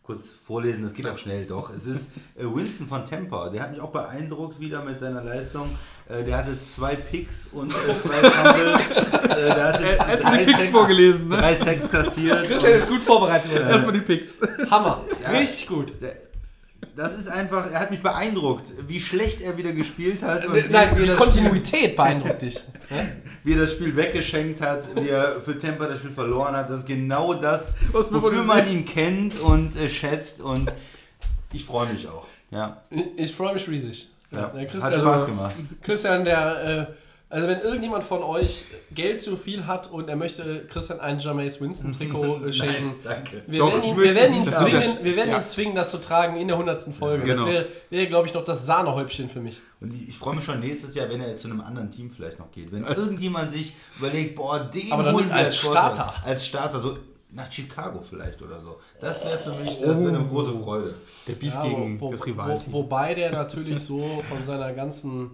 [0.04, 0.84] kurz vorlesen.
[0.84, 1.70] Das geht auch schnell doch.
[1.74, 3.50] Es ist äh, Winston von Tampa.
[3.50, 5.70] Der hat mich auch beeindruckt wieder mit seiner Leistung.
[6.10, 8.74] Äh, der hatte zwei Picks und äh, zwei Fumble.
[8.74, 11.38] äh, der hatte Er hat drei die Picks Sacks- vorgelesen, ne?
[11.38, 12.46] Drei Sacks kassiert.
[12.48, 13.52] Christian ist gut vorbereitet.
[13.52, 14.40] Erstmal die Picks.
[14.70, 15.06] Hammer.
[15.32, 15.94] Richtig gut.
[16.02, 16.31] Der-
[16.96, 20.64] Das ist einfach, er hat mich beeindruckt, wie schlecht er wieder gespielt hat und wie,
[20.70, 22.60] Nein, wie, die das Spiel, Kontinuität beeindruckt dich.
[23.44, 26.70] wie er das Spiel weggeschenkt hat, wie er für Tampa das Spiel verloren hat.
[26.70, 30.72] Das ist genau das, Was wofür man ihn kennt und äh, schätzt und
[31.54, 32.28] ich freue mich auch.
[32.50, 32.82] Ja,
[33.16, 34.10] Ich freue mich riesig.
[34.32, 34.48] ja.
[34.48, 35.56] der hat Spaß gemacht.
[35.82, 36.94] Christian, der äh,
[37.32, 41.62] Also wenn irgendjemand von euch Geld zu viel hat und er möchte Christian ein Jameis
[41.62, 42.96] Winston Trikot äh, schenken,
[43.48, 45.38] wir, Doch, werden ihn, wir, werden ihn zwingen, wir werden Ja.
[45.38, 46.94] ihn zwingen, das zu tragen in der 100.
[46.94, 47.24] Folge.
[47.24, 47.46] genau.
[47.46, 49.62] Das wäre, wäre glaube ich, noch das Sahnehäubchen für mich.
[49.80, 52.38] Und ich, ich freue mich schon nächstes Jahr, wenn er zu einem anderen Team vielleicht
[52.38, 52.72] noch geht.
[52.72, 55.94] Wenn irgendjemand sich überlegt, boah, den Aber holen wir als Quarterback.
[55.96, 56.26] Starter.
[56.28, 56.98] Als Starter, so
[57.34, 58.78] nach Chicago vielleicht oder so.
[59.00, 60.96] Das wäre für mich, das wäre eine große Freude.
[61.28, 62.74] Der Beef Ja, gegen wo, wo, das wo, Rivalenteam.
[62.74, 65.32] wobei der natürlich so von seiner ganzen,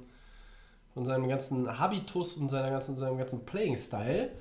[0.98, 4.32] von seinem ganzen Habitus und seiner ganzen, seinem ganzen Playing-Style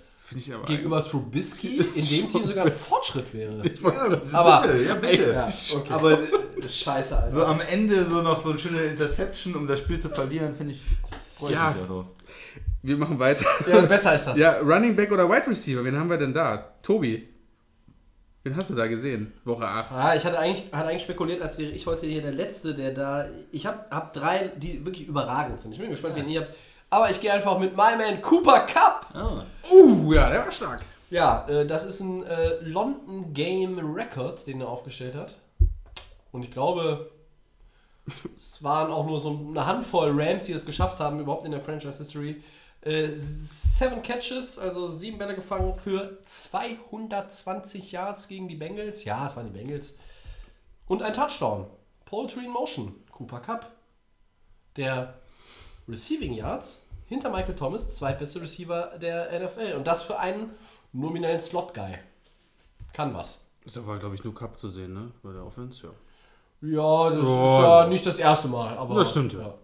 [0.67, 3.63] gegenüber Trubisky in dem Team sogar ein Fortschritt wäre.
[3.63, 5.33] Ja, Aber- bitte, ja, bitte.
[5.33, 5.89] Ja, okay.
[5.93, 6.19] Aber
[6.67, 7.33] Scheiße, Alter.
[7.35, 10.73] so am Ende so noch so eine schöne Interception, um das Spiel zu verlieren, finde
[10.73, 10.81] ich.
[11.37, 11.73] freu ich Ja.
[11.77, 12.07] mich darauf.
[12.83, 13.45] Wir machen weiter.
[13.69, 14.39] ja, besser ist das.
[14.39, 16.57] Ja, Running Back oder Wide Receiver, wen haben wir denn da?
[16.83, 17.29] Tobi.
[18.47, 19.33] Wen hast du da gesehen?
[19.45, 19.91] Woche 8.
[19.93, 22.93] Ah, ich hatte eigentlich, hatte eigentlich spekuliert, als wäre ich heute hier der Letzte, der
[22.93, 23.27] da.
[23.51, 25.73] Ich habe hab drei, die wirklich überragend sind.
[25.73, 26.55] Ich bin gespannt, wen ihr habt.
[26.89, 29.09] Aber ich gehe einfach mit My Man Cooper Cup.
[29.15, 30.83] Ah, Uh, ja, der war stark.
[31.11, 35.35] Ja, äh, das ist ein äh, London Game Record, den er aufgestellt hat.
[36.31, 37.11] Und ich glaube,
[38.37, 41.61] es waren auch nur so eine Handvoll Rams, die es geschafft haben, überhaupt in der
[41.61, 42.41] Franchise History.
[42.83, 49.05] Äh, seven Catches, also sieben Bälle gefangen für 220 Yards gegen die Bengals.
[49.05, 49.99] Ja, es waren die Bengals.
[50.87, 51.67] Und ein Touchdown.
[52.05, 52.95] Poultry in Motion.
[53.11, 53.73] Cooper Cup.
[54.77, 55.15] Der
[55.89, 59.75] Receiving Yards hinter Michael Thomas, zweitbeste Receiver der NFL.
[59.77, 60.51] Und das für einen
[60.93, 61.99] nominellen Slot-Guy.
[62.93, 63.45] Kann was.
[63.65, 65.11] Ist aber, glaube ich, nur Cup zu sehen, ne?
[65.23, 65.93] Bei der Offense, ja.
[66.69, 67.45] Ja, das Ja.
[67.57, 68.77] ist ja nicht das erste Mal.
[68.79, 69.55] Aber, Das stimmt, ja.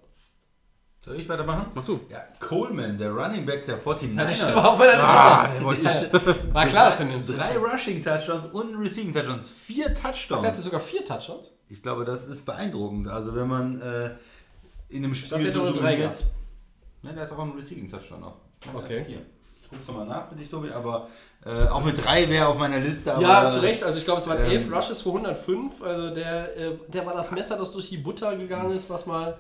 [1.05, 1.67] Soll ich weitermachen?
[1.75, 1.99] Mach du.
[2.09, 4.49] Ja, Coleman, der Running Back der 49ers.
[4.51, 5.01] Ja, auf Liste.
[5.03, 6.55] Ah, der wollte ich.
[6.55, 7.31] War klar, dass du nimmst.
[7.31, 9.51] Drei Rushing Touchdowns und Rushing Touchdowns.
[9.51, 10.65] Vier Der hatte Touchdowns.
[10.65, 11.51] sogar vier Touchdowns.
[11.69, 13.09] Ich glaube, das ist beeindruckend.
[13.09, 14.11] Also wenn man äh,
[14.91, 16.25] in einem Spiel dachte, der hätte nur drei gehabt.
[17.03, 18.37] Nein, der hat auch einen Receiving Touchdown noch.
[18.61, 19.01] Ich der Okay.
[19.01, 19.23] hat Vier.
[19.61, 21.09] Ich guck's nochmal nach für dich, Tobi, aber
[21.45, 23.13] äh, auch mit drei wäre auf meiner Liste.
[23.13, 23.83] Aber, Ja, zu Recht.
[23.83, 25.83] Also ich glaube, es waren ähm, elf Rushes für 105.
[25.83, 29.37] Also der, äh, der war das Messer, das durch die Butter gegangen ist, was mal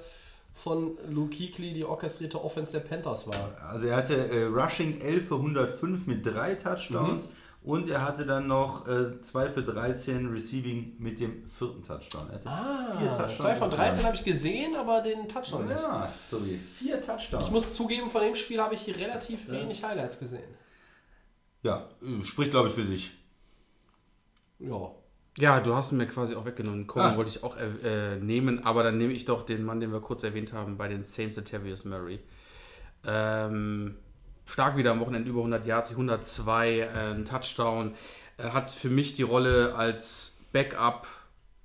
[0.54, 3.50] von Luke Kuechly die orchestrierte Offense der Panthers war.
[3.68, 7.30] Also er hatte äh, Rushing 11 für 105 mit drei Touchdowns Mhm.
[7.70, 12.28] und er hatte dann noch äh, 2 für 13 Receiving mit dem vierten Touchdown.
[12.30, 15.80] Er hatte Ah, zwei von 13 habe ich gesehen, aber den Touchdown nicht.
[15.80, 16.58] Ja, sorry.
[16.78, 17.46] Vier Touchdowns.
[17.46, 20.42] Ich muss zugeben, von dem Spiel habe ich relativ wenig Highlights gesehen.
[21.62, 23.12] ja, äh, spricht glaube ich für sich.
[24.58, 24.90] Ja.
[25.38, 26.86] Ja, du hast ihn mir quasi auch weggenommen.
[26.86, 27.16] Coleman Ah.
[27.16, 30.22] wollte ich auch äh, nehmen, aber dann nehme ich doch den Mann, den wir kurz
[30.24, 32.18] erwähnt haben, bei den Saints, Latavius Murray.
[33.06, 33.96] Ähm,
[34.46, 37.94] stark wieder am Wochenende, über 100 Yards, 102, äh, ein Touchdown.
[38.36, 41.06] Er hat für mich die Rolle als Backup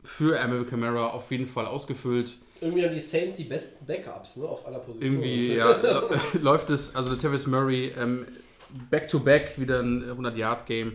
[0.03, 2.37] für American Camara auf jeden Fall ausgefüllt.
[2.61, 5.11] Irgendwie haben die Saints die besten Backups ne, auf aller Position.
[5.23, 8.25] Irgendwie ja, lä- läuft es, also Latavius Murray ähm,
[8.89, 10.93] back-to-back wieder ein 100-Yard-Game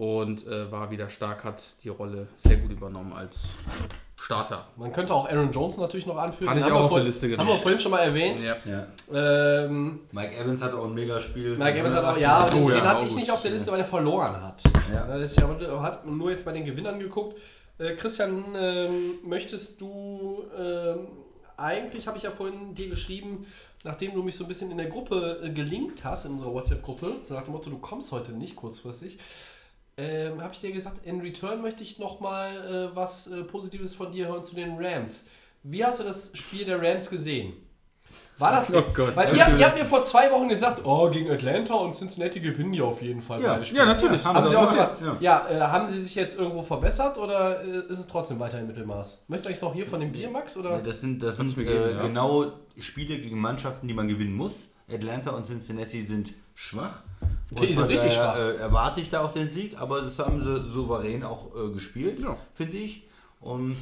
[0.00, 3.52] und äh, war wieder stark, hat die Rolle sehr gut übernommen als
[4.18, 4.66] Starter.
[4.76, 6.48] Man könnte auch Aaron Jones natürlich noch anführen.
[6.48, 7.50] Hatte ich haben auch auf der Liste Haben genommen.
[7.50, 8.42] wir vorhin schon mal erwähnt.
[8.42, 8.56] Ja.
[8.64, 9.64] Ja.
[9.64, 11.54] Ähm, Mike Evans hat auch ein Megaspiel.
[11.58, 13.18] Mike Evans hat auch, ja, Oh den, ja, den hatte auch ich gut.
[13.18, 14.62] nicht auf der Liste, weil er verloren hat.
[14.90, 15.06] Ja.
[15.06, 17.38] Das ist ja, hat nur jetzt bei den Gewinnern geguckt.
[17.76, 21.08] Äh, Christian, ähm, möchtest du, ähm,
[21.58, 23.44] eigentlich habe ich ja vorhin dir geschrieben,
[23.84, 27.16] nachdem du mich so ein bisschen in der Gruppe äh, gelinkt hast, in unserer WhatsApp-Gruppe,
[27.20, 29.18] so nach dem Motto, du kommst heute nicht kurzfristig,
[30.00, 34.10] ähm, habe ich dir gesagt, in Return möchte ich nochmal äh, was äh, Positives von
[34.10, 35.26] dir hören zu den Rams.
[35.62, 37.52] Wie hast du das Spiel der Rams gesehen?
[38.38, 38.72] War das.
[38.72, 39.14] Oh Gott.
[39.14, 42.72] Weil ihr, ihr habt mir vor zwei Wochen gesagt, oh, gegen Atlanta und Cincinnati gewinnen
[42.72, 43.52] die auf jeden Fall Ja.
[43.52, 43.80] beide Spiele.
[43.82, 44.24] Ja, natürlich.
[44.24, 47.92] Ja, haben sie auch gesagt, ja, äh, haben sie sich jetzt irgendwo verbessert oder äh,
[47.92, 49.24] ist es trotzdem weiter im Mittelmaß?
[49.28, 50.56] Möchtest du eigentlich noch hier von dem Bier, Max?
[50.56, 50.70] Oder?
[50.70, 52.02] Ja, das sind, das sind mir geben, äh, ja.
[52.02, 52.46] genau
[52.78, 54.52] Spiele gegen Mannschaften, die man gewinnen muss.
[54.90, 57.02] Atlanta und Cincinnati sind schwach.
[57.50, 58.36] Die sind richtig schwach.
[58.36, 62.20] Äh, erwarte ich da auch den Sieg, aber das haben sie souverän auch äh, gespielt,
[62.20, 62.36] Ja.
[62.54, 63.08] finde ich.
[63.40, 63.76] Und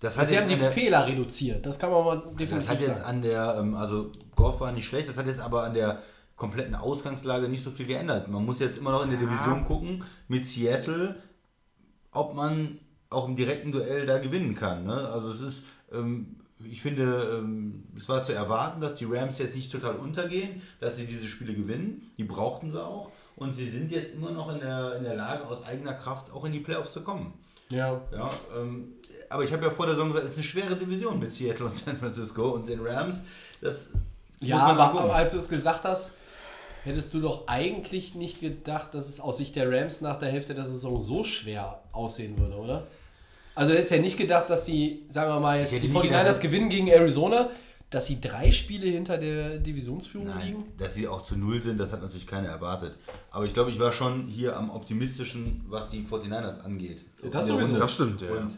[0.00, 1.64] das hat sie jetzt haben die der- Fehler reduziert.
[1.64, 3.08] Das kann man mal Das definitiv hat jetzt sagen.
[3.08, 6.02] an der, ähm, also Goff war nicht schlecht, das hat jetzt aber an der
[6.36, 8.28] kompletten Ausgangslage nicht so viel geändert.
[8.28, 11.16] Man muss jetzt immer noch in der Division gucken mit Seattle,
[12.12, 12.78] ob man
[13.10, 14.84] auch im direkten Duell da gewinnen kann.
[14.84, 15.08] Ne?
[15.08, 15.62] Also es ist,
[15.92, 16.36] ähm,
[16.70, 20.96] ich finde, ähm, es war zu erwarten, dass die Rams jetzt nicht total untergehen, dass
[20.96, 22.10] sie diese Spiele gewinnen.
[22.18, 23.10] Die brauchten sie auch.
[23.36, 26.44] Und sie sind jetzt immer noch in der, in der Lage, aus eigener Kraft auch
[26.44, 27.34] in die Playoffs zu kommen.
[27.70, 28.00] Ja.
[28.12, 28.94] Ja, ähm,
[29.28, 31.66] aber ich habe ja vor der Saison gesagt, es ist eine schwere Division mit Seattle
[31.66, 33.16] und San Francisco und den Rams.
[33.60, 33.88] Das
[34.40, 36.12] Ja, aber, aber als du es gesagt hast,
[36.84, 40.54] hättest du doch eigentlich nicht gedacht, dass es aus Sicht der Rams nach der Hälfte
[40.54, 42.86] der Saison so schwer aussehen würde, oder?
[43.56, 46.02] Also du hättest ja nicht gedacht, dass sie, sagen wir mal, jetzt die nicht 49ers
[46.02, 47.50] gedacht, dass- gewinnen gegen Arizona.
[47.88, 50.58] dass sie drei Spiele hinter der Divisionsführung liegen?
[50.64, 52.96] Nein, dass sie auch zu Null sind, das hat natürlich keiner erwartet.
[53.30, 57.04] Aber ich glaube, ich war schon hier am optimistischen, was die 49ers angeht.
[57.22, 57.78] So das sowieso.
[57.78, 58.28] Das stimmt, ja.
[58.30, 58.56] Und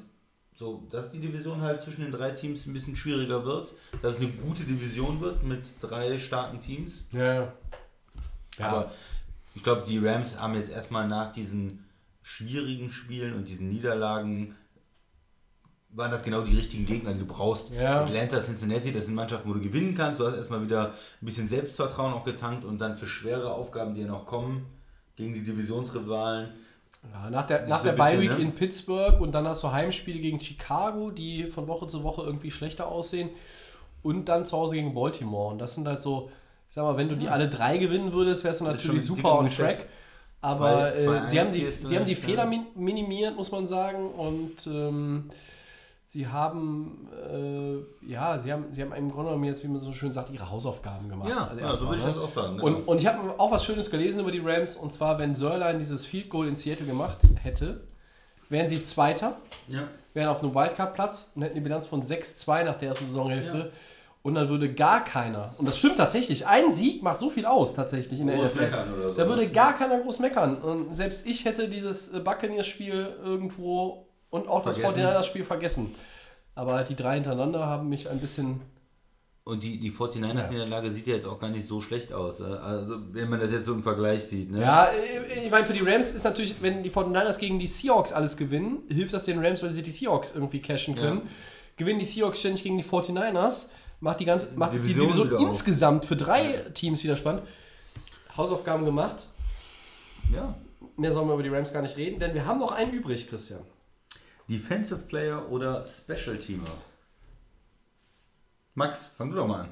[0.56, 4.20] so, dass die Division halt zwischen den drei Teams ein bisschen schwieriger wird, dass es
[4.20, 7.04] eine gute Division wird mit drei starken Teams.
[7.12, 7.52] Ja, ja.
[8.58, 8.66] Ja.
[8.68, 8.92] Aber
[9.54, 11.84] ich glaube, die Rams haben jetzt erstmal nach diesen
[12.22, 14.54] schwierigen Spielen und diesen Niederlagen
[15.90, 17.70] waren das genau die richtigen Gegner, die du brauchst.
[17.70, 18.02] Ja.
[18.02, 20.20] Atlanta, Cincinnati, das sind Mannschaften, wo du gewinnen kannst.
[20.20, 20.88] Du hast erstmal wieder
[21.22, 24.66] ein bisschen Selbstvertrauen auch getankt und dann für schwere Aufgaben, die ja noch kommen,
[25.16, 26.50] gegen die Divisionsrivalen.
[27.12, 28.44] Ja, nach der, nach der so bisschen, Bye-Week ne?
[28.44, 32.50] in Pittsburgh und dann hast du Heimspiele gegen Chicago, die von Woche zu Woche irgendwie
[32.50, 33.30] schlechter aussehen.
[34.02, 35.52] Und dann zu Hause gegen Baltimore.
[35.52, 36.30] Und das sind halt so,
[36.68, 39.50] ich sag mal, wenn du die alle drei gewinnen würdest, wärst du natürlich super on
[39.50, 39.86] track.
[40.40, 42.48] Aber Zwei- zwei äh, sie, haben die, sie haben die du, Fehler ja.
[42.48, 44.10] min minimiert, muss man sagen.
[44.10, 45.30] Und ähm,
[46.08, 49.92] sie haben, äh, ja, sie haben, sie haben im Grunde genommen jetzt, wie man so
[49.92, 51.28] schön sagt, ihre Hausaufgaben gemacht.
[51.28, 52.12] Ja, Also ja so würde ich ne?
[52.14, 52.56] das auch sagen.
[52.56, 52.66] genau.
[52.66, 55.78] Und, und ich habe auch was Schönes gelesen über die Rams, und zwar, wenn Sörlein
[55.78, 57.82] dieses Field Goal in Seattle gemacht hätte,
[58.48, 59.36] wären sie Zweiter,
[59.68, 59.82] ja.
[60.14, 63.58] wären auf einem Wildcard-Platz und hätten die Bilanz von 6-2 nach der ersten Saisonhälfte.
[63.58, 63.66] Ja.
[64.22, 67.74] Und dann würde gar keiner, und das stimmt tatsächlich, ein Sieg macht so viel aus
[67.74, 68.84] tatsächlich in der Groß NFL.
[69.02, 69.12] so.
[69.12, 70.56] Da würde gar keiner groß meckern.
[70.56, 75.06] Und selbst ich hätte dieses Buccaneers-Spiel irgendwo und auch das Vergessen.
[75.06, 75.94] 49ers-Spiel vergessen.
[76.54, 78.60] Aber halt die drei hintereinander haben mich ein bisschen.
[79.44, 82.40] Und die, die 49ers-Niederlage sieht ja jetzt auch gar nicht so schlecht aus.
[82.40, 82.44] äh.
[82.44, 84.50] Also, wenn man das jetzt so im Vergleich sieht.
[84.50, 84.60] Ne?
[84.60, 88.12] Ja, äh, ich meine, für die Rams ist natürlich, wenn die 49ers gegen die Seahawks
[88.12, 91.22] alles gewinnen, hilft das den Rams, weil sie die Seahawks irgendwie cashen können.
[91.24, 91.30] Ja.
[91.76, 93.68] Gewinnen die Seahawks ständig gegen die 49ers,
[94.00, 97.44] macht die ganze macht es die Division Division insgesamt für drei Teams wieder spannend.
[98.36, 99.28] Hausaufgaben gemacht.
[100.34, 100.54] ja.
[100.96, 103.28] Mehr sollen wir über die Rams gar nicht reden, denn wir haben noch einen übrig,
[103.28, 103.60] Christian.
[104.48, 106.70] Defensive Player oder Special Teamer?
[108.74, 109.68] Max, fang du doch mal an.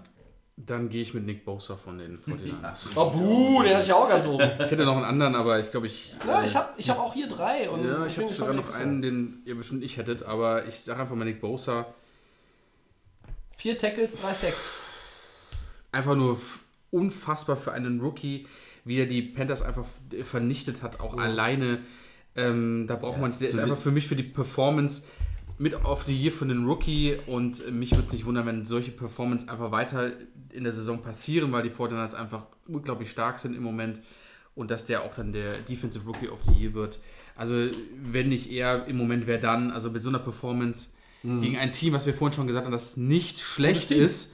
[0.59, 2.91] Dann gehe ich mit Nick Bosa von den 49ers.
[2.97, 4.43] Oh, buh, den hatte ich auch ganz oben.
[4.59, 6.15] Ich hätte noch einen anderen, aber ich glaube, ich.
[6.27, 7.69] Ja, äh, ich habe ich hab auch hier drei.
[7.69, 11.01] Und Ja, ich habe sogar noch einen, den ihr bestimmt nicht hättet, aber ich sage
[11.03, 11.87] einfach mal Nick Bosa.
[13.57, 14.69] Vier Tackles, drei Sacks.
[15.93, 16.39] Einfach nur
[16.91, 18.47] unfassbar für einen Rookie,
[18.85, 19.85] wie er die Panthers einfach
[20.23, 21.81] vernichtet hat, auch alleine.
[22.37, 25.03] Ähm, da braucht man, der ist einfach für mich für die Performance
[25.59, 28.91] mit auf die Year für den Rookie und mich würde es nicht wundern, wenn solche
[28.91, 30.13] Performance einfach weiter
[30.53, 34.01] in der Saison passieren, weil die 49ers einfach unglaublich stark sind im Moment
[34.55, 36.99] und dass der auch dann der Defensive Rookie of the Year wird.
[37.37, 37.55] Also
[38.03, 40.89] wenn nicht eher im Moment, wer dann, also mit so einer Performance
[41.23, 44.01] gegen ein Team, was wir vorhin schon gesagt haben, das nicht schlecht Team.
[44.01, 44.33] ist,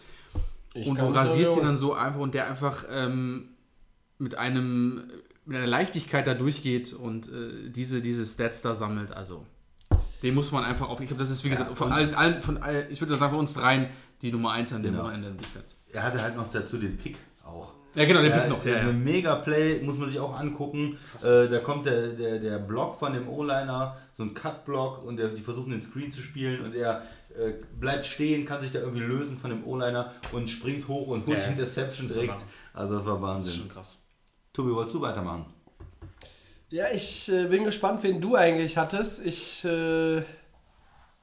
[0.75, 3.49] Ich und du rasierst ihn dann so einfach und der einfach ähm,
[4.19, 5.05] mit einem
[5.45, 9.11] mit einer Leichtigkeit da durchgeht und äh, diese, diese Stats da sammelt.
[9.13, 9.45] Also
[10.23, 11.01] den muss man einfach auf.
[11.01, 13.41] Ich glaube, das ist wie gesagt von allen, allen von all, ich würde sagen von
[13.41, 13.89] uns dreien
[14.23, 15.05] die Nummer 1 an dem Genau.
[15.05, 15.35] Wochenende.
[15.93, 17.73] Er hatte halt noch dazu den Pick auch.
[17.95, 18.63] Ja genau, den Der, Pick noch.
[18.63, 18.95] der Ja, eine ja.
[18.97, 20.97] mega Play, muss man sich auch angucken.
[21.23, 25.29] Äh, da kommt der, der, der Block von dem O-Liner, so ein Cut-Block und der,
[25.29, 27.03] die versuchen den Screen zu spielen und er
[27.37, 31.27] äh, bleibt stehen, kann sich da irgendwie lösen von dem O-Liner und springt hoch und
[31.27, 32.39] holt Ja, die Interception direkt.
[32.39, 33.55] so Also das war Das ist Wahnsinn.
[33.55, 34.02] schon krass.
[34.53, 35.47] Tobi, wolltest du weitermachen?
[36.69, 39.25] Ja, ich äh, bin gespannt, wen du eigentlich hattest.
[39.25, 40.23] Ich äh,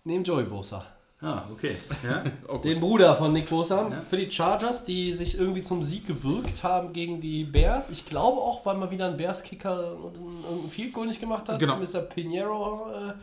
[0.03, 0.85] nehme Joey Bosa.
[1.21, 1.75] Ah, okay.
[2.03, 2.23] Ja?
[2.47, 2.57] Oh.
[2.57, 3.87] Den Bruder von Nick Bosa.
[3.87, 4.01] Ja.
[4.01, 7.91] Für die Chargers, die sich irgendwie zum Sieg gewirkt haben gegen die Bears.
[7.91, 11.59] Ich glaube auch, weil mal wieder ein Bears-Kicker ein Field Goal nicht gemacht hat.
[11.59, 11.77] Genau.
[11.77, 12.01] Mr.
[12.01, 13.13] Pinheiro, äh,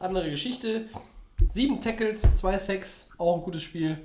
[0.00, 0.86] andere Geschichte.
[1.50, 3.98] Sieben Tackles, zwei Sacks, auch ein gutes Spiel.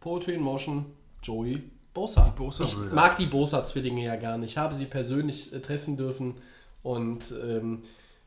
[0.00, 0.84] Poetry in Motion,
[1.22, 1.62] Joey
[1.94, 2.32] Bosa.
[2.36, 4.50] Bosa ich mag die Bosa-Zwillinge ja gar nicht.
[4.50, 6.34] Ich habe sie persönlich äh, treffen dürfen
[6.82, 7.82] und ähm,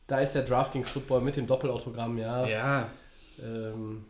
[0.08, 2.48] da ist der DraftKings Football mit dem Doppelautogramm, ja.
[2.48, 2.90] Ja,
[3.44, 4.06] Ähm,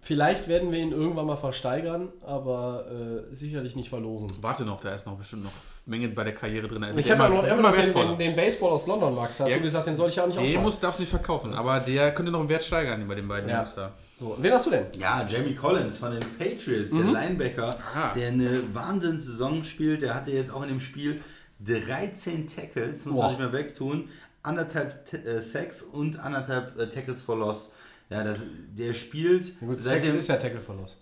[0.00, 2.86] vielleicht werden wir ihn irgendwann mal versteigern, aber
[3.30, 4.30] äh, sicherlich nicht verlosen.
[4.40, 5.52] warte noch, da ist noch bestimmt noch
[5.84, 6.84] Menge bei der Karriere drin.
[6.96, 9.40] Ich habe ja noch, immer noch den, den, den Baseball aus London, Max.
[9.40, 9.56] Hast Ja.
[9.56, 10.62] du gesagt, den soll ich auch nicht Den aufmachen.
[10.62, 13.48] muss, darfst du nicht verkaufen, aber der könnte noch einen Wert steigern bei den beiden
[13.50, 13.56] Ja.
[13.58, 13.92] Jungs da.
[14.18, 14.86] So, wen hast du denn?
[14.98, 18.14] Ja, Jamie Collins von den Patriots, der Linebacker, Ah.
[18.14, 20.00] der eine Wahnsinnssaison spielt.
[20.02, 21.20] Der hatte jetzt auch in dem Spiel
[21.64, 24.08] 13 Tackles, muss man nicht mehr wegtun,
[24.42, 27.70] anderthalb äh, Sacks und anderthalb äh, Tackles for Loss.
[28.08, 28.38] Ja, das,
[28.76, 30.98] der spielt Gut, seit Sex ist ja Tackle-Verlust.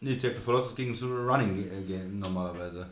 [0.00, 2.86] Nee, Tackle for Loss ist gegen so Running Ge- äh, Game normalerweise.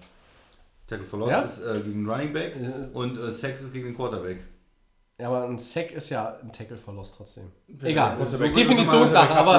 [0.86, 1.40] Tackle for Loss Ja?
[1.42, 2.96] ist äh, gegen Running Back Äh.
[2.96, 4.38] und Sacks ist gegen den Quarterback.
[5.18, 7.44] Ja, aber ein Sack ist ja ein Tackle-Verlust trotzdem.
[7.68, 9.54] Ja, Egal, Definitionssache, aber,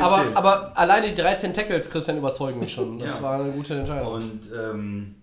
[0.00, 2.98] aber, aber alleine die 13 Tackles, Christian, überzeugen mich schon.
[2.98, 3.22] Das Ja.
[3.22, 4.10] war eine gute Entscheidung.
[4.14, 5.14] Und ähm,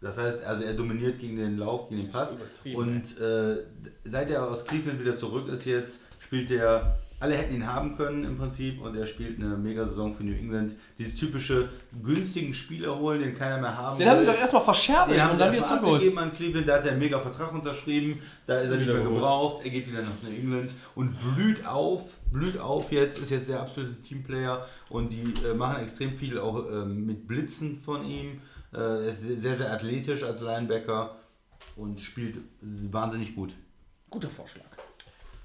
[0.00, 2.32] das heißt, also er dominiert gegen den Lauf, gegen den Pass.
[2.32, 3.58] übertrieben, Und äh,
[4.04, 8.24] seit er aus Cleveland wieder zurück ist jetzt, spielt er alle hätten ihn haben können
[8.24, 10.74] im Prinzip und er spielt eine Mega-Saison für New England.
[10.98, 11.68] Diese typische
[12.02, 14.34] günstigen Spieler holen, den keiner mehr haben Den haben sie will.
[14.34, 16.18] doch erstmal verscherbelt und dann wieder zurückgeholt.
[16.18, 19.64] an Cleveland, da hat er einen mega Vertrag unterschrieben, da ist er nicht mehr gebraucht,
[19.64, 23.60] er geht wieder nach New England und blüht auf, blüht auf jetzt, ist jetzt der
[23.60, 28.40] absolute Teamplayer und die äh, machen extrem viel auch ähm, mit Blitzen von ihm.
[28.72, 31.16] Äh, er ist sehr, sehr athletisch als Linebacker
[31.76, 33.54] und spielt wahnsinnig gut.
[34.10, 34.64] Guter Vorschlag.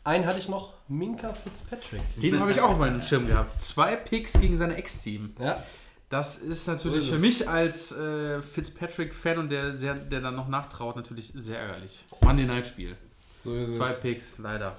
[0.03, 2.01] Einen hatte ich noch, Minka Fitzpatrick.
[2.17, 3.61] Den habe ich auch auf meinem Schirm gehabt.
[3.61, 5.35] Zwei Picks gegen sein Ex-Team.
[5.39, 5.63] Ja,
[6.09, 7.21] Das ist natürlich So ist für es.
[7.21, 12.05] mich als äh, Fitzpatrick-Fan und der, sehr, der dann noch nachtraut, natürlich sehr ärgerlich.
[12.21, 12.95] Monday Night Spiel.
[13.43, 14.75] so ist Zwei Picks, leider.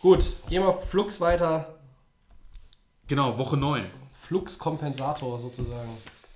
[0.00, 1.74] Gut, gehen wir flux weiter.
[3.08, 3.84] Genau, Woche 9.
[4.20, 5.88] Flux-Kompensator sozusagen.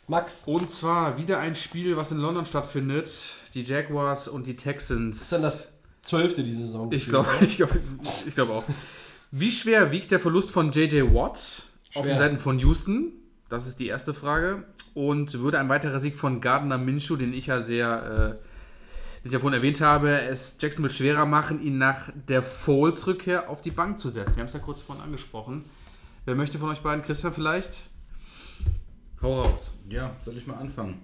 [0.08, 3.34] Max, Und zwar wieder ein Spiel, was in London stattfindet.
[3.54, 5.20] Die Jaguars und die Texans.
[5.22, 5.68] ist dann das
[6.02, 6.90] zwölfte die Saison?
[6.92, 7.70] Ich glaube ich glaub,
[8.26, 8.64] ich glaub auch.
[9.30, 11.64] Wie schwer wiegt der Verlust von JJ Watt
[11.94, 12.02] auf Schwer.
[12.04, 13.12] den Seiten von Houston?
[13.48, 14.64] Das ist die erste Frage.
[14.94, 19.32] Und würde ein weiterer Sieg von Gardner Minshew, den ich ja sehr, äh, den ich
[19.32, 24.00] ja vorhin erwähnt habe, es Jacksonville schwerer machen, ihn nach der Foles-Rückkehr auf die Bank
[24.00, 24.36] zu setzen?
[24.36, 25.64] Wir haben es ja kurz vorhin angesprochen.
[26.24, 27.88] Wer möchte von euch beiden, Christian vielleicht?
[29.22, 29.72] Hau raus.
[29.88, 31.00] Ja, soll ich mal anfangen?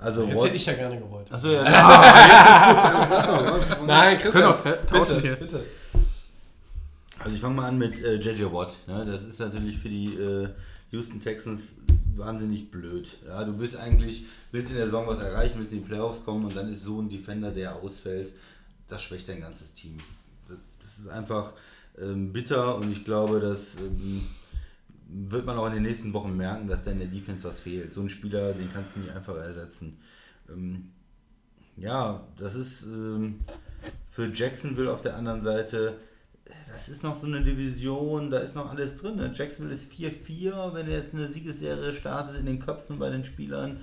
[0.00, 1.26] Also, Jetzt hätte ich ja gerne gewollt.
[1.32, 1.64] Achso, ja.
[3.86, 5.36] Nein, Können auch ta- tauschen bitte, hier.
[5.36, 5.60] bitte.
[7.18, 8.74] Also ich fange mal an mit äh, JJ Watt.
[8.86, 9.04] Ne?
[9.04, 10.48] Das ist natürlich für die äh,
[10.92, 11.72] Houston Texans
[12.16, 13.16] wahnsinnig blöd.
[13.26, 16.44] Ja, du bist eigentlich, willst in der Saison was erreichen, willst in die Playoffs kommen
[16.44, 18.32] und dann ist so ein Defender, der ausfällt,
[18.88, 19.96] das schwächt dein ganzes Team.
[20.48, 21.54] Das, das ist einfach
[22.00, 24.28] ähm, bitter und ich glaube, das ähm,
[25.08, 27.94] wird man auch in den nächsten Wochen merken, dass da in der Defense was fehlt.
[27.94, 29.98] So ein Spieler, den kannst du nicht einfach ersetzen.
[30.48, 30.90] Ähm,
[31.76, 33.40] ja, das ist ähm,
[34.10, 35.98] für Jacksonville auf der anderen Seite,
[36.72, 39.16] das ist noch so eine Division, da ist noch alles drin.
[39.16, 39.32] Ne?
[39.34, 43.80] Jacksonville ist 4-4, wenn du jetzt eine Siegesserie startest in den Köpfen bei den Spielern.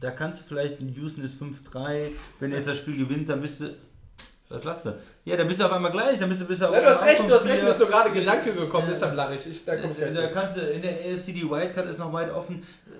[0.00, 2.10] Da kannst du vielleicht, Houston ist 5-3,
[2.40, 3.74] wenn jetzt das Spiel gewinnt, dann bist du.
[4.50, 4.98] Was lass du?
[5.24, 7.04] Ja, dann bist du auf einmal gleich, dann bist du bis auf Ja, du hast
[7.04, 8.14] recht, du hast recht, mir ist nur gerade Ja.
[8.14, 9.46] Gedanke gekommen, deshalb lache ich.
[9.46, 12.12] ich da komme ich gleich Da kannst du, in der AFC die Wildcard ist noch
[12.12, 12.62] weit offen.
[12.86, 12.94] Äh,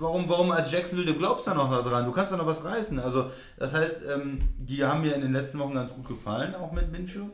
[0.00, 3.00] Warum, warum als Jacksonville, du glaubst da noch dran, du kannst da noch was reißen.
[3.00, 6.70] Also, das heißt, ähm, die haben mir in den letzten Wochen ganz gut gefallen, auch
[6.70, 7.24] mit Minshew.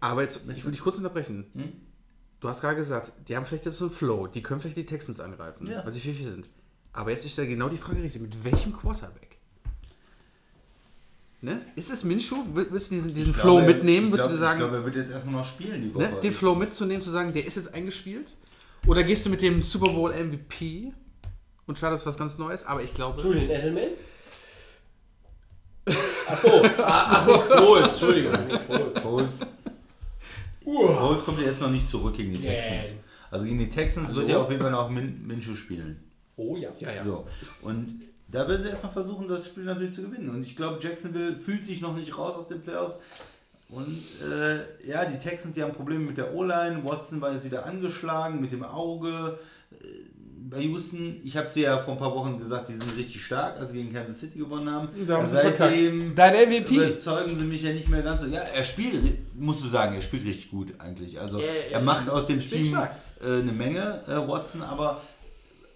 [0.00, 1.46] Aber jetzt, ich will dich kurz unterbrechen.
[1.54, 1.72] Hm?
[2.40, 4.86] Du hast gerade gesagt, die haben vielleicht jetzt so einen Flow, die können vielleicht die
[4.86, 5.84] Texans angreifen, Ja.
[5.84, 6.48] weil sie 4-4 sind.
[6.92, 9.25] Aber jetzt ist ja genau die Frage richtig, mit welchem Quarterback?
[11.42, 11.60] Ne?
[11.76, 12.36] Ist es Minshew?
[12.54, 14.06] Will- Willst du diesen, diesen Ich Flow glaube, mitnehmen?
[14.06, 16.04] Ich Würdest glaube, du sagen, ich glaube, er wird jetzt erstmal noch spielen die Woche.
[16.04, 18.34] ne, den Flow mitzunehmen, zu sagen, der ist jetzt eingespielt?
[18.86, 20.92] Oder gehst du mit dem Super Bowl MVP
[21.66, 22.64] und startest was ganz Neues?
[22.64, 23.84] Aber ich glaube, Julian Edelman?
[26.28, 26.48] Achso,
[26.82, 28.32] ach, Nick Foles, Entschuldigung.
[28.48, 29.02] Nick Foles.
[29.02, 29.34] Foles.
[30.64, 32.54] Foles kommt ja jetzt noch nicht zurück gegen die Yeah.
[32.54, 33.00] Texans.
[33.30, 34.38] Also gegen die Texans wird Hallo?
[34.38, 36.02] er auf jeden Fall noch Min Minshew spielen.
[36.36, 36.70] Oh ja.
[36.78, 37.04] ja, ja.
[37.04, 37.26] So.
[37.62, 38.00] Und
[38.36, 40.30] da werden sie erstmal versuchen, das Spiel natürlich zu gewinnen.
[40.30, 42.98] Und ich glaube, Jacksonville fühlt sich noch nicht raus aus den Playoffs.
[43.68, 46.84] Und äh, ja, die Texans, die haben Probleme mit der O-Line.
[46.84, 49.38] Watson war jetzt wieder angeschlagen mit dem Auge.
[49.72, 49.84] Äh,
[50.48, 53.58] Bei Houston, ich habe sie ja vor ein paar Wochen gesagt, die sind richtig stark,
[53.58, 54.88] als sie gegen Kansas City gewonnen haben.
[55.08, 56.76] Da haben sie Seitdem Dein MVP?
[56.76, 58.28] überzeugen sie mich ja nicht mehr ganz so.
[58.28, 61.18] Ja, er spielt, musst du sagen, er spielt richtig gut eigentlich.
[61.20, 62.92] Also Er- er macht aus dem Team stark.
[63.20, 65.00] äh, eine Menge, äh, Watson, aber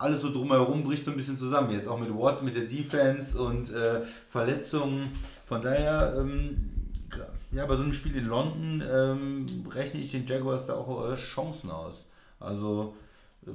[0.00, 1.70] alles so drumherum bricht so ein bisschen zusammen.
[1.70, 4.00] Jetzt auch mit Watt, mit der Defense und äh,
[4.30, 5.12] Verletzungen.
[5.46, 6.70] Von daher, ähm,
[7.52, 11.16] ja, bei so einem Spiel in London ähm, rechne ich den Jaguars da auch äh,
[11.16, 12.06] Chancen aus.
[12.38, 12.96] Also,
[13.46, 13.50] äh,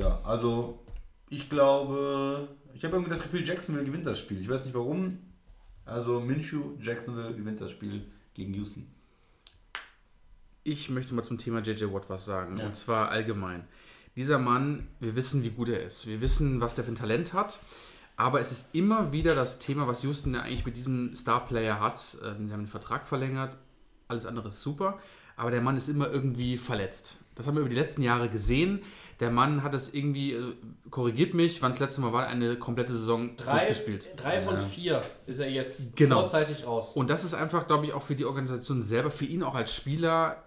[0.00, 0.78] ja, also
[1.28, 4.40] ich glaube, ich habe irgendwie das Gefühl, Jacksonville gewinnt das Spiel.
[4.40, 5.18] Ich weiß nicht warum.
[5.84, 8.86] Also Minshew, Jacksonville gewinnt das Spiel gegen Houston.
[10.64, 12.56] Ich möchte mal zum Thema JJ Watt was sagen.
[12.56, 12.64] Ja.
[12.64, 13.64] Und zwar allgemein.
[14.16, 16.06] Dieser Mann, wir wissen, wie gut er ist.
[16.06, 17.60] Wir wissen, was der für ein Talent hat.
[18.16, 21.98] Aber es ist immer wieder das Thema, was Houston ja eigentlich mit diesem Star-Player hat.
[22.22, 23.56] Äh, Sie haben den Vertrag verlängert.
[24.08, 24.98] Alles andere ist super.
[25.36, 27.16] Aber der Mann ist immer irgendwie verletzt.
[27.34, 28.82] Das haben wir über die letzten Jahre gesehen.
[29.18, 30.52] Der Mann hat es irgendwie, äh,
[30.90, 34.08] korrigiert mich, wann es letzte Mal war, eine komplette Saison Drei, durchgespielt.
[34.16, 36.20] drei von vier ist er jetzt Genau.
[36.20, 36.92] vorzeitig raus.
[36.94, 39.74] Und das ist einfach, glaube ich, auch für die Organisation selber, für ihn auch als
[39.74, 40.42] Spieler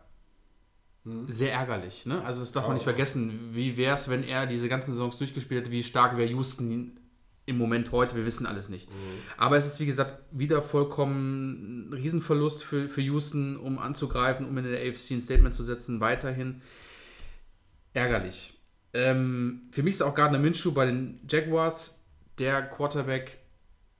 [1.28, 2.06] sehr ärgerlich.
[2.06, 2.24] Ne?
[2.24, 3.50] Also das darf man nicht vergessen.
[3.52, 5.72] Wie wäre es, wenn er diese ganzen Saisons durchgespielt hätte?
[5.72, 6.98] Wie stark wäre Houston
[7.46, 8.16] im Moment heute?
[8.16, 8.90] Wir wissen alles nicht.
[9.38, 14.58] Aber es ist, wie gesagt, wieder vollkommen ein Riesenverlust für, für Houston, um anzugreifen, um
[14.58, 16.00] in der AFC ein Statement zu setzen.
[16.00, 16.64] Weiterhin
[17.94, 18.60] ärgerlich.
[18.94, 22.00] Ähm, für mich ist auch Gardner Minshew bei den Jaguars
[22.40, 23.45] der Quarterback,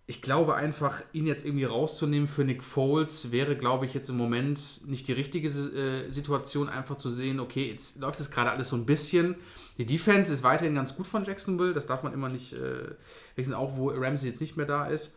[0.08, 4.18] ich glaube einfach, ihn jetzt irgendwie rauszunehmen für Nick Foles wäre, glaube ich, jetzt im
[4.18, 8.70] Moment nicht die richtige äh, Situation, einfach zu sehen, okay, jetzt läuft es gerade alles
[8.70, 9.36] so ein bisschen.
[9.80, 12.94] Die Defense ist weiterhin ganz gut von Jacksonville, das darf man immer nicht äh,
[13.36, 15.16] wechseln, auch wo Ramsey jetzt nicht mehr da ist.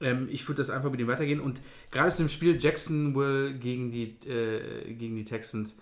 [0.00, 1.60] Ähm, ich würde das einfach mit ihm weitergehen und
[1.90, 5.76] gerade zu dem Spiel Jacksonville gegen die, äh, gegen die Texans,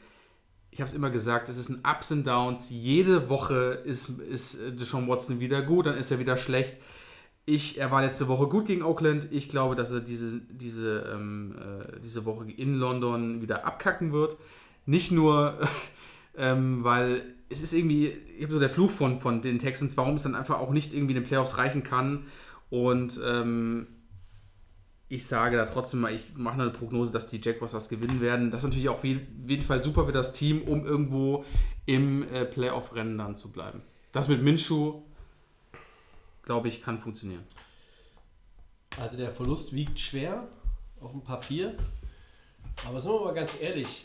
[0.70, 2.70] ich habe es immer gesagt, es ist ein Ups und Downs.
[2.70, 6.76] Jede Woche ist, ist äh, Deshaun Watson wieder gut, dann ist er wieder schlecht
[7.46, 9.28] ich, er war letzte Woche gut gegen Oakland.
[9.30, 14.36] Ich glaube, dass er diese, diese, ähm, äh, diese Woche in London wieder abkacken wird.
[14.86, 15.58] Nicht nur,
[16.36, 18.12] ähm, weil es ist irgendwie,
[18.48, 21.22] so der Fluch von, von den Texans, warum es dann einfach auch nicht irgendwie in
[21.22, 22.26] den Playoffs reichen kann.
[22.68, 23.88] Und ähm,
[25.08, 28.52] ich sage da trotzdem mal, ich mache eine Prognose, dass die Jaguars das gewinnen werden.
[28.52, 31.44] Das ist natürlich auch auf jeden Fall super für das Team, um irgendwo
[31.86, 33.82] im äh, Playoff-Rennen dann zu bleiben.
[34.12, 35.02] Das mit Minshu
[36.50, 37.44] glaube ich, kann funktionieren.
[38.98, 40.48] Also der Verlust wiegt schwer
[41.00, 41.76] auf dem Papier.
[42.88, 44.04] Aber sagen wir mal ganz ehrlich,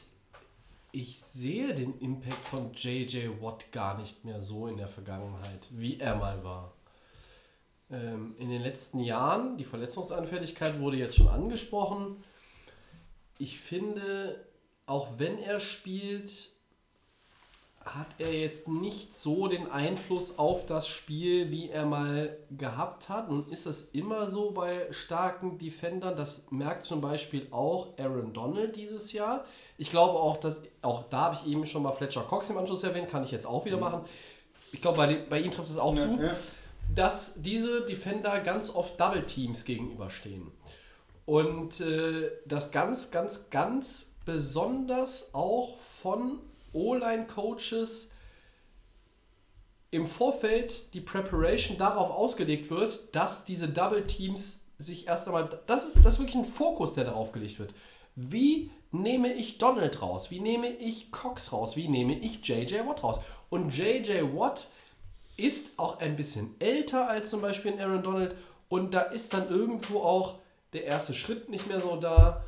[0.91, 5.99] ich sehe den Impact von JJ Watt gar nicht mehr so in der Vergangenheit, wie
[5.99, 6.71] er mal war.
[7.89, 12.23] Ähm, in den letzten Jahren, die Verletzungsanfälligkeit wurde jetzt schon angesprochen.
[13.39, 14.45] Ich finde,
[14.85, 16.49] auch wenn er spielt,
[17.85, 23.29] hat er jetzt nicht so den Einfluss auf das Spiel, wie er mal gehabt hat.
[23.29, 26.15] Und ist das immer so bei starken Defendern?
[26.15, 29.45] Das merkt zum Beispiel auch Aaron Donald dieses Jahr.
[29.77, 32.83] Ich glaube auch, dass auch da habe ich eben schon mal Fletcher Cox im Anschluss
[32.83, 33.83] erwähnt, kann ich jetzt auch wieder mhm.
[33.83, 34.01] machen.
[34.71, 36.35] Ich glaube, bei, bei ihm trifft es auch ja, zu, ja.
[36.93, 40.51] dass diese Defender ganz oft Double Teams gegenüberstehen.
[41.27, 46.39] Und äh, das ganz, ganz, ganz besonders auch von
[46.75, 48.11] O-Line-Coaches
[49.91, 55.85] im Vorfeld die Preparation darauf ausgelegt wird, dass diese Double Teams sich erst einmal, das
[55.85, 57.73] ist, das ist wirklich ein Fokus, der darauf gelegt wird.
[58.15, 60.31] Wie nehme ich Donald raus?
[60.31, 61.75] Wie nehme ich Cox raus?
[61.75, 63.19] Wie nehme ich JJ Watt raus?
[63.49, 64.67] Und JJ Watt
[65.37, 68.35] ist auch ein bisschen älter als zum Beispiel Aaron Donald
[68.69, 70.35] und da ist dann irgendwo auch
[70.73, 72.43] der erste Schritt nicht mehr so da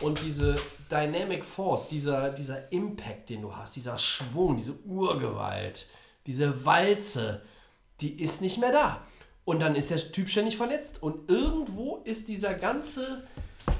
[0.00, 0.56] und diese
[0.90, 5.86] Dynamic Force, dieser, dieser Impact, den du hast, dieser Schwung, diese Urgewalt,
[6.26, 7.42] diese Walze,
[8.00, 9.06] die ist nicht mehr da.
[9.44, 11.02] Und dann ist der Typ ständig verletzt.
[11.02, 13.24] Und irgendwo ist dieser ganze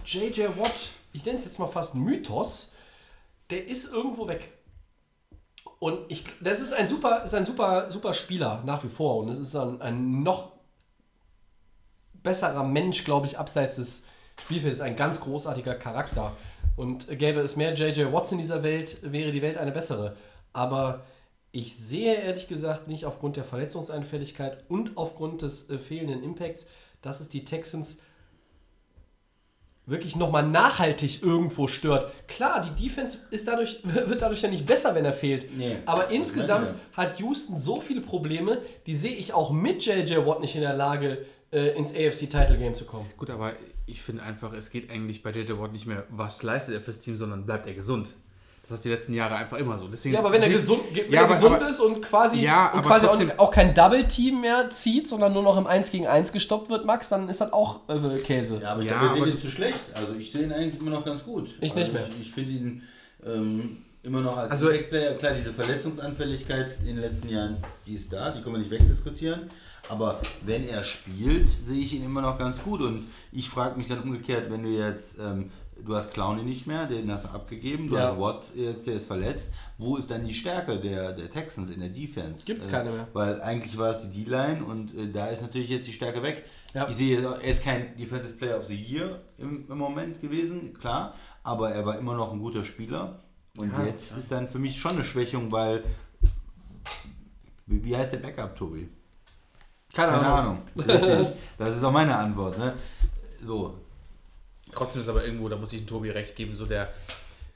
[0.04, 2.72] JJ Watt, ich nenne es jetzt mal fast Mythos,
[3.50, 4.52] der ist irgendwo weg.
[5.78, 9.18] Und ich, das ist ein super, ist ein super, super Spieler nach wie vor.
[9.18, 10.52] Und es ist ein, ein noch
[12.22, 14.04] besserer Mensch, glaube ich, abseits des
[14.40, 16.36] Spielfeld ist ein ganz großartiger Charakter.
[16.76, 18.12] Und gäbe es mehr J.J.
[18.12, 20.16] Watts in dieser Welt, wäre die Welt eine bessere.
[20.52, 21.02] Aber
[21.52, 26.66] ich sehe ehrlich gesagt nicht aufgrund der Verletzungseinfälligkeit und aufgrund des äh, fehlenden Impacts,
[27.02, 27.98] dass es die Texans
[29.84, 32.12] wirklich nochmal nachhaltig irgendwo stört.
[32.28, 35.54] Klar, die Defense ist dadurch, wird dadurch ja nicht besser, wenn er fehlt.
[35.56, 40.40] Nee, Aber insgesamt hat Houston so viele Probleme, die sehe ich auch mit JJ Watt
[40.40, 43.10] nicht in der Lage, äh, ins AFC Title Game zu kommen.
[43.18, 43.52] Gut, aber
[43.86, 47.00] ich finde einfach, es geht eigentlich bei JJ Watt nicht mehr, was leistet er fürs
[47.00, 48.14] Team, sondern bleibt er gesund.
[48.68, 49.88] Das ist die letzten Jahre einfach immer so.
[49.88, 52.40] Deswegen, ja, aber wenn er gesund, wenn ja, er aber, gesund aber, ist und quasi,
[52.40, 56.06] ja, und quasi auch, auch, kein Double-Team mehr zieht, sondern nur noch im 1 gegen
[56.06, 58.60] 1 gestoppt wird, Max, dann ist das auch äh, Käse.
[58.62, 59.78] Ja, aber ich ja, glaube, wir sehen ihn zu schlecht.
[59.92, 61.50] Also ich sehe ihn eigentlich immer noch ganz gut.
[61.60, 62.08] Ich nicht also mehr.
[62.18, 62.82] Ich, ich finde ihn
[63.26, 65.14] ähm, immer noch als also, Player.
[65.14, 69.48] Klar, diese Verletzungsanfälligkeit in den letzten Jahren, die ist da, die können wir nicht wegdiskutieren.
[69.88, 72.80] Aber wenn er spielt, sehe ich ihn immer noch ganz gut.
[72.80, 75.50] Und ich frage mich dann umgekehrt, wenn du jetzt, ähm,
[75.84, 78.10] du hast Clowny nicht mehr, den hast du abgegeben, du ja.
[78.10, 79.50] hast Watt jetzt, der ist verletzt.
[79.78, 82.44] Wo ist dann die Stärke der, der Texans in der Defense?
[82.44, 83.02] Gibt es keine mehr.
[83.02, 86.22] Äh, weil eigentlich war es die D-Line und äh, da ist natürlich jetzt die Stärke
[86.22, 86.44] weg.
[86.74, 86.88] Ja.
[86.88, 91.14] Ich sehe, er ist kein Defensive Player of the Year im, im Moment gewesen, klar,
[91.42, 93.20] aber er war immer noch ein guter Spieler.
[93.58, 95.84] Und ja, jetzt ist dann für mich schon eine Schwächung, weil
[97.66, 98.88] wie, wie heißt der Backup, Tobi?
[99.92, 100.62] Keine, Keine Ahnung.
[100.76, 100.88] Ahnung.
[100.88, 101.32] Richtig.
[101.58, 102.58] Das ist auch meine Antwort.
[102.58, 102.74] Ne?
[103.44, 103.78] So.
[104.72, 106.92] Trotzdem ist aber irgendwo, da muss ich dem Tobi recht geben, so der,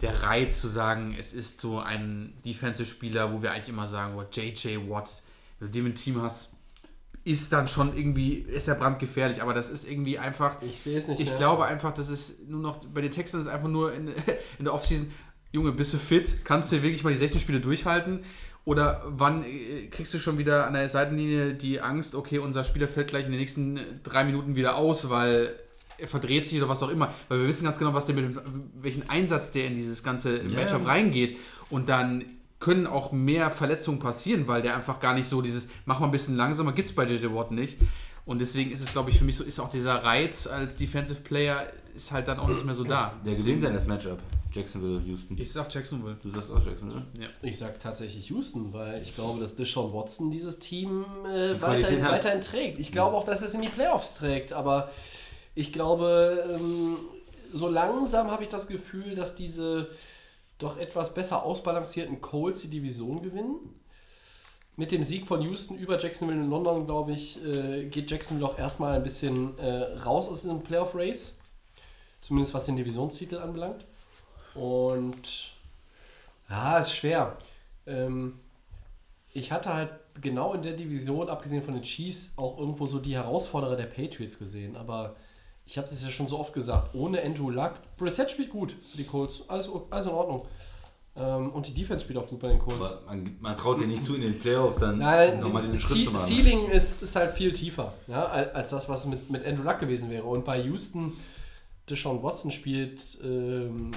[0.03, 4.25] der Reiz zu sagen, es ist so ein Defensive-Spieler, wo wir eigentlich immer sagen, oh,
[4.31, 5.23] JJ Watt,
[5.59, 6.53] wenn du den im Team hast,
[7.25, 10.63] ist dann schon irgendwie, ist er brandgefährlich, aber das ist irgendwie einfach.
[10.63, 11.21] Ich sehe es nicht.
[11.21, 11.39] Ich mehr.
[11.39, 14.09] glaube einfach, das ist nur noch, bei den Texans ist einfach nur in,
[14.59, 15.11] in der Offseason,
[15.51, 16.45] Junge, bist du fit?
[16.45, 18.25] Kannst du wirklich mal die 16 Spiele durchhalten?
[18.67, 22.89] Oder wann äh, kriegst du schon wieder an der Seitenlinie die Angst, okay, unser Spieler
[22.89, 25.55] fällt gleich in den nächsten drei Minuten wieder aus, weil
[25.99, 27.15] er verdreht sich oder was auch immer.
[27.29, 28.37] Weil wir wissen ganz genau, was der mit
[28.75, 30.51] welchen Einsatz der in dieses ganze yeah.
[30.51, 31.39] Matchup reingeht.
[31.71, 32.25] Und dann
[32.59, 36.13] können auch mehr Verletzungen passieren, weil der einfach gar nicht so dieses, mach mal ein
[36.13, 37.79] bisschen langsamer, gibt es bei JJ Watt nicht.
[38.25, 41.21] Und deswegen ist es, glaube ich, für mich so, ist auch dieser Reiz als Defensive
[41.21, 43.15] Player ist halt dann auch nicht mehr so da.
[43.25, 44.19] Der gewinnt dann das Matchup.
[44.53, 45.37] Jacksonville, Houston.
[45.39, 46.17] Ich sag Jacksonville.
[46.23, 47.03] Du sagst auch Jacksonville?
[47.43, 52.41] Ich sag tatsächlich Houston, weil ich glaube, dass Deshaun Watson dieses Team äh, weiterhin, weiterhin
[52.41, 52.79] trägt.
[52.79, 54.91] Ich glaube auch, dass es in die Playoffs trägt, aber
[55.55, 56.97] ich glaube, ähm,
[57.53, 59.89] so langsam habe ich das Gefühl, dass diese
[60.59, 63.57] doch etwas besser ausbalancierten Colts die Division gewinnen.
[64.77, 68.59] Mit dem Sieg von Houston über Jacksonville in London, glaube ich, äh, geht Jacksonville auch
[68.59, 71.36] erstmal ein bisschen äh, raus aus diesem Playoff-Race.
[72.21, 73.85] Zumindest was den Divisionstitel anbelangt.
[74.55, 75.53] Und
[76.49, 77.37] ja, ist schwer.
[77.87, 78.39] Ähm,
[79.33, 79.91] ich hatte halt
[80.21, 84.39] genau in der Division, abgesehen von den Chiefs, auch irgendwo so die Herausforderer der Patriots
[84.39, 84.77] gesehen.
[84.77, 85.15] Aber
[85.67, 88.97] ich habe das ja schon so oft gesagt, ohne Andrew Luck, Brissett spielt gut für
[88.97, 90.47] die Colts, alles, alles in Ordnung.
[91.17, 92.99] Ähm, und die Defense spielt auch gut bei den Colts.
[93.07, 96.05] Aber man, man traut dir nicht zu, in den Playoffs dann Nein, nochmal diesen Schritt
[96.05, 96.27] zu machen.
[96.27, 99.79] Ceiling ist, ist halt viel tiefer, ja, al- als das, was mit, mit Andrew Luck
[99.81, 100.25] gewesen wäre.
[100.25, 101.13] Und bei Houston,
[101.89, 103.93] Deshaun Watson spielt, ähm,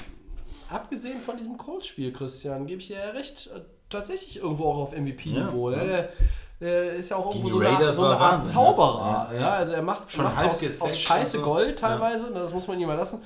[0.69, 4.91] abgesehen von diesem Colts-Spiel, Christian, gebe ich dir ja recht, äh, tatsächlich irgendwo auch auf
[4.91, 5.71] MVP-Niveau.
[5.71, 5.91] Ja, ne?
[5.91, 6.07] ja.
[6.61, 9.29] Der, ist ja auch irgendwo so eine, so eine Art Wahnsinn, Zauberer.
[9.29, 9.35] ne?
[9.35, 9.53] Ja, Ja.
[9.53, 11.49] Also er macht, Schon macht aus, aus Scheiße und so.
[11.49, 13.21] Gold teilweise, ne, das muss man ihm mal lassen.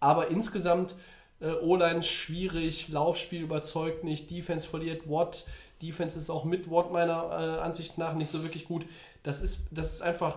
[0.00, 0.94] Aber insgesamt
[1.40, 5.44] äh, O-Line schwierig, Laufspiel überzeugt nicht, Defense verliert Watt,
[5.82, 8.86] Defense ist auch mit Watt meiner äh, Ansicht nach nicht so wirklich gut.
[9.22, 10.36] Das ist, das ist einfach,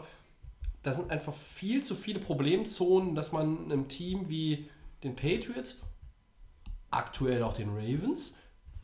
[0.83, 4.69] das sind einfach viel zu viele Problemzonen, dass man einem Team wie
[5.03, 5.79] den Patriots,
[6.89, 8.35] aktuell auch den Ravens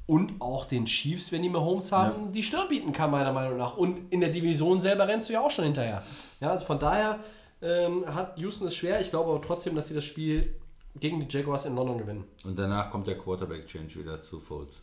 [0.05, 3.75] und auch den Chiefs, wenn die Mahomes haben, die Stirn bieten kann, meiner Meinung nach.
[3.75, 6.03] Und in der Division selber rennst du ja auch schon hinterher.
[6.39, 7.19] Ja, also von daher
[7.61, 9.01] ähm, hat Houston es schwer.
[9.01, 10.55] Ich glaube aber trotzdem, dass sie das Spiel
[10.95, 12.23] gegen die Jaguars in London gewinnen.
[12.45, 14.81] Und danach kommt der Quarterback-Change wieder zu Foles.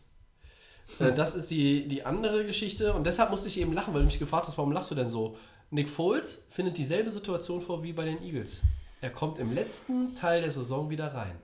[0.98, 2.92] Äh, das ist die, die andere Geschichte.
[2.92, 5.08] Und deshalb musste ich eben lachen, weil du mich gefragt hast, warum lachst du denn
[5.08, 5.36] so?
[5.74, 8.60] Nick Foles findet dieselbe Situation vor wie bei den Eagles.
[9.00, 11.34] Er kommt im letzten Teil der Saison wieder rein.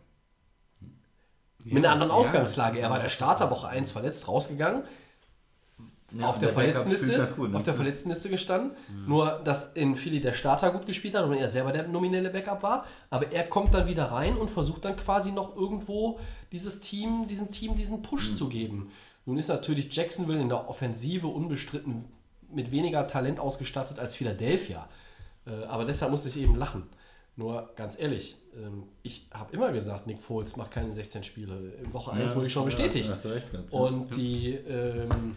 [1.65, 2.78] Mit einer anderen ja, Ausgangslage.
[2.78, 4.85] Er war der Starter Woche 1 verletzt rausgegangen,
[6.16, 7.57] Ja, auf der, spielt Verletztenliste, gut, ne?
[7.57, 8.77] auf der Verletztenliste gestanden.
[9.05, 12.62] Nur, dass in Philly der Starter gut gespielt hat und er selber der nominelle Backup
[12.62, 12.86] war.
[13.11, 16.20] Aber er kommt dann wieder rein und versucht dann quasi noch irgendwo
[16.52, 18.93] dieses Team, diesem Team diesen Push zu geben.
[19.27, 22.05] Nun ist natürlich Jacksonville in der Offensive unbestritten
[22.52, 24.89] mit weniger Talent ausgestattet als Philadelphia.
[25.47, 26.85] Äh, Aber deshalb musste ich eben lachen.
[27.36, 31.72] Nur ganz ehrlich, ähm, ich habe immer gesagt, Nick Foles macht keine 16 Spiele.
[31.82, 33.09] In Woche 1 wurde ich schon bestätigt.
[33.24, 33.78] recht gehabt, ja.
[33.78, 35.36] Und die ähm,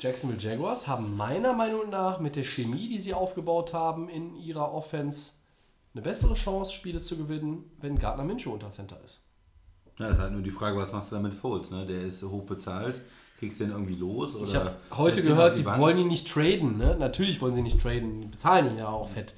[0.00, 4.72] Jacksonville Jaguars haben meiner Meinung nach mit der Chemie, die sie aufgebaut haben in ihrer
[4.72, 5.32] Offense,
[5.92, 9.20] eine bessere Chance, Spiele zu gewinnen, wenn Gardner Minshew unter Center ist.
[9.98, 11.70] Ja, ist halt nur die Frage, was machst du da mit Foles?
[11.72, 11.84] Ne?
[11.84, 13.00] Der ist hoch bezahlt.
[13.38, 14.34] Kriegst du den irgendwie los?
[14.34, 15.80] Oder Ich habe heute gehört, sie Bank?
[15.80, 16.76] wollen ihn nicht traden.
[16.76, 16.96] Ne?
[16.98, 18.20] Natürlich wollen sie nicht traden.
[18.22, 19.34] Die bezahlen ihn ja auch fett.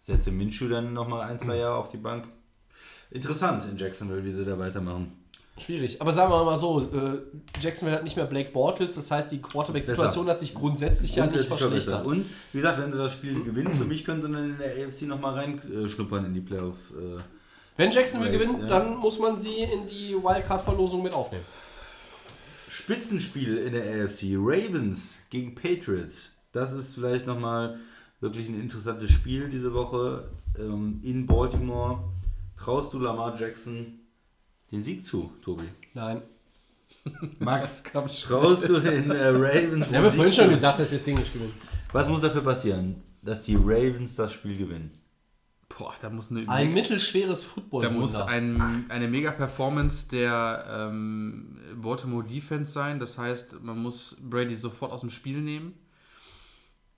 [0.00, 2.26] Setze Minshew dann nochmal ein, zwei Jahre auf die Bank.
[3.10, 5.12] Interessant in Jacksonville, wie sie da weitermachen.
[5.56, 6.00] Schwierig.
[6.00, 7.20] Aber sagen wir mal so, äh,
[7.60, 11.34] Jacksonville hat nicht mehr Blake Bortles, das heißt, die Quarterback-Situation hat sich grundsätzlich ja nicht
[11.34, 12.06] Grundsätzlich verschlechtert.
[12.08, 14.86] Und wie gesagt, wenn sie das Spiel gewinnen, für mich können sie dann in der
[14.86, 16.76] AFC nochmal reinschnuppern in die Playoff.
[16.90, 17.20] Äh,
[17.76, 18.66] Wenn Jacksonville Race, gewinnt, ja.
[18.68, 21.44] dann muss man sie in die Wildcard-Verlosung mit aufnehmen.
[22.84, 24.36] Spitzenspiel in der AFC.
[24.36, 26.32] Ravens gegen Patriots.
[26.52, 27.78] Das ist vielleicht nochmal
[28.20, 30.28] wirklich ein interessantes Spiel diese Woche
[30.58, 32.04] ähm, in Baltimore.
[32.58, 34.00] Traust du Lamar Jackson
[34.70, 35.64] den Sieg zu, Tobi?
[35.94, 36.20] Nein.
[37.38, 37.82] Max,
[38.26, 41.16] traust du den äh, Ravens Wir haben ja den vorhin schon gesagt, dass das Ding
[41.16, 41.54] nicht gewinnen.
[41.90, 44.90] Was muss dafür passieren, dass die Ravens das Spiel gewinnen?
[45.76, 52.24] Boah, da muss eine Ein mittelschweres Da football muss ein, eine Mega-Performance der ähm, Baltimore
[52.24, 53.00] Defense sein.
[53.00, 55.74] Das heißt, man muss Brady sofort aus dem Spiel nehmen.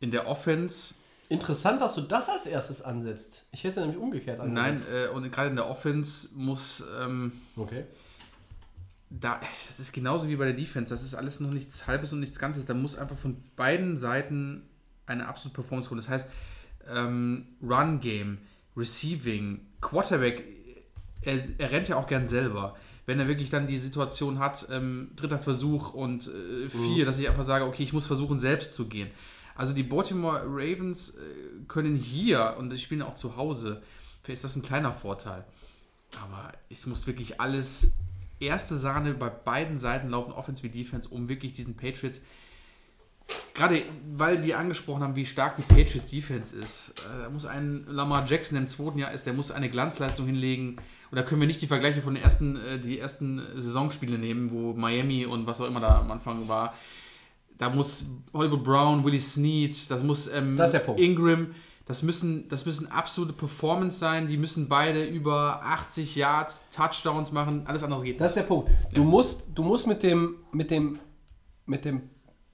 [0.00, 0.94] In der Offense,
[1.28, 3.46] Interessant, dass du das als erstes ansetzt.
[3.50, 4.92] Ich hätte nämlich umgekehrt nein, angesetzt.
[4.92, 7.84] äh, und gerade in der Offense muss ähm, Okay.
[9.10, 10.90] da, das ist genauso wie bei der Defense.
[10.90, 12.64] Das ist alles noch nichts Halbes und nichts Ganzes.
[12.64, 14.68] Da muss einfach von beiden Seiten
[15.06, 16.00] eine absolute Performance kommen.
[16.00, 16.30] Das heißt,
[16.88, 18.38] ähm, Run-Game,
[18.76, 20.44] Receiving, Quarterback,
[21.22, 22.76] er, er rennt ja auch gern selber.
[23.06, 27.28] Wenn er wirklich dann die Situation hat, ähm, dritter Versuch und äh, vier, dass ich
[27.28, 29.10] einfach sage, okay, ich muss versuchen, selbst zu gehen.
[29.54, 33.82] Also die Baltimore Ravens äh, können hier, und sie spielen auch zu Hause,
[34.26, 35.44] ist das ein kleiner Vorteil.
[36.20, 37.92] Aber es muss wirklich alles
[38.40, 42.20] erste Sahne bei beiden Seiten laufen, Offense wie Defense, um wirklich diesen Patriots.
[43.54, 43.80] Gerade
[44.14, 46.94] weil wir angesprochen haben, wie stark die Patriots Defense ist.
[46.98, 50.76] äh, Da muss ein Lamar Jackson im zweiten Jahr ist, der muss eine Glanzleistung hinlegen.
[51.10, 54.50] Und da können wir nicht die Vergleiche von den ersten, äh, die ersten Saisonspiele nehmen,
[54.50, 56.74] wo Miami und was auch immer da am Anfang war.
[57.58, 58.04] da muss
[58.34, 60.74] Hollywood Brown, Willie Snead, das muss ähm, Das.
[60.98, 61.54] Ingram,
[61.86, 64.26] das müssen, das müssen absolute Performance sein.
[64.26, 67.66] Die müssen beide über 80 Yards, Touchdowns machen.
[67.66, 68.70] Alles andere geht Das ist der Punkt.
[68.92, 70.98] Du musst, du musst mit dem, mit dem,
[71.64, 72.02] mit dem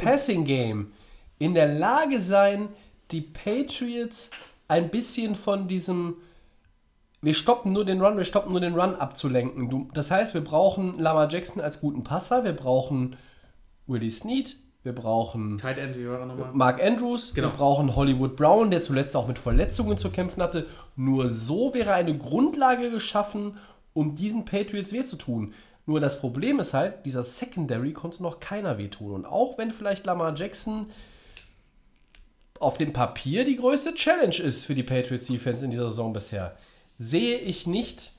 [0.03, 0.93] Passing Game
[1.39, 2.69] in der Lage sein,
[3.11, 4.31] die Patriots
[4.69, 6.16] ein bisschen von diesem
[7.24, 9.69] wir stoppen nur den Run, wir stoppen nur den Run abzulenken.
[9.69, 13.15] Du, das heißt, wir brauchen Lamar Jackson als guten Passer, wir brauchen
[13.87, 16.51] Willie Snead, wir brauchen Tight End, wie war er nochmal?
[16.53, 17.49] Mark Andrews, Genau.
[17.49, 20.66] wir brauchen Hollywood Brown, der zuletzt auch mit Verletzungen zu kämpfen hatte.
[20.97, 23.57] Nur so wäre eine Grundlage geschaffen,
[23.95, 25.55] um diesen Patriots weh zu tun.
[25.86, 29.12] Nur das Problem ist halt, dieser Secondary konnte noch keiner wehtun.
[29.12, 30.86] Und auch wenn vielleicht Lamar Jackson
[32.60, 36.56] auf dem Papier die größte Challenge ist für die Patriots Defense in dieser Saison bisher,
[36.98, 38.12] sehe ich nicht,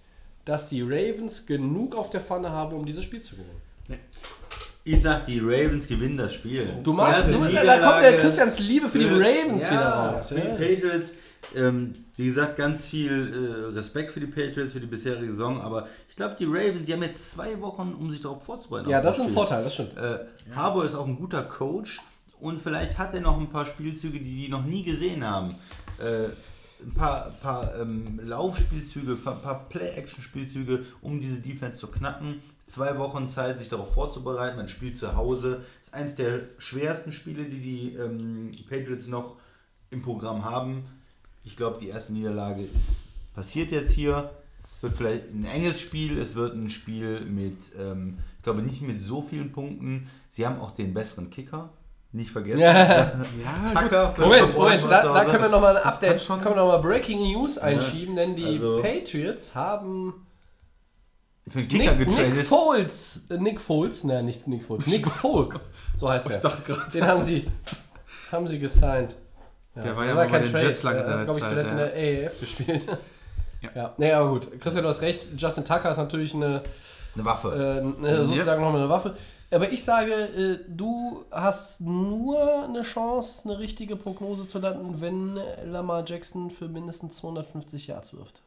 [0.44, 4.02] dass die Ravens genug auf der Pfanne haben, um dieses Spiel zu gewinnen.
[4.84, 6.68] Ich sag, die Ravens gewinnen das Spiel.
[6.84, 10.28] Du magst, du, da kommt der Christians Liebe für die für- Ravens ja, wieder raus.
[10.28, 11.12] Für die Patriots.
[11.56, 13.12] Ähm, wie gesagt, ganz viel
[13.72, 15.62] äh, Respekt für die Patriots, für die bisherige Saison.
[15.62, 18.90] Aber ich glaube, die Ravens, die haben jetzt zwei Wochen, um sich darauf vorzubereiten.
[18.90, 19.36] Ja, das ist ein Spiel.
[19.36, 19.98] Vorteil, das stimmt.
[19.98, 20.20] Äh,
[20.56, 22.00] Harbour ist auch ein guter Coach
[22.40, 25.56] und vielleicht hat er noch ein paar Spielzüge, die die noch nie gesehen haben.
[26.00, 26.30] Äh,
[26.86, 32.42] ein paar, paar ähm, Laufspielzüge, ein paar Play-Action-Spielzüge, um diese Defense zu knacken.
[32.68, 34.58] Zwei Wochen Zeit, sich darauf vorzubereiten.
[34.58, 35.64] Man spielt zu Hause.
[35.80, 39.38] Das ist eines der schwersten Spiele, die die ähm, Patriots noch
[39.92, 40.86] im Programm haben.
[41.44, 43.04] Ich glaube, die erste Niederlage ist
[43.36, 44.32] passiert jetzt hier.
[44.78, 46.20] Es wird vielleicht ein enges Spiel.
[46.20, 50.10] Es wird ein Spiel mit, ähm, ich glaube, nicht mit so vielen Punkten.
[50.32, 51.70] Sie haben auch den besseren Kicker.
[52.12, 52.60] Nicht vergessen.
[52.60, 53.06] Ja.
[53.74, 54.14] Tacker.
[54.14, 56.78] für Moment, Moment, da, da können wir nochmal ein Update, schon- können wir noch mal
[56.78, 60.14] Breaking News einschieben, denn die also- Patriots haben
[61.48, 62.46] Für den Kicker Nick, Nick getradet.
[62.46, 65.60] Foles, äh, Nick Foles, ne, nicht Nick Foles, Nick Folk,
[65.98, 66.36] so heißt er.
[66.36, 66.92] Ich dachte gerade.
[66.92, 67.48] Den haben sie,
[68.32, 69.16] haben sie gesigned.
[69.76, 71.78] Ja, Der war ja mal bei den Jets lange der hat, glaube ich, zuletzt in
[71.80, 71.86] ja.
[71.88, 72.88] der AAF gespielt.
[73.64, 73.70] Ja.
[73.76, 74.60] Ja, nee, aber gut.
[74.60, 75.28] Christian, du hast recht.
[75.38, 76.64] Justin Tucker ist natürlich eine,
[77.16, 77.48] Eine Waffe.
[77.98, 79.16] äh, eine sozusagen nochmal eine Waffe.
[79.52, 85.40] Aber ich sage, äh, du hast nur eine Chance, eine richtige Prognose zu landen, wenn
[85.64, 88.42] Lamar Jackson für mindestens 250 Yards wirft.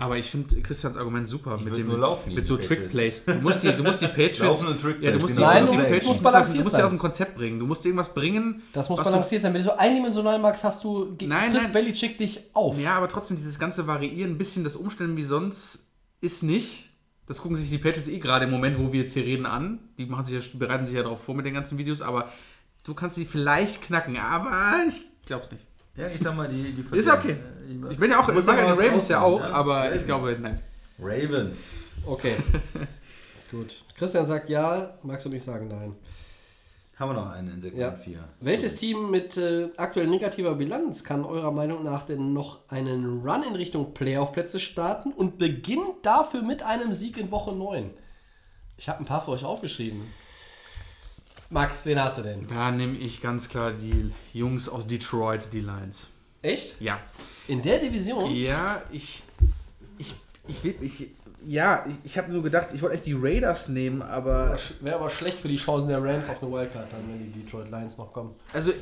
[0.00, 2.88] Aber ich finde Christians Argument super mit würd dem nur laufen mit so die Trick
[2.88, 3.22] Plays.
[3.24, 4.64] Du musst die, du musst die Patriots.
[4.80, 5.50] Trick ja, du musst die, genau.
[5.50, 6.84] du Nein, musst die du musst- muss balanciert du musst sie sein.
[6.86, 7.58] aus dem Konzept bringen.
[7.58, 8.62] Du musst irgendwas bringen.
[8.72, 9.52] Das muss balanciert sein.
[9.52, 11.72] Wenn du so eindimensional magst, hast du Nein, nein.
[11.72, 12.78] Belichick dich auf.
[12.80, 15.80] Ja, aber trotzdem dieses ganze Variieren, ein bisschen das Umstellen wie sonst
[16.22, 16.88] ist nicht.
[17.26, 19.80] Das gucken sich die Patriots eh gerade im Moment, wo wir jetzt hier reden, an.
[19.98, 22.28] Die machen sich ja, bereiten sich ja darauf vor mit den ganzen Videos, aber
[22.84, 24.50] du kannst sie vielleicht knacken, aber
[24.88, 25.66] ich glaub's nicht.
[25.96, 27.36] Ja, ich sag mal, die, die Ist okay.
[27.90, 30.00] Ich bin ja auch, ich mag ja die Ravens ja auch, aber Ravens.
[30.00, 30.60] ich glaube, nein.
[30.98, 31.58] Ravens.
[32.06, 32.36] Okay.
[33.50, 33.84] Gut.
[33.96, 35.96] Christian sagt ja, magst du nicht sagen nein.
[36.96, 37.92] Haben wir noch einen in Segment Ja.
[37.92, 38.18] 4.
[38.40, 43.42] Welches Team mit äh, aktuell negativer Bilanz kann eurer Meinung nach denn noch einen Run
[43.42, 47.90] in Richtung Playoff-Plätze starten und beginnt dafür mit einem Sieg in Woche 9?
[48.76, 50.02] Ich habe ein paar für euch aufgeschrieben.
[51.50, 52.46] Max, wen hast du denn?
[52.46, 56.10] Da nehme ich ganz klar die Jungs aus Detroit, die Lions.
[56.42, 56.80] Echt?
[56.80, 57.00] Ja.
[57.48, 58.32] In der Division?
[58.34, 59.24] Ja, ich.
[59.98, 60.14] Ich.
[60.46, 60.76] Ich will.
[60.80, 61.08] Ich,
[61.46, 64.56] ja, ich, ich habe nur gedacht, ich wollte echt die Raiders nehmen, aber.
[64.80, 67.70] Wäre aber schlecht für die Chancen der Rams auf eine Wildcard dann, wenn die Detroit
[67.70, 68.34] Lions noch kommen.
[68.52, 68.72] Also,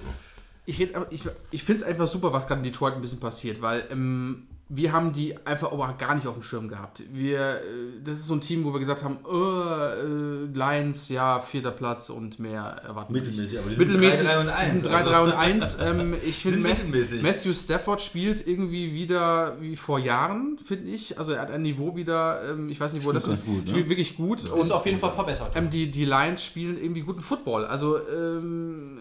[0.67, 3.63] ich, red- ich, ich finde es einfach super, was gerade in Detroit ein bisschen passiert,
[3.63, 7.03] weil ähm, wir haben die einfach aber gar nicht auf dem Schirm gehabt.
[7.11, 7.61] Wir, äh,
[8.05, 12.11] das ist so ein Team, wo wir gesagt haben, oh, äh, Lions, ja, vierter Platz
[12.11, 13.31] und mehr erwarten wir nicht.
[13.31, 15.11] Mittelmäßig, aber die sind Mittelmäßig, 3-3 und 1, die sind 3, also.
[15.11, 15.79] 3 und 1.
[15.81, 17.23] Ähm, ich finde, Sind mittelmäßig.
[17.23, 21.19] Matthew Stafford spielt irgendwie wieder wie vor Jahren, finde ich.
[21.19, 23.71] Also er hat ein Niveau wieder, ähm, ich weiß nicht, wo das ganz gut, ne?
[23.71, 24.43] spielt wirklich gut.
[24.43, 25.53] Ist Und auf jeden Fall verbessert.
[25.55, 27.65] ähm, die, die Lions spielen irgendwie guten Football.
[27.65, 28.99] Also ähm,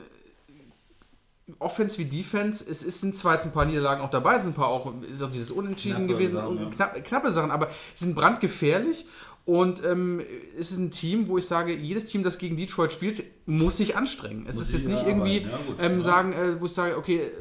[1.60, 4.54] Offense wie Defense, es ist ein zwar jetzt ein paar Niederlagen auch dabei, sind ein
[4.54, 8.16] paar auch, ist auch dieses Unentschieden Knappe gewesen, Sachen, knapp, knappe Sachen, aber sie sind
[8.16, 9.06] brandgefährlich.
[9.46, 10.22] Und ähm,
[10.60, 13.96] es ist ein Team, wo ich sage, jedes Team, das gegen Detroit spielt, muss sich
[13.96, 14.46] anstrengen.
[14.46, 16.98] Es Muss ist jetzt nicht arbeiten, irgendwie ja, gut, ähm, sagen, äh, wo ich sage,
[16.98, 17.32] okay, äh,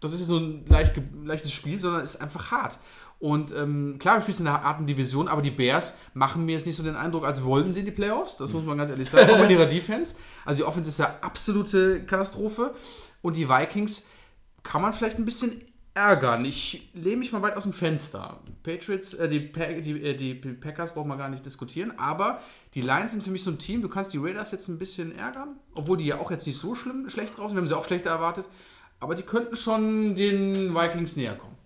[0.00, 0.94] das ist so ein leicht,
[1.24, 2.78] leichtes Spiel, sondern es ist einfach hart.
[3.20, 6.66] Und ähm, klar, wir spielen in einer harten Division, aber die Bears machen mir jetzt
[6.66, 8.36] nicht so den Eindruck, als wollten sie in die Playoffs.
[8.36, 9.30] Das muss man ganz ehrlich sagen.
[9.32, 10.14] Auch in ihrer Defense.
[10.44, 12.74] Also die Offense ist ja absolute Katastrophe.
[13.22, 14.04] Und die Vikings
[14.62, 15.62] kann man vielleicht ein bisschen
[15.98, 16.44] ärgern.
[16.44, 18.40] Ich lehne mich mal weit aus dem Fenster.
[18.62, 22.40] Patriots, äh, die, die, äh, die Packers brauchen wir gar nicht diskutieren, aber
[22.74, 25.16] die Lions sind für mich so ein Team, du kannst die Raiders jetzt ein bisschen
[25.16, 27.76] ärgern, obwohl die ja auch jetzt nicht so schlimm schlecht drauf sind, wir haben sie
[27.76, 28.46] auch schlechter erwartet,
[29.00, 31.56] aber die könnten schon den Vikings näher kommen.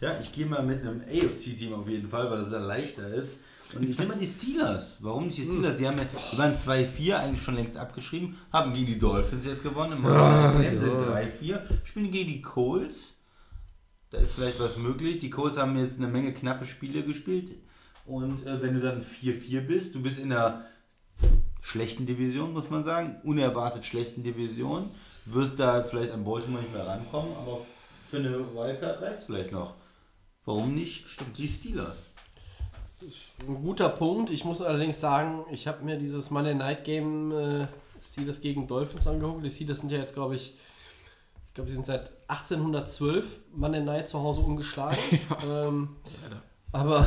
[0.00, 3.36] Ja, ich gehe mal mit einem AFC-Team auf jeden Fall, weil das da leichter ist.
[3.74, 4.96] Und ich nehme mal die Steelers.
[5.00, 5.76] Warum nicht die Steelers?
[5.76, 9.62] Die, haben ja, die waren 2-4, eigentlich schon längst abgeschrieben, haben gegen die Dolphins jetzt
[9.62, 10.02] gewonnen.
[10.02, 13.14] Game sind 3-4, spielen gegen die Colts.
[14.10, 15.20] Da ist vielleicht was möglich.
[15.20, 17.52] Die Colts haben jetzt eine Menge knappe Spiele gespielt.
[18.06, 20.64] Und äh, wenn du dann 4-4 bist, du bist in einer
[21.62, 24.90] schlechten Division, muss man sagen, unerwartet schlechten Division,
[25.26, 27.60] wirst da vielleicht an Baltimore nicht mehr rankommen, aber
[28.10, 29.74] für eine Wildcard reicht es vielleicht noch.
[30.44, 31.08] Warum nicht?
[31.08, 31.38] Stimmt.
[31.38, 32.09] Die Steelers.
[33.46, 34.30] Ein guter Punkt.
[34.30, 37.66] Ich muss allerdings sagen, ich habe mir dieses Monday Night Game äh,
[38.02, 39.44] Steelers gegen Dolphins angeguckt.
[39.44, 40.54] Die Steelers sind ja jetzt, glaube ich,
[41.48, 43.24] ich glaube, sie sind seit 1812
[43.54, 44.98] Monday Night zu Hause umgeschlagen.
[45.46, 45.96] ähm,
[46.72, 47.06] aber,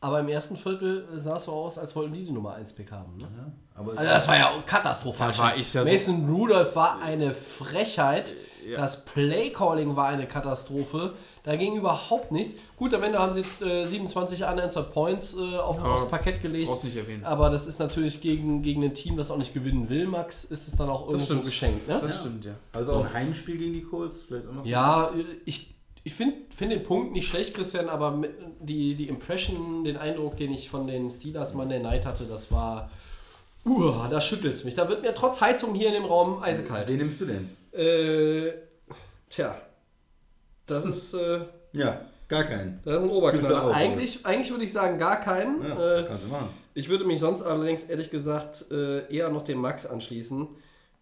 [0.00, 2.90] aber im ersten Viertel sah es so aus, als wollten die die Nummer 1 Pick
[2.92, 3.18] haben.
[3.18, 3.52] Ne?
[3.74, 5.32] Aber es Also das war ja katastrophal.
[5.32, 8.34] Da war ich ja so- Mason Rudolph war eine Frechheit.
[8.74, 11.14] Das Playcalling war eine Katastrophe.
[11.44, 12.54] Da ging überhaupt nichts.
[12.76, 16.68] Gut, am Ende haben sie äh, 27 unanswered Points äh, auf, Ja, aufs Parkett gelegt.
[16.68, 17.24] brauchst nicht erwähnen.
[17.24, 20.66] Aber das ist natürlich gegen, gegen ein Team, das auch nicht gewinnen will, Max, ist
[20.66, 21.86] es dann auch irgendwo geschenkt.
[21.86, 22.00] Ne?
[22.02, 22.54] Das stimmt, ja.
[22.72, 24.66] also auch ein Heimspiel gegen die Colts vielleicht auch noch.
[24.66, 25.12] Ja,
[25.44, 25.76] ich,
[26.06, 28.22] ich finde find den Punkt nicht schlecht, Christian, aber
[28.60, 32.90] die, die Impression, den Eindruck, den ich von den Steelers Monday Night hatte, das war.
[33.64, 34.76] Uh, da schüttelt es mich.
[34.76, 36.88] Da wird mir trotz Heizung hier in dem Raum eisekalt.
[36.88, 37.50] Wen nimmst du denn?
[37.76, 38.52] Äh,
[39.28, 39.56] tja,
[40.66, 41.40] das ist, äh,
[41.72, 42.80] Ja, gar keinen.
[42.84, 43.72] das ist ein Oberknaller.
[43.72, 45.62] Eigentlich, eigentlich würde ich sagen gar keinen.
[45.62, 46.48] Ja, Äh, kannst du machen.
[46.74, 50.48] ich würde mich sonst allerdings ehrlich gesagt äh, eher noch dem Max anschließen.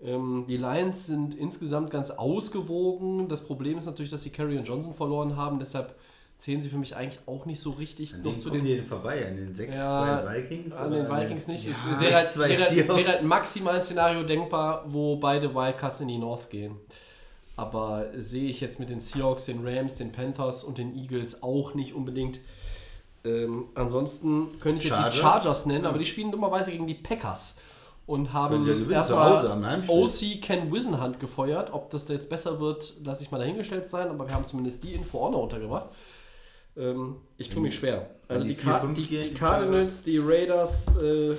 [0.03, 3.29] Ähm, die Lions sind insgesamt ganz ausgewogen.
[3.29, 5.59] Das Problem ist natürlich, dass sie Carrie und Johnson verloren haben.
[5.59, 5.95] Deshalb
[6.45, 8.77] zählen sie für mich eigentlich auch nicht so richtig An noch den zu den die
[8.77, 9.27] denn vorbei?
[9.27, 10.75] An den 6-2 Ja, Vikings?
[10.75, 11.67] an den Vikings nicht.
[11.67, 12.97] es Ja, wäre, halt, 6-2 wäre, Seahawks.
[12.99, 16.77] wäre halt maximal ein Szenario denkbar, wo beide Wildcards in die North gehen.
[17.57, 21.73] Aber sehe ich jetzt mit den Seahawks, den Rams, den Panthers und den Eagles auch
[21.73, 22.41] nicht unbedingt.
[23.25, 25.15] Ähm, ansonsten könnte ich jetzt Chargers?
[25.15, 25.89] die Chargers nennen, Ja.
[25.89, 27.57] aber die spielen dummerweise gegen die Packers.
[28.07, 29.83] Und haben ja erstmal.
[29.89, 31.73] OC Ken Wisenhunt gefeuert.
[31.73, 34.85] Ob das da jetzt besser wird, lasse ich mal dahingestellt sein, aber wir haben zumindest
[34.85, 35.87] die Info auch noch untergebracht.
[36.77, 38.11] Ähm, ich tue mich schwer.
[38.29, 41.37] Also die, die 4-5 die, die die Cardinals, die Raiders, äh,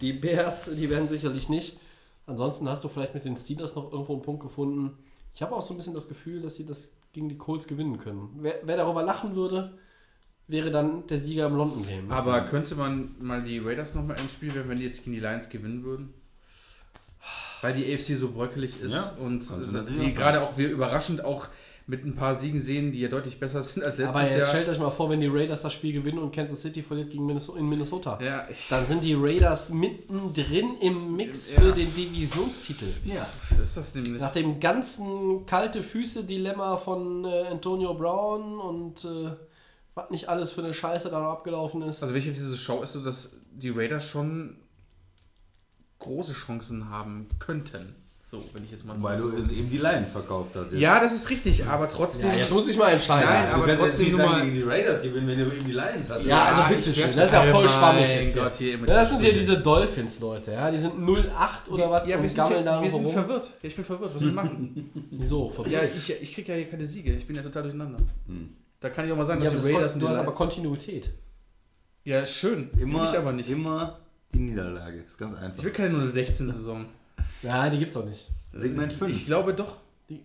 [0.00, 1.78] die Bears, die werden sicherlich nicht.
[2.26, 4.98] Ansonsten hast du vielleicht mit den Steelers noch irgendwo einen Punkt gefunden.
[5.34, 7.98] Ich habe auch so ein bisschen das Gefühl, dass sie das gegen die Colts gewinnen
[7.98, 8.30] können.
[8.40, 9.78] Wer, wer darüber lachen würde,
[10.48, 12.10] wäre dann der Sieger im London Game.
[12.10, 15.20] Aber könnte man mal die Raiders nochmal ins Spiel werfen, wenn die jetzt gegen die
[15.20, 16.14] Lions gewinnen würden?
[17.62, 19.44] Weil die AFC so bröckelig ist Ja, und
[19.96, 21.48] die gerade auch wir überraschend auch
[21.88, 24.46] mit ein paar Siegen sehen, die ja deutlich besser sind als letztes Aber jetzt Jahr.
[24.46, 27.24] stellt euch mal vor, wenn die Raiders das Spiel gewinnen und Kansas City verliert gegen
[27.26, 28.18] Minnesota, in Minnesota.
[28.20, 31.60] Ja, Dann sind die Raiders mittendrin im Mix Ja.
[31.60, 32.86] für den Divisionstitel.
[33.04, 33.24] Ja.
[33.50, 34.20] das ist das nämlich.
[34.20, 39.30] Nach dem ganzen kalte Füße-Dilemma von äh, Antonio Brown und äh,
[39.94, 42.02] was nicht alles für eine Scheiße da abgelaufen ist.
[42.02, 44.56] Also wenn ich jetzt diese Show ist so, dass die Raiders schon
[46.00, 47.94] große Chancen haben könnten.
[48.28, 49.30] So, wenn ich jetzt mal Weil so.
[49.30, 50.72] du eben die Lions verkauft hast.
[50.72, 50.80] jetzt.
[50.80, 52.28] Ja, das ist richtig, aber trotzdem.
[52.28, 53.30] ja, jetzt muss ich mal entscheiden.
[53.30, 55.44] Nein, Du aber jetzt trotzdem nicht nur sagen, mal- gegen die Raiders gewinnen, wenn du
[55.54, 56.24] eben die Lions hast.
[56.24, 57.04] Ja, also bitte schön.
[57.04, 58.42] Das ist ja voll schwammig jetzt hier.
[58.42, 60.70] Gott, hier immer Ja, das sind ja diese Dolphins-Leute, ja.
[60.72, 63.44] Die sind 08 oder was Ja, wir sind, gammeln hier, da wir sind verwirrt.
[63.62, 64.14] Ja, ich bin verwirrt.
[64.14, 64.90] Was soll ich machen?
[65.12, 65.64] Wieso?
[65.70, 67.12] ja, ich, ich kriege ja hier keine Siege.
[67.12, 67.98] Ich bin ja total durcheinander.
[68.80, 70.32] Da kann ich auch mal sagen, Ja, dass die Raiders und du die hast aber.
[70.32, 71.10] Kontinuität.
[72.02, 72.70] Ja, schön.
[72.76, 73.48] Immer, ich aber nicht.
[73.50, 74.00] immer
[74.34, 75.04] die Niederlage.
[75.06, 75.58] Ist ganz einfach.
[75.58, 76.86] Ich will keine 016-Saison.
[77.42, 78.28] Ja, die gibt's auch nicht.
[78.52, 79.26] Segment Ich 5.
[79.26, 79.76] glaube doch.
[80.08, 80.22] Die,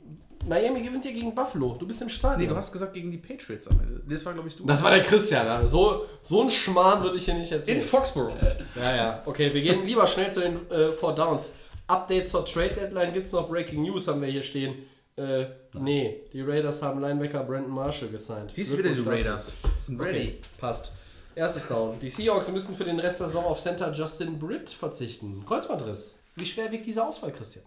[0.47, 1.75] Miami gewinnt ja gegen Buffalo.
[1.77, 2.39] Du bist im Stadion.
[2.41, 4.01] Nee, du hast gesagt gegen die Patriots am Ende.
[4.09, 4.65] Das war, glaube ich, du.
[4.65, 5.45] das war der Christian.
[5.45, 5.67] ja.
[5.67, 7.81] So, so ein Schmarrn würde ich hier nicht In erzählen.
[7.81, 8.33] Foxborough.
[8.75, 9.21] Ja, ja.
[9.25, 11.53] Okay, wir gehen lieber schnell zu den äh, Four Downs.
[11.87, 13.49] Update zur Trade Deadline gibt es noch.
[13.49, 14.75] Breaking News haben wir hier stehen.
[15.17, 18.51] Äh, nee, die Raiders haben Linebacker Brandon Marshall gesigned.
[18.53, 19.01] Siehst du wieder die.
[19.01, 19.57] Raiders.
[19.79, 20.17] Sind ready.
[20.19, 20.93] Okay, passt.
[21.35, 21.99] Erstes Down.
[21.99, 25.43] Die Seahawks müssen für den Rest der Saison auf Center Justin Britt verzichten.
[25.45, 26.17] Kreuzbandriss.
[26.35, 27.65] Wie schwer wiegt diese Auswahl, Christian?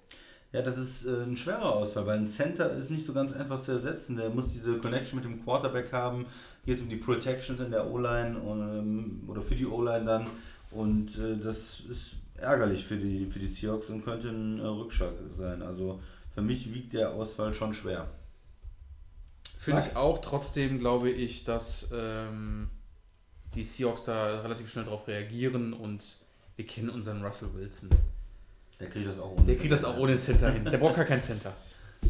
[0.52, 3.60] Ja, das ist äh, ein schwerer Ausfall, weil ein Center ist nicht so ganz einfach
[3.60, 4.16] zu ersetzen.
[4.16, 6.26] Der muss diese Connection mit dem Quarterback haben.
[6.64, 10.26] Geht um die Protections in der O-Line ähm, oder für die O-Line dann.
[10.70, 15.12] Und äh, das ist ärgerlich für die, für die Seahawks und könnte ein äh, Rückschlag
[15.36, 15.60] sein.
[15.60, 16.00] Also
[16.34, 18.08] für mich wiegt der Ausfall schon schwer.
[19.58, 20.20] Finde ich auch.
[20.20, 22.70] Trotzdem glaube ich, dass ähm,
[23.54, 26.18] die Seahawks da relativ schnell darauf reagieren und
[26.56, 27.90] wir kennen unseren Russell Wilson.
[28.84, 29.46] Der kriegt das auch ohne.
[29.46, 30.64] Der kriegt das auch ohne Center hin.
[30.64, 31.52] Der braucht gar keinen Center.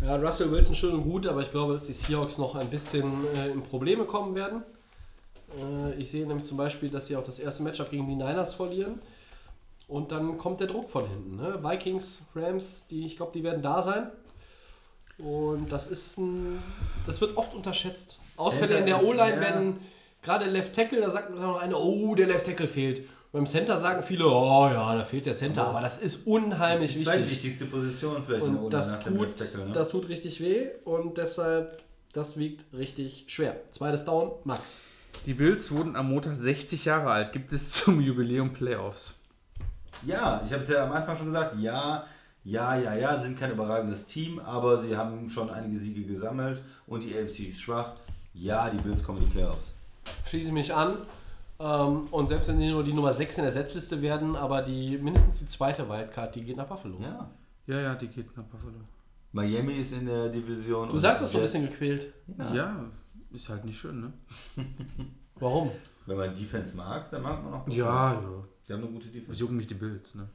[0.03, 3.25] Ja, Russell Wilson schön und gut, aber ich glaube, dass die Seahawks noch ein bisschen
[3.37, 4.63] äh, in Probleme kommen werden.
[5.57, 8.55] Äh, ich sehe nämlich zum Beispiel, dass sie auch das erste Matchup gegen die Niners
[8.55, 8.99] verlieren.
[9.87, 11.37] Und dann kommt der Druck von hinten.
[11.37, 11.61] Ne?
[11.63, 14.09] Vikings, Rams, die, ich glaube, die werden da sein.
[15.19, 16.59] Und das ist ein,
[17.07, 18.19] das wird oft unterschätzt.
[18.37, 19.41] Ausfälle Center in der O-Line ja.
[19.41, 19.79] werden
[20.23, 23.07] gerade Left Tackle, da sagt noch einer, oh, der Left Tackle fehlt.
[23.35, 27.01] Beim Center sagen viele, oh ja, da fehlt der Center, aber das ist unheimlich die
[27.01, 27.15] wichtig.
[27.15, 29.73] zweitwichtigste Position vielleicht in der Und O-Line das tut, ne?
[29.73, 31.83] das tut richtig weh und deshalb,
[32.13, 33.57] das wiegt richtig schwer.
[33.73, 34.77] Zweites Down, Max.
[35.27, 37.33] Die Bills wurden am Montag 60 Jahre alt.
[37.33, 39.19] Gibt es zum Jubiläum Playoffs?
[40.07, 42.07] Ja, ich habe es ja am Anfang schon gesagt, ja,
[42.45, 47.01] ja, ja, ja, sind kein überragendes Team, aber sie haben schon einige Siege gesammelt und
[47.03, 47.95] die AFC ist schwach.
[48.33, 49.73] Ja, die Bills kommen in die Playoffs.
[50.29, 50.99] Schließe ich mich an.
[51.59, 54.99] Ähm, und selbst wenn die nur die Nummer 6 in der Setzliste werden, aber die
[54.99, 56.99] mindestens die zweite Wildcard, die geht nach Buffalo.
[57.01, 57.31] Ja.
[57.67, 58.81] Ja, ja, die geht nach Buffalo.
[59.33, 60.89] Miami ist in der Division.
[60.89, 62.15] Du sagst das so ein bisschen gequält.
[62.53, 62.85] Ja.
[63.33, 64.13] ist halt nicht schön, ne?
[65.37, 65.71] Warum?
[66.07, 67.69] Wenn man Defense mag, dann mag man auch.
[67.69, 68.21] Ja, ja.
[68.69, 69.39] Die haben eine gute Defense.
[69.41, 70.29] jucken mich die Bills, ne?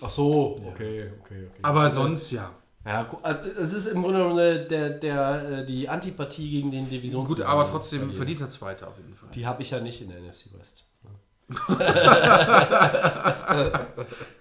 [0.00, 1.60] Ach so, okay, okay, okay.
[1.62, 2.52] Aber sonst ja.
[2.86, 6.88] Ja, also es ist im Grunde genommen der, der, der, äh, die Antipathie gegen den
[6.88, 7.26] Divisions.
[7.28, 9.30] Gut, aber trotzdem verdienter Zweiter auf jeden Fall.
[9.34, 10.84] Die habe ich ja nicht in der NFC West.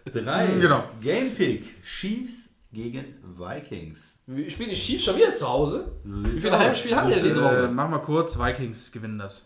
[0.06, 0.48] Drei.
[0.60, 0.84] Genau.
[1.02, 1.84] Game Pick.
[1.84, 3.06] Chiefs gegen
[3.38, 4.00] Vikings.
[4.26, 5.92] Wir spielen die Chiefs schon wieder zu Hause?
[6.06, 6.58] So Wie viele.
[6.58, 7.66] Heimspiele haben wir diese Woche?
[7.66, 9.46] Äh, mach mal kurz, Vikings gewinnen das.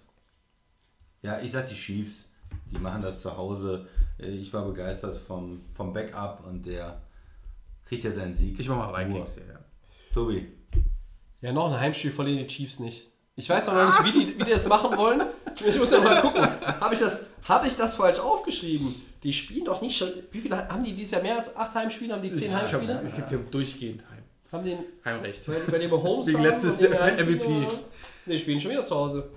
[1.22, 2.26] Ja, ich sag die Chiefs.
[2.72, 3.88] Die machen das zu Hause.
[4.20, 7.02] Äh, Ich war begeistert vom, vom Backup und der
[7.88, 8.60] kriegt ja seinen Sieg.
[8.60, 9.08] Ich mach mal.
[9.08, 9.60] Vikings, ja, ja.
[10.14, 10.48] Tobi.
[11.42, 13.08] Ja, noch ein Heimspiel verlieren die Chiefs nicht.
[13.36, 15.22] Ich weiß noch nicht, wie die, wie die das machen wollen.
[15.64, 16.42] Ich muss ja mal gucken.
[16.80, 18.96] Habe ich, das- hab ich das falsch aufgeschrieben?
[19.22, 20.10] Die spielen doch nicht schon.
[20.32, 22.14] Wie viele haben die dieses Jahr mehr als acht Heimspiele?
[22.16, 23.02] Haben die zehn Heimspiele?
[23.04, 24.24] Es gibt ja durchgehend Heim.
[24.52, 25.46] Haben den Heimrecht.
[25.46, 27.68] bei, bei dem Holmes Wegen haben letztes MVP.
[28.26, 29.30] Nee, spielen schon wieder zu Hause.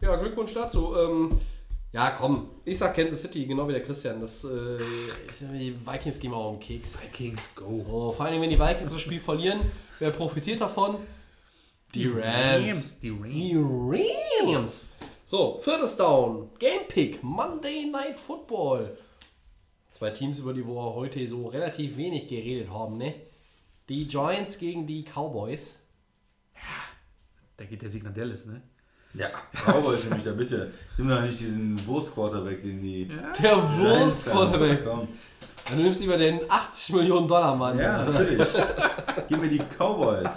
[0.00, 0.94] Ja, Glückwunsch dazu.
[0.96, 1.40] Ähm,
[1.92, 2.50] ja, komm.
[2.64, 4.20] Ich sag Kansas City, genau wie der Christian.
[4.20, 4.78] Das, äh,
[5.52, 6.98] die Vikings gehen auch um den Keks.
[7.02, 7.78] Vikings, go.
[7.78, 9.60] So, vor allem, wenn die Vikings das Spiel verlieren,
[9.98, 10.98] wer profitiert davon?
[11.94, 13.00] Die Rams.
[13.00, 13.32] Die Rams.
[13.32, 13.56] Die
[14.44, 14.94] Rams.
[15.24, 16.50] So, viertes Down.
[16.58, 17.22] Game Pick.
[17.22, 18.96] Monday Night Football.
[19.90, 23.14] Zwei Teams, über die wir heute so relativ wenig geredet haben, ne?
[23.88, 25.74] Die Giants gegen die Cowboys.
[27.56, 28.62] Da geht der Sieg nach Dallas, ne?
[29.14, 29.28] Ja,
[29.66, 30.70] Cowboys nämlich da bitte.
[30.96, 33.10] Nimm doch nicht diesen Wurst-Quarterback, den die.
[33.42, 34.84] Der Wurst-Quarterback.
[34.84, 35.08] Komm.
[35.68, 37.78] Du nimmst lieber den 80 Millionen Dollar Mann.
[37.78, 38.46] Ja, natürlich.
[39.28, 40.30] Gib mir die Cowboys.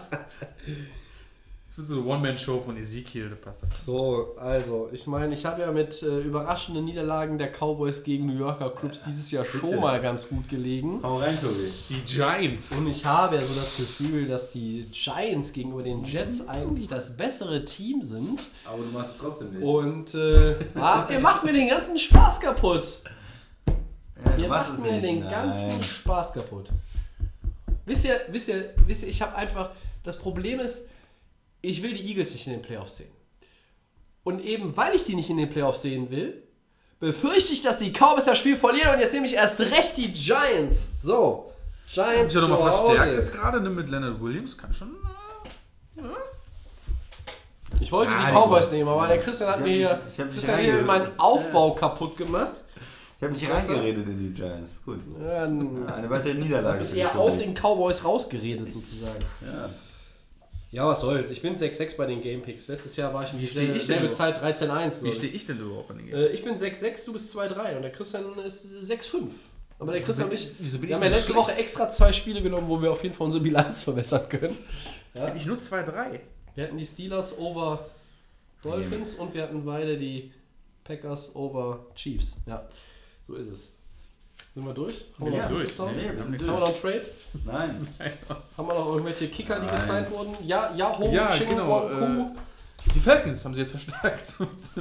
[1.66, 3.84] Das wird so eine One-Man-Show von Ezekiel, da passt das.
[3.84, 8.38] So, also, ich meine, ich habe ja mit äh, überraschenden Niederlagen der Cowboys gegen New
[8.38, 9.82] Yorker Clubs dieses Jahr schon Bitte.
[9.82, 11.00] mal ganz gut gelegen.
[11.02, 11.72] Hau rein, Tobi.
[11.90, 12.78] Die Giants.
[12.78, 17.18] Und ich habe ja so das Gefühl, dass die Giants gegenüber den Jets eigentlich das
[17.18, 18.42] bessere Team sind.
[18.66, 19.64] Aber du machst es trotzdem nicht.
[19.64, 22.88] Und äh, ah, ihr macht mir den ganzen Spaß kaputt.
[24.24, 25.04] ja, Ihr macht mir nicht.
[25.04, 25.32] den Nein.
[25.32, 26.70] ganzen Spaß kaputt.
[27.88, 29.72] Wisst ihr, wisst ihr, wisst ihr, ich habe einfach,
[30.04, 30.88] das Problem ist,
[31.64, 33.10] ich will die Eagles nicht in den Playoffs sehen.
[34.24, 36.44] Und eben weil ich die nicht in den Playoffs sehen will,
[37.00, 40.14] befürchte ich, dass die Cowboys das Spiel verlieren und jetzt nehme ich erst recht die
[40.14, 40.92] Giants.
[41.02, 41.52] So,
[41.92, 44.58] Giants Ist ja nochmal verstärkt jetzt gerade ne, mit Leonard Williams.
[44.58, 44.96] Kann schon.
[47.80, 50.60] Ich wollte Ah, die Cowboys nehmen, aber der Christian hat Ich mir hier, ich Christian
[50.60, 52.62] hier meinen Aufbau kaputt gemacht.
[53.20, 53.72] Ich habe Klasse.
[53.72, 54.82] reingeredet in die Giants.
[54.86, 55.00] Gut.
[55.22, 56.80] Ja, Eine weitere Niederlage.
[56.82, 59.24] mich dich, eher aus den Cowboys rausgeredet sozusagen.
[59.42, 59.70] Ja.
[60.74, 61.30] Ja, was soll's.
[61.30, 62.68] Ich bin 6-6 bei den Gamepicks.
[62.68, 64.10] Letztes Jahr war ich in dieselbe selbe?
[64.10, 65.04] Zeit 13-1.
[65.04, 65.46] Wie stehe ich.
[65.46, 66.16] denn überhaupt an den Game?
[66.16, 69.30] Äh, ich bin 6-6, du bist 2-3 und der Christian ist 6-5.
[69.78, 71.38] Aber der Christian und ich, wieso bin wir ich haben ja letzte schlecht?
[71.38, 74.58] Woche extra zwei Spiele genommen, wo wir auf jeden Fall unsere Bilanz verbessern können.
[75.14, 76.20] Bin ich nur 2-3.
[76.56, 77.86] Wir hatten die Steelers over
[78.64, 80.32] Dolphins und wir hatten beide die
[80.84, 82.36] Packers over Chiefs.
[82.48, 82.68] Ja,
[83.28, 83.74] so ist es.
[84.54, 85.06] Sind wir durch?
[85.20, 85.78] Haben wir Ja, noch durch.
[85.80, 87.06] Nee, wir sind Haben wir noch einen Trade?
[87.46, 87.88] Nein.
[88.58, 89.76] Haben wir noch irgendwelche Kicker, die Nein.
[89.76, 90.36] gesigned wurden?
[90.46, 92.36] Ja, Yahoo, Ja, Ching genau, Wong
[92.94, 94.36] Die Falcons haben sie jetzt verstärkt.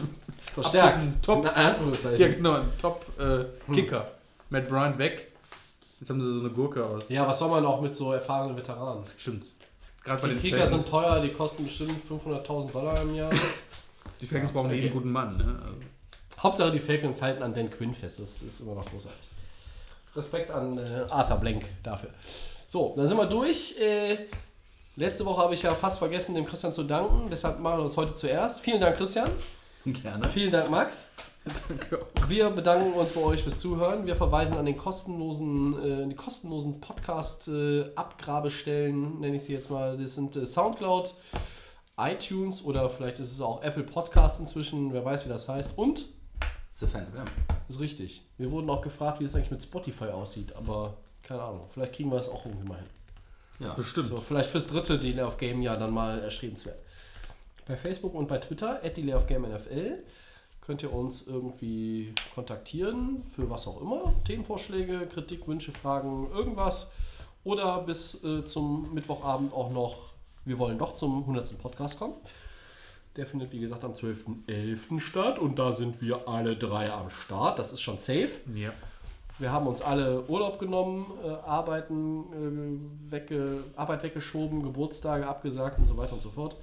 [0.55, 1.25] Verstärkt.
[1.25, 2.21] Top- Anführungszeichen.
[2.21, 4.11] ja, genau, ein Top-Kicker.
[4.51, 5.33] Matt Bryant weg.
[5.99, 7.09] Jetzt haben sie so eine Gurke aus.
[7.09, 9.05] Ja, was soll man auch mit so erfahrenen Veteranen?
[9.17, 9.47] Stimmt.
[10.05, 10.91] Gerade bei Die den Kicker sind Falcons.
[10.91, 13.31] teuer, die kosten bestimmt 500.000 Dollar im Jahr.
[14.21, 14.81] Die Falcons brauchen okay.
[14.81, 15.37] jeden guten Mann.
[15.37, 15.45] Ne?
[15.65, 15.77] Also,
[16.43, 19.19] Hauptsache die Falcons halten an Dan Quinn fest, das ist immer noch großartig.
[20.15, 22.11] Respekt an äh, Arthur Blank dafür.
[22.69, 23.79] So, dann sind wir durch.
[23.81, 24.27] Äh,
[24.97, 27.97] letzte Woche habe ich ja fast vergessen, dem Christian zu danken, deshalb machen wir das
[27.97, 28.61] heute zuerst.
[28.61, 29.31] Vielen Dank, Christian.
[29.85, 30.29] Gerne.
[30.29, 31.09] Vielen Dank, Max.
[32.29, 34.07] Wir bedanken uns bei euch fürs Zuhören.
[34.07, 39.99] Wir verweisen an den kostenlosen, äh, die kostenlosen Podcast-Abgrabestellen, nenne ich sie jetzt mal.
[39.99, 41.13] Das sind äh, Soundcloud,
[41.99, 45.77] iTunes oder vielleicht ist es auch Apple Podcast inzwischen, wer weiß, wie das heißt.
[45.77, 46.05] Und,
[46.75, 47.25] The Fan FM.
[47.69, 51.67] ist richtig, wir wurden auch gefragt, wie es eigentlich mit Spotify aussieht, aber keine Ahnung,
[51.71, 52.87] vielleicht kriegen wir das auch irgendwie mal hin.
[53.61, 53.75] Ja.
[53.75, 54.09] bestimmt.
[54.09, 56.79] So, vielleicht fürs dritte Delay of Game ja dann mal erstrebenswert.
[57.67, 60.03] Bei Facebook und bei Twitter, at Delay of Game NFL.
[60.61, 64.15] könnt ihr uns irgendwie kontaktieren, für was auch immer.
[64.25, 66.91] Themenvorschläge, Kritik, Wünsche, Fragen, irgendwas.
[67.45, 70.13] Oder bis äh, zum Mittwochabend auch noch,
[70.45, 71.61] wir wollen doch zum 100.
[71.61, 72.15] Podcast kommen.
[73.17, 75.01] Der findet, wie gesagt, am 12.11.
[75.01, 77.59] statt und da sind wir alle drei am Start.
[77.59, 78.31] Das ist schon safe.
[78.55, 78.73] Ja.
[79.39, 85.87] Wir haben uns alle Urlaub genommen, äh, Arbeiten, äh, wegge Arbeit weggeschoben, Geburtstage abgesagt und
[85.87, 86.57] so weiter und so fort.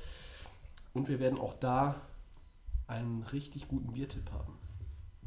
[0.93, 1.95] Und wir werden auch da
[2.87, 4.57] einen richtig guten Biertipp haben.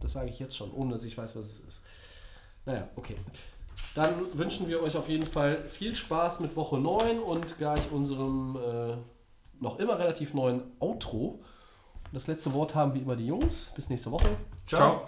[0.01, 1.83] Das sage ich jetzt schon, ohne dass ich weiß, was es ist.
[2.67, 3.17] Naja, okay.
[3.95, 8.57] Dann wünschen wir euch auf jeden Fall viel Spaß mit Woche 9 und gleich unserem
[8.57, 8.97] äh,
[9.63, 11.41] noch immer relativ neuen Outro.
[12.13, 13.73] Das letzte Wort haben wie immer die Jungs.
[13.75, 14.29] Bis nächste Woche.
[14.67, 15.07] Ciao.